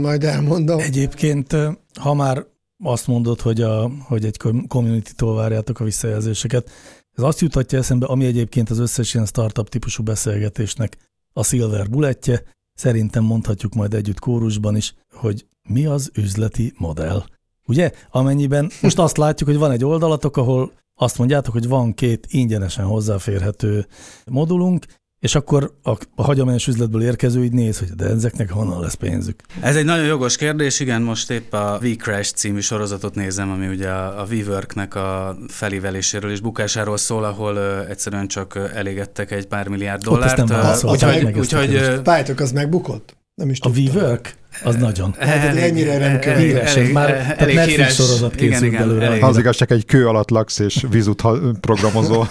Majd 0.00 0.24
elmondom. 0.24 0.78
Egyébként, 0.78 1.56
ha 2.00 2.14
már 2.14 2.46
azt 2.82 3.06
mondod, 3.06 3.40
hogy, 3.40 3.60
a, 3.60 3.90
hogy 4.02 4.24
egy 4.24 4.36
community-tól 4.68 5.34
várjátok 5.34 5.80
a 5.80 5.84
visszajelzéseket, 5.84 6.70
ez 7.16 7.24
azt 7.24 7.40
jutatja 7.40 7.78
eszembe, 7.78 8.06
ami 8.06 8.26
egyébként 8.26 8.70
az 8.70 8.78
összes 8.78 9.14
ilyen 9.14 9.26
startup 9.26 9.68
típusú 9.68 10.02
beszélgetésnek 10.02 10.96
a 11.32 11.44
silver 11.44 11.90
bulletje, 11.90 12.42
szerintem 12.74 13.24
mondhatjuk 13.24 13.74
majd 13.74 13.94
együtt 13.94 14.18
kórusban 14.18 14.76
is, 14.76 14.94
hogy 15.14 15.46
mi 15.68 15.86
az 15.86 16.10
üzleti 16.14 16.72
modell. 16.76 17.24
Ugye? 17.66 17.90
Amennyiben 18.10 18.70
most 18.82 18.98
azt 18.98 19.16
látjuk, 19.16 19.48
hogy 19.48 19.58
van 19.58 19.70
egy 19.70 19.84
oldalatok, 19.84 20.36
ahol 20.36 20.72
azt 20.94 21.18
mondjátok, 21.18 21.52
hogy 21.52 21.68
van 21.68 21.94
két 21.94 22.26
ingyenesen 22.30 22.84
hozzáférhető 22.84 23.86
modulunk, 24.24 24.86
és 25.20 25.34
akkor 25.34 25.72
a, 25.82 25.90
a 26.14 26.22
hagyományos 26.22 26.66
üzletből 26.66 27.02
érkező 27.02 27.44
így 27.44 27.52
néz, 27.52 27.78
hogy 27.78 27.88
de 27.88 28.04
ezeknek 28.04 28.50
honnan 28.50 28.80
lesz 28.80 28.94
pénzük. 28.94 29.40
Ez 29.60 29.76
egy 29.76 29.84
nagyon 29.84 30.04
jogos 30.04 30.36
kérdés, 30.36 30.80
igen, 30.80 31.02
most 31.02 31.30
épp 31.30 31.52
a 31.52 31.78
V-Crash 31.82 32.34
című 32.34 32.60
sorozatot 32.60 33.14
nézem, 33.14 33.50
ami 33.50 33.66
ugye 33.66 33.88
a, 33.88 34.20
a 34.20 34.26
WeWork-nek 34.30 34.94
a 34.94 35.36
felíveléséről 35.48 36.30
és 36.30 36.40
bukásáról 36.40 36.96
szól, 36.96 37.24
ahol 37.24 37.54
uh, 37.54 37.90
egyszerűen 37.90 38.26
csak 38.26 38.70
elégettek 38.74 39.30
egy 39.30 39.46
pár 39.46 39.68
milliárd 39.68 40.02
dollárt. 40.02 40.38
Ott 40.38 40.50
ezt 40.50 40.82
nem 40.82 40.90
úgyhogy, 40.90 41.38
úgyhogy, 41.38 42.02
Várjátok, 42.04 42.40
az 42.40 42.52
megbukott? 42.52 43.19
Nem 43.40 43.50
is 43.50 43.58
a 43.60 43.68
WeWork? 43.68 44.34
Az 44.64 44.76
nagyon. 44.76 45.14
Hát, 45.18 45.56
ennyire 45.56 45.98
nem 45.98 46.18
kell. 46.18 46.36
Híres, 46.36 46.76
elég, 46.76 46.92
már 46.92 47.34
elég 47.38 47.54
Netflix 47.54 47.76
híres, 47.76 47.94
sorozat 47.94 48.34
készült 48.34 48.72
igen, 48.72 48.88
belőle. 48.88 49.16
Igen, 49.16 49.28
az 49.28 49.38
igazság, 49.38 49.72
egy 49.72 49.84
kő 49.84 50.08
alatt 50.08 50.30
laksz 50.30 50.58
és 50.58 50.84
vízut 50.90 51.22
programozó. 51.60 52.24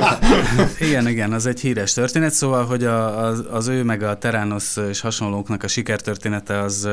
igen, 0.88 1.08
igen, 1.08 1.32
az 1.32 1.46
egy 1.46 1.60
híres 1.60 1.92
történet, 1.92 2.32
szóval, 2.32 2.64
hogy 2.64 2.84
a, 2.84 3.26
az, 3.26 3.44
az 3.50 3.68
ő 3.68 3.82
meg 3.82 4.02
a 4.02 4.18
Terános 4.18 4.76
és 4.90 5.00
hasonlóknak 5.00 5.62
a 5.62 5.68
sikertörténete 5.68 6.58
az 6.58 6.88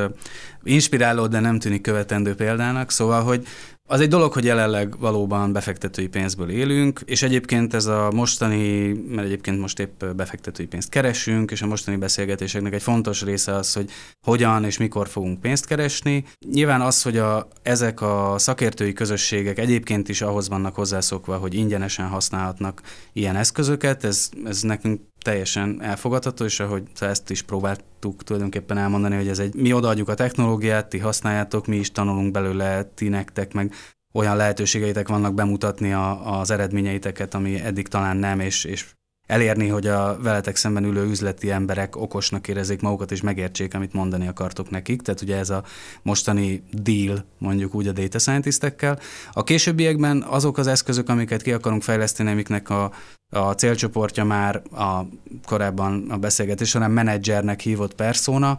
inspiráló, 0.62 1.26
de 1.26 1.40
nem 1.40 1.58
tűnik 1.58 1.80
követendő 1.80 2.34
példának, 2.34 2.90
szóval, 2.90 3.22
hogy 3.22 3.46
az 3.86 4.00
egy 4.00 4.08
dolog, 4.08 4.32
hogy 4.32 4.44
jelenleg 4.44 4.98
valóban 4.98 5.52
befektetői 5.52 6.06
pénzből 6.06 6.50
élünk, 6.50 7.00
és 7.04 7.22
egyébként 7.22 7.74
ez 7.74 7.86
a 7.86 8.10
mostani, 8.14 8.92
mert 8.92 9.26
egyébként 9.26 9.60
most 9.60 9.78
épp 9.78 10.04
befektetői 10.04 10.66
pénzt 10.66 10.88
keresünk, 10.88 11.50
és 11.50 11.62
a 11.62 11.66
mostani 11.66 11.96
beszélgetéseknek 11.96 12.74
egy 12.74 12.82
fontos 12.82 13.22
része 13.22 13.54
az, 13.54 13.72
hogy 13.72 13.90
hogyan 14.22 14.64
és 14.64 14.78
mikor 14.78 15.08
fogunk 15.08 15.40
pénzt 15.40 15.66
keresni. 15.66 16.24
Nyilván 16.50 16.80
az, 16.80 17.02
hogy 17.02 17.16
a, 17.16 17.48
ezek 17.62 18.00
a 18.00 18.34
szakértői 18.38 18.92
közösségek 18.92 19.58
egyébként 19.58 20.08
is 20.08 20.22
ahhoz 20.22 20.48
vannak 20.48 20.74
hozzászokva, 20.74 21.36
hogy 21.36 21.54
ingyenesen 21.54 22.06
használhatnak 22.06 22.82
ilyen 23.12 23.36
eszközöket, 23.36 24.04
ez, 24.04 24.28
ez 24.44 24.62
nekünk 24.62 25.00
teljesen 25.26 25.82
elfogadható, 25.82 26.44
és 26.44 26.60
ahogy 26.60 26.82
ezt 26.98 27.30
is 27.30 27.42
próbáltuk 27.42 28.22
tulajdonképpen 28.22 28.78
elmondani, 28.78 29.16
hogy 29.16 29.28
ez 29.28 29.38
egy, 29.38 29.54
mi 29.54 29.72
odaadjuk 29.72 30.08
a 30.08 30.14
technológiát, 30.14 30.88
ti 30.88 30.98
használjátok, 30.98 31.66
mi 31.66 31.76
is 31.76 31.92
tanulunk 31.92 32.30
belőle, 32.30 32.82
ti 32.94 33.08
nektek, 33.08 33.52
meg 33.52 33.72
olyan 34.12 34.36
lehetőségeitek 34.36 35.08
vannak 35.08 35.34
bemutatni 35.34 35.92
a, 35.92 36.38
az 36.38 36.50
eredményeiteket, 36.50 37.34
ami 37.34 37.60
eddig 37.60 37.88
talán 37.88 38.16
nem, 38.16 38.40
és, 38.40 38.64
és 38.64 38.95
elérni, 39.26 39.68
hogy 39.68 39.86
a 39.86 40.18
veletek 40.20 40.56
szemben 40.56 40.84
ülő 40.84 41.04
üzleti 41.04 41.50
emberek 41.50 41.96
okosnak 41.96 42.48
érezzék 42.48 42.80
magukat, 42.80 43.12
és 43.12 43.20
megértsék, 43.20 43.74
amit 43.74 43.92
mondani 43.92 44.28
akartok 44.28 44.70
nekik. 44.70 45.02
Tehát 45.02 45.20
ugye 45.20 45.36
ez 45.36 45.50
a 45.50 45.64
mostani 46.02 46.62
deal, 46.72 47.24
mondjuk 47.38 47.74
úgy 47.74 47.86
a 47.86 47.92
data 47.92 48.18
scientistekkel. 48.18 48.98
A 49.32 49.44
későbbiekben 49.44 50.22
azok 50.22 50.58
az 50.58 50.66
eszközök, 50.66 51.08
amiket 51.08 51.42
ki 51.42 51.52
akarunk 51.52 51.82
fejleszteni, 51.82 52.30
amiknek 52.30 52.70
a, 52.70 52.92
a 53.30 53.52
célcsoportja 53.52 54.24
már 54.24 54.62
a 54.72 55.00
korábban 55.46 56.06
a 56.10 56.16
beszélgetés 56.16 56.68
során 56.68 56.90
menedzsernek 56.90 57.60
hívott 57.60 57.94
persona, 57.94 58.58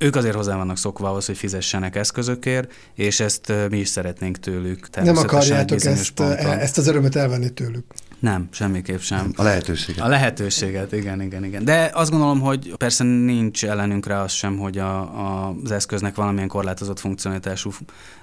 ők 0.00 0.16
azért 0.16 0.34
hozzá 0.34 0.56
vannak 0.56 0.78
szokva 0.78 1.08
ahhoz, 1.08 1.26
hogy 1.26 1.36
fizessenek 1.36 1.96
eszközökért, 1.96 2.72
és 2.94 3.20
ezt 3.20 3.52
mi 3.70 3.78
is 3.78 3.88
szeretnénk 3.88 4.38
tőlük. 4.38 4.88
Nem 5.02 5.16
akarjátok 5.16 5.84
ezt, 5.84 6.20
ezt 6.20 6.78
az 6.78 6.86
örömet 6.86 7.16
elvenni 7.16 7.50
tőlük. 7.50 7.84
Nem, 8.20 8.48
semmiképp 8.50 8.98
sem. 8.98 9.32
A 9.36 9.42
lehetőséget. 9.42 10.04
A 10.04 10.08
lehetőséget, 10.08 10.92
igen, 10.92 11.22
igen, 11.22 11.44
igen. 11.44 11.64
De 11.64 11.90
azt 11.94 12.10
gondolom, 12.10 12.40
hogy 12.40 12.76
persze 12.76 13.04
nincs 13.04 13.64
ellenünk 13.64 14.06
rá 14.06 14.22
az 14.22 14.32
sem, 14.32 14.58
hogy 14.58 14.78
a, 14.78 15.00
a, 15.00 15.54
az 15.64 15.70
eszköznek 15.70 16.14
valamilyen 16.14 16.48
korlátozott 16.48 16.98
funkcionalitású 16.98 17.70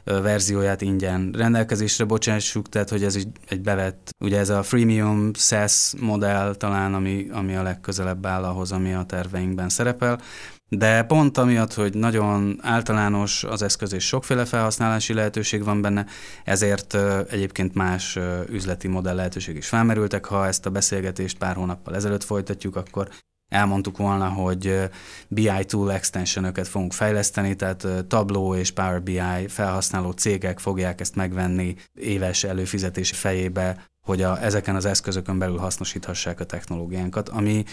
verzióját 0.03 0.81
ingyen 0.81 1.31
rendelkezésre 1.37 2.03
bocsássuk, 2.03 2.69
tehát 2.69 2.89
hogy 2.89 3.03
ez 3.03 3.17
egy 3.47 3.61
bevett, 3.61 4.15
ugye 4.19 4.39
ez 4.39 4.49
a 4.49 4.63
freemium 4.63 5.31
SaaS 5.33 5.93
modell 5.99 6.55
talán, 6.55 6.93
ami, 6.93 7.27
ami 7.31 7.55
a 7.55 7.63
legközelebb 7.63 8.25
áll 8.25 8.43
ahhoz, 8.43 8.71
ami 8.71 8.93
a 8.93 9.03
terveinkben 9.03 9.69
szerepel. 9.69 10.19
De 10.69 11.03
pont 11.03 11.37
amiatt, 11.37 11.73
hogy 11.73 11.93
nagyon 11.93 12.59
általános 12.61 13.43
az 13.43 13.61
eszköz 13.61 13.93
és 13.93 14.05
sokféle 14.05 14.45
felhasználási 14.45 15.13
lehetőség 15.13 15.63
van 15.63 15.81
benne, 15.81 16.05
ezért 16.43 16.97
egyébként 17.29 17.73
más 17.73 18.19
üzleti 18.49 18.87
modell 18.87 19.15
lehetőség 19.15 19.55
is 19.55 19.67
felmerültek. 19.67 20.25
Ha 20.25 20.47
ezt 20.47 20.65
a 20.65 20.69
beszélgetést 20.69 21.37
pár 21.37 21.55
hónappal 21.55 21.95
ezelőtt 21.95 22.23
folytatjuk, 22.23 22.75
akkor 22.75 23.09
elmondtuk 23.47 23.97
volna, 23.97 24.29
hogy 24.29 24.89
BI 25.27 25.65
Tool 25.65 25.91
extensionöket 25.91 26.67
fogunk 26.67 26.93
fejleszteni, 26.93 27.55
tehát 27.55 27.87
Tableau 28.07 28.55
és 28.55 28.71
Power 28.71 29.03
BI 29.03 29.47
felhasználó 29.47 30.11
cégek 30.11 30.59
fogják 30.59 30.99
ezt 30.99 31.15
megvenni 31.15 31.75
éves 31.93 32.43
előfizetési 32.43 33.13
fejébe, 33.13 33.85
hogy 34.05 34.21
a, 34.21 34.43
ezeken 34.43 34.75
az 34.75 34.85
eszközökön 34.85 35.37
belül 35.37 35.57
hasznosíthassák 35.57 36.39
a 36.39 36.45
technológiánkat, 36.45 37.29
ami 37.29 37.63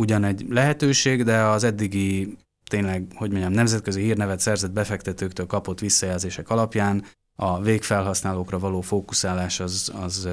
ugyan 0.00 0.24
egy 0.24 0.46
lehetőség, 0.48 1.24
de 1.24 1.42
az 1.42 1.64
eddigi 1.64 2.36
tényleg, 2.70 3.06
hogy 3.14 3.30
mondjam, 3.30 3.52
nemzetközi 3.52 4.02
hírnevet 4.02 4.40
szerzett 4.40 4.70
befektetőktől 4.72 5.46
kapott 5.46 5.80
visszajelzések 5.80 6.48
alapján 6.48 7.04
a 7.34 7.60
végfelhasználókra 7.60 8.58
való 8.58 8.80
fókuszálás 8.80 9.60
az, 9.60 9.92
az 9.94 10.28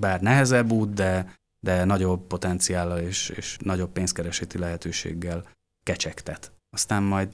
bár 0.00 0.20
nehezebb 0.20 0.72
út, 0.72 0.92
de, 0.92 1.34
de 1.60 1.84
nagyobb 1.84 2.26
potenciállal 2.26 2.98
és, 2.98 3.28
és 3.28 3.56
nagyobb 3.60 3.92
pénzkereseti 3.92 4.58
lehetőséggel 4.58 5.44
kecsegtet. 5.82 6.52
Aztán 6.70 7.02
majd 7.02 7.28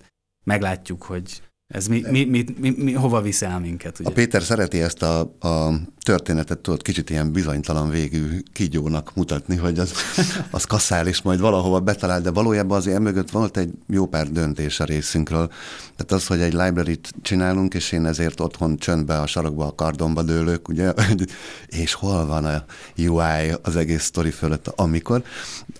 meglátjuk, 0.44 1.02
hogy 1.02 1.42
ez 1.70 1.86
mi, 1.86 2.02
mi, 2.10 2.24
mi, 2.24 2.44
mi, 2.60 2.74
mi, 2.76 2.92
hova 2.92 3.20
visz 3.20 3.42
el 3.42 3.60
minket? 3.60 3.98
Ugye? 3.98 4.08
A 4.08 4.12
Péter 4.12 4.42
szereti 4.42 4.80
ezt 4.80 5.02
a, 5.02 5.20
a 5.40 5.72
történetet, 6.02 6.58
tudod, 6.58 6.82
kicsit 6.82 7.10
ilyen 7.10 7.32
bizonytalan 7.32 7.90
végű 7.90 8.42
kígyónak 8.52 9.14
mutatni, 9.14 9.56
hogy 9.56 9.78
az, 9.78 9.92
az 10.50 10.64
kaszál, 10.64 11.06
és 11.06 11.22
majd 11.22 11.40
valahova 11.40 11.80
betalál, 11.80 12.20
de 12.20 12.30
valójában 12.30 12.76
azért 12.76 12.96
emögött 12.96 13.30
volt 13.30 13.56
egy 13.56 13.70
jó 13.88 14.06
pár 14.06 14.30
döntés 14.30 14.80
a 14.80 14.84
részünkről. 14.84 15.48
Tehát 15.96 16.12
az, 16.12 16.26
hogy 16.26 16.40
egy 16.40 16.52
library-t 16.52 17.12
csinálunk, 17.22 17.74
és 17.74 17.92
én 17.92 18.06
ezért 18.06 18.40
otthon 18.40 18.76
csöndbe 18.76 19.20
a 19.20 19.26
sarokba, 19.26 19.66
a 19.66 19.74
kardomba 19.74 20.22
dőlök, 20.22 20.68
ugye, 20.68 20.92
és 21.82 21.92
hol 21.92 22.26
van 22.26 22.44
a 22.44 22.64
UI 22.96 23.54
az 23.62 23.76
egész 23.76 24.02
sztori 24.02 24.30
fölött, 24.30 24.68
amikor, 24.68 25.22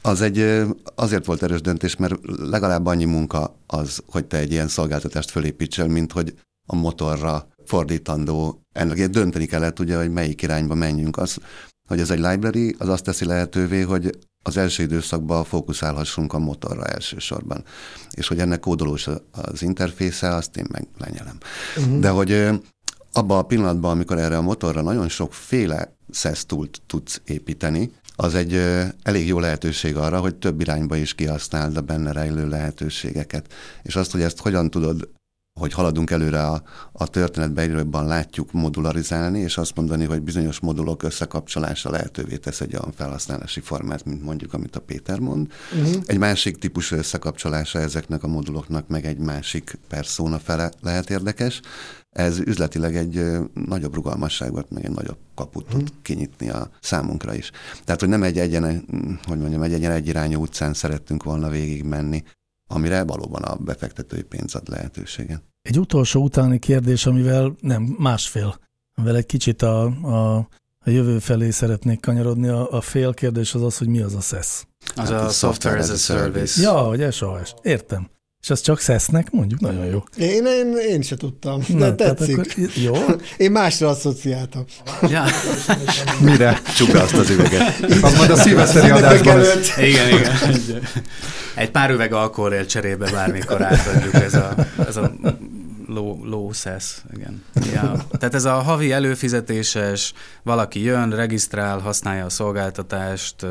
az 0.03 0.20
egy 0.20 0.64
azért 0.95 1.24
volt 1.24 1.43
erős 1.43 1.61
döntés, 1.61 1.97
mert 1.97 2.14
legalább 2.38 2.86
annyi 2.86 3.05
munka 3.05 3.59
az, 3.72 4.02
hogy 4.06 4.24
te 4.24 4.36
egy 4.36 4.52
ilyen 4.52 4.68
szolgáltatást 4.68 5.30
fölépítsél, 5.30 5.86
mint 5.86 6.12
hogy 6.12 6.34
a 6.66 6.76
motorra 6.76 7.48
fordítandó. 7.64 8.60
Ennek 8.72 9.08
dönteni 9.08 9.46
kellett 9.46 9.78
ugye, 9.78 9.96
hogy 9.96 10.10
melyik 10.10 10.42
irányba 10.42 10.74
menjünk. 10.74 11.16
Az, 11.16 11.36
hogy 11.88 12.00
ez 12.00 12.10
egy 12.10 12.18
library, 12.18 12.74
az 12.78 12.88
azt 12.88 13.04
teszi 13.04 13.24
lehetővé, 13.24 13.80
hogy 13.80 14.18
az 14.42 14.56
első 14.56 14.82
időszakban 14.82 15.44
fókuszálhassunk 15.44 16.32
a 16.32 16.38
motorra 16.38 16.84
elsősorban. 16.84 17.64
És 18.10 18.28
hogy 18.28 18.38
ennek 18.38 18.60
kódolós 18.60 19.08
az 19.30 19.62
interfésze, 19.62 20.34
azt 20.34 20.56
én 20.56 20.66
meg 20.70 20.86
lenyelem. 20.98 21.38
Uh-huh. 21.76 21.98
De 21.98 22.08
hogy 22.08 22.48
abban 23.12 23.38
a 23.38 23.42
pillanatban, 23.42 23.90
amikor 23.90 24.18
erre 24.18 24.36
a 24.36 24.42
motorra 24.42 24.82
nagyon 24.82 25.08
sokféle 25.08 25.96
SES 26.12 26.46
tudsz 26.86 27.20
építeni, 27.24 27.92
az 28.22 28.34
egy 28.34 28.54
elég 29.02 29.26
jó 29.26 29.38
lehetőség 29.38 29.96
arra, 29.96 30.20
hogy 30.20 30.34
több 30.34 30.60
irányba 30.60 30.96
is 30.96 31.14
kihasználd 31.14 31.76
a 31.76 31.80
benne 31.80 32.12
rejlő 32.12 32.48
lehetőségeket. 32.48 33.52
És 33.82 33.96
azt, 33.96 34.12
hogy 34.12 34.22
ezt 34.22 34.40
hogyan 34.40 34.70
tudod 34.70 35.08
hogy 35.61 35.72
haladunk 35.72 36.11
előre 36.11 36.42
a, 36.46 36.62
a 36.92 37.06
történetben, 37.06 37.64
egyre 37.64 37.78
jobban 37.78 38.06
látjuk 38.06 38.52
modularizálni, 38.52 39.38
és 39.38 39.56
azt 39.56 39.76
mondani, 39.76 40.04
hogy 40.04 40.22
bizonyos 40.22 40.61
modulok 40.61 41.02
összekapcsolása 41.02 41.90
lehetővé 41.90 42.36
tesz 42.36 42.61
egy 42.61 42.74
olyan 42.74 42.92
felhasználási 42.96 43.61
formát, 43.61 44.04
mint 44.04 44.22
mondjuk, 44.22 44.52
amit 44.52 44.76
a 44.76 44.80
Péter 44.80 45.18
mond. 45.18 45.52
Uh-huh. 45.72 46.02
Egy 46.06 46.18
másik 46.18 46.58
típusú 46.58 46.96
összekapcsolása 46.96 47.78
ezeknek 47.78 48.22
a 48.22 48.26
moduloknak 48.26 48.88
meg 48.88 49.06
egy 49.06 49.18
másik 49.18 49.78
persona 49.88 50.38
fele 50.38 50.70
lehet 50.80 51.11
érdekes. 51.11 51.61
Ez 52.11 52.38
üzletileg 52.38 52.96
egy 52.96 53.24
nagyobb 53.54 53.94
rugalmasságot, 53.94 54.70
meg 54.70 54.84
egy 54.84 54.94
nagyobb 54.94 55.18
kaput 55.34 55.64
uh-huh. 55.64 55.78
tud 55.78 55.92
kinyitni 56.02 56.50
a 56.50 56.70
számunkra 56.80 57.34
is. 57.34 57.50
Tehát, 57.84 58.00
hogy 58.00 58.08
nem 58.08 58.22
egy 58.22 58.38
egyen, 58.38 58.84
hogy 59.26 59.38
mondjam, 59.38 59.62
egy 59.62 59.72
egyen 59.72 59.92
egyirányú 59.92 60.40
utcán 60.40 60.74
szerettünk 60.74 61.22
volna 61.22 61.48
végig 61.48 61.84
menni, 61.84 62.22
amire 62.70 63.04
valóban 63.04 63.42
a 63.42 63.56
befektetői 63.56 64.22
pénz 64.22 64.54
ad 64.54 64.68
lehetőséget. 64.68 65.49
Egy 65.62 65.78
utolsó 65.78 66.22
utáni 66.22 66.58
kérdés, 66.58 67.06
amivel 67.06 67.54
nem 67.61 67.82
másfél, 67.98 68.58
amivel 68.94 69.16
egy 69.16 69.26
kicsit 69.26 69.62
a, 69.62 69.82
a, 69.84 70.36
a 70.78 70.90
jövő 70.90 71.18
felé 71.18 71.50
szeretnék 71.50 72.00
kanyarodni. 72.00 72.48
A, 72.48 72.72
a 72.72 72.80
fél 72.80 73.14
kérdés 73.14 73.54
az 73.54 73.62
az, 73.62 73.78
hogy 73.78 73.88
mi 73.88 74.00
az 74.00 74.14
a 74.14 74.20
SES. 74.20 74.66
Az 74.94 75.08
hát 75.08 75.20
a, 75.20 75.24
a 75.24 75.28
Software 75.28 75.78
as 75.78 75.90
a 75.90 75.96
Service. 75.96 76.61
Ja, 76.62 76.78
hogy 76.78 77.12
SOS. 77.12 77.54
Értem. 77.62 78.11
És 78.43 78.51
az 78.51 78.61
csak 78.61 78.80
szesznek, 78.80 79.30
mondjuk 79.30 79.61
nagyon 79.61 79.84
jó. 79.84 80.05
Én, 80.16 80.47
én, 80.47 80.76
én 80.88 81.03
se 81.03 81.16
tudtam, 81.16 81.61
de 81.68 81.74
Na, 81.74 81.95
tetszik. 81.95 82.38
Akkor, 82.38 82.47
jó. 82.74 82.95
Én 83.36 83.51
másra 83.51 83.88
asszociáltam. 83.88 84.64
Ja. 85.09 85.24
Mire? 86.20 86.61
Csukd 86.76 86.95
azt 86.95 87.14
az 87.14 87.30
üveget. 87.30 87.80
Az 88.03 88.16
majd 88.16 88.30
a 88.30 88.36
szilveszteri 88.36 88.91
adásban 88.91 89.41
Igen, 89.78 90.09
igen. 90.09 90.32
Egy 91.55 91.70
pár 91.70 91.91
üveg 91.91 92.12
alkoholért 92.12 92.68
cserébe 92.68 93.11
bármikor 93.11 93.62
átadjuk 93.62 94.14
ez 94.14 94.34
a, 94.34 94.55
ez 94.88 94.97
a 94.97 95.12
low 96.24 96.53
SES, 96.53 97.05
igen. 97.14 97.43
Ja. 97.72 98.05
Tehát 98.11 98.34
ez 98.34 98.45
a 98.45 98.53
havi 98.53 98.93
előfizetéses, 98.93 100.12
valaki 100.43 100.82
jön, 100.82 101.11
regisztrál, 101.11 101.78
használja 101.78 102.24
a 102.24 102.28
szolgáltatást, 102.28 103.47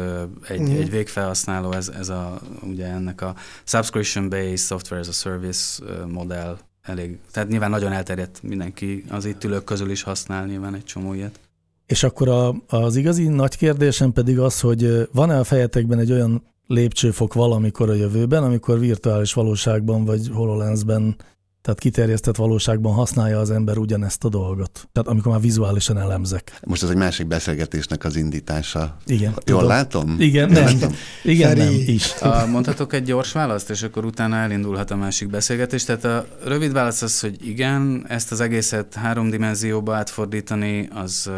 egy, 0.47 0.61
mm. 0.61 0.75
egy 0.75 0.89
végfelhasználó, 0.89 1.71
ez, 1.71 1.91
ez 1.99 2.09
a, 2.09 2.41
ugye 2.61 2.85
ennek 2.85 3.21
a 3.21 3.35
subscription-based 3.63 4.57
software 4.57 5.01
as 5.01 5.07
a 5.07 5.11
service 5.11 5.83
modell 6.07 6.57
elég, 6.81 7.17
tehát 7.31 7.49
nyilván 7.49 7.69
nagyon 7.69 7.91
elterjedt 7.91 8.43
mindenki 8.43 9.05
az 9.09 9.25
itt 9.25 9.43
ülők 9.43 9.63
közül 9.63 9.91
is 9.91 10.03
használ 10.03 10.45
nyilván 10.45 10.75
egy 10.75 10.85
csomó 10.85 11.13
ilyet. 11.13 11.39
És 11.85 12.03
akkor 12.03 12.29
a, 12.29 12.55
az 12.67 12.95
igazi 12.95 13.27
nagy 13.27 13.57
kérdésem 13.57 14.13
pedig 14.13 14.39
az, 14.39 14.59
hogy 14.59 15.09
van-e 15.13 15.39
a 15.39 15.43
fejetekben 15.43 15.99
egy 15.99 16.11
olyan 16.11 16.43
lépcsőfok 16.67 17.33
valamikor 17.33 17.89
a 17.89 17.93
jövőben, 17.93 18.43
amikor 18.43 18.79
virtuális 18.79 19.33
valóságban 19.33 20.05
vagy 20.05 20.29
HoloLensben 20.33 21.15
tehát 21.61 21.79
kiterjesztett 21.79 22.35
valóságban 22.35 22.93
használja 22.93 23.39
az 23.39 23.51
ember 23.51 23.77
ugyanezt 23.77 24.23
a 24.23 24.29
dolgot. 24.29 24.89
Tehát 24.91 25.09
amikor 25.09 25.31
már 25.31 25.41
vizuálisan 25.41 25.97
elemzek. 25.97 26.59
Most 26.65 26.83
ez 26.83 26.89
egy 26.89 26.95
másik 26.95 27.27
beszélgetésnek 27.27 28.03
az 28.03 28.15
indítása. 28.15 28.97
Igen. 29.05 29.29
Jól 29.29 29.43
tudom. 29.43 29.67
látom? 29.67 30.15
Igen, 30.19 30.49
nem. 30.49 30.63
Látom? 30.63 30.95
Igen, 31.23 31.57
nem 31.57 31.73
is. 31.85 32.21
A, 32.21 32.45
mondhatok 32.45 32.93
egy 32.93 33.03
gyors 33.03 33.31
választ, 33.31 33.69
és 33.69 33.83
akkor 33.83 34.05
utána 34.05 34.35
elindulhat 34.35 34.91
a 34.91 34.95
másik 34.95 35.29
beszélgetés. 35.29 35.83
Tehát 35.83 36.05
a 36.05 36.25
rövid 36.43 36.71
válasz 36.71 37.01
az, 37.01 37.19
hogy 37.19 37.47
igen, 37.47 38.05
ezt 38.07 38.31
az 38.31 38.39
egészet 38.39 38.93
három 38.93 39.29
dimenzióba 39.29 39.95
átfordítani, 39.95 40.87
az 40.93 41.31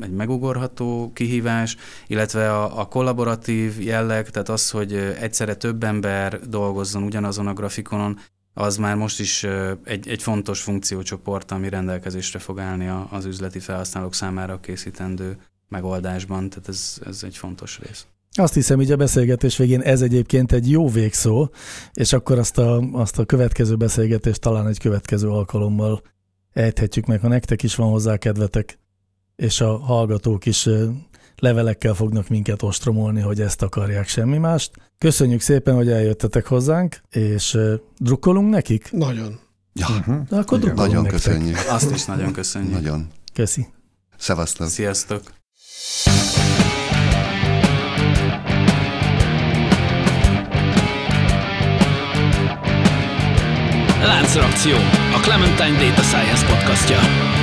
egy 0.00 0.12
megugorható 0.12 1.10
kihívás, 1.14 1.76
illetve 2.06 2.52
a, 2.52 2.80
a 2.80 2.84
kollaboratív 2.84 3.82
jelleg, 3.82 4.30
tehát 4.30 4.48
az, 4.48 4.70
hogy 4.70 4.92
egyszerre 5.20 5.54
több 5.54 5.84
ember 5.84 6.40
dolgozzon 6.48 7.02
ugyanazon 7.02 7.46
a 7.46 7.52
grafikonon, 7.52 8.18
az 8.54 8.76
már 8.76 8.96
most 8.96 9.20
is 9.20 9.46
egy, 9.84 10.08
egy 10.08 10.22
fontos 10.22 10.62
funkciócsoport, 10.62 11.50
ami 11.50 11.68
rendelkezésre 11.68 12.38
fog 12.38 12.60
állni 12.60 12.90
az 13.10 13.24
üzleti 13.24 13.58
felhasználók 13.58 14.14
számára 14.14 14.60
készítendő 14.60 15.36
megoldásban, 15.68 16.48
tehát 16.48 16.68
ez, 16.68 17.00
ez 17.06 17.22
egy 17.22 17.36
fontos 17.36 17.78
rész. 17.78 18.06
Azt 18.34 18.54
hiszem, 18.54 18.76
hogy 18.76 18.92
a 18.92 18.96
beszélgetés 18.96 19.56
végén 19.56 19.80
ez 19.80 20.02
egyébként 20.02 20.52
egy 20.52 20.70
jó 20.70 20.88
végszó, 20.88 21.48
és 21.92 22.12
akkor 22.12 22.38
azt 22.38 22.58
a, 22.58 22.78
azt 22.92 23.18
a 23.18 23.24
következő 23.24 23.76
beszélgetést 23.76 24.40
talán 24.40 24.66
egy 24.66 24.78
következő 24.78 25.28
alkalommal 25.28 26.02
ejthetjük 26.52 27.06
meg, 27.06 27.20
ha 27.20 27.28
nektek 27.28 27.62
is 27.62 27.74
van 27.74 27.90
hozzá 27.90 28.16
kedvetek, 28.16 28.78
és 29.36 29.60
a 29.60 29.76
hallgatók 29.76 30.46
is 30.46 30.68
levelekkel 31.42 31.94
fognak 31.94 32.28
minket 32.28 32.62
ostromolni, 32.62 33.20
hogy 33.20 33.40
ezt 33.40 33.62
akarják, 33.62 34.08
semmi 34.08 34.38
mást. 34.38 34.70
Köszönjük 34.98 35.40
szépen, 35.40 35.74
hogy 35.74 35.90
eljöttetek 35.90 36.46
hozzánk, 36.46 37.00
és 37.10 37.58
drukkolunk 37.98 38.50
nekik? 38.50 38.92
Nagyon. 38.92 39.38
Ja, 39.72 39.86
uh-huh. 39.88 40.22
De 40.28 40.36
akkor 40.36 40.58
drukkolunk 40.58 40.76
Nagyon 40.76 41.02
nektek. 41.02 41.22
köszönjük. 41.22 41.56
Azt 41.68 41.90
is 41.90 42.04
nagyon 42.04 42.32
köszönjük. 42.32 42.72
Nagyon. 42.72 43.06
Köszi. 43.34 43.66
Szevasztok. 44.18 44.68
Sziasztok. 44.68 45.22
Láncreakció, 54.02 54.74
a 55.16 55.20
Clementine 55.22 55.78
Data 55.78 56.02
Science 56.02 56.46
podcastja. 56.46 57.41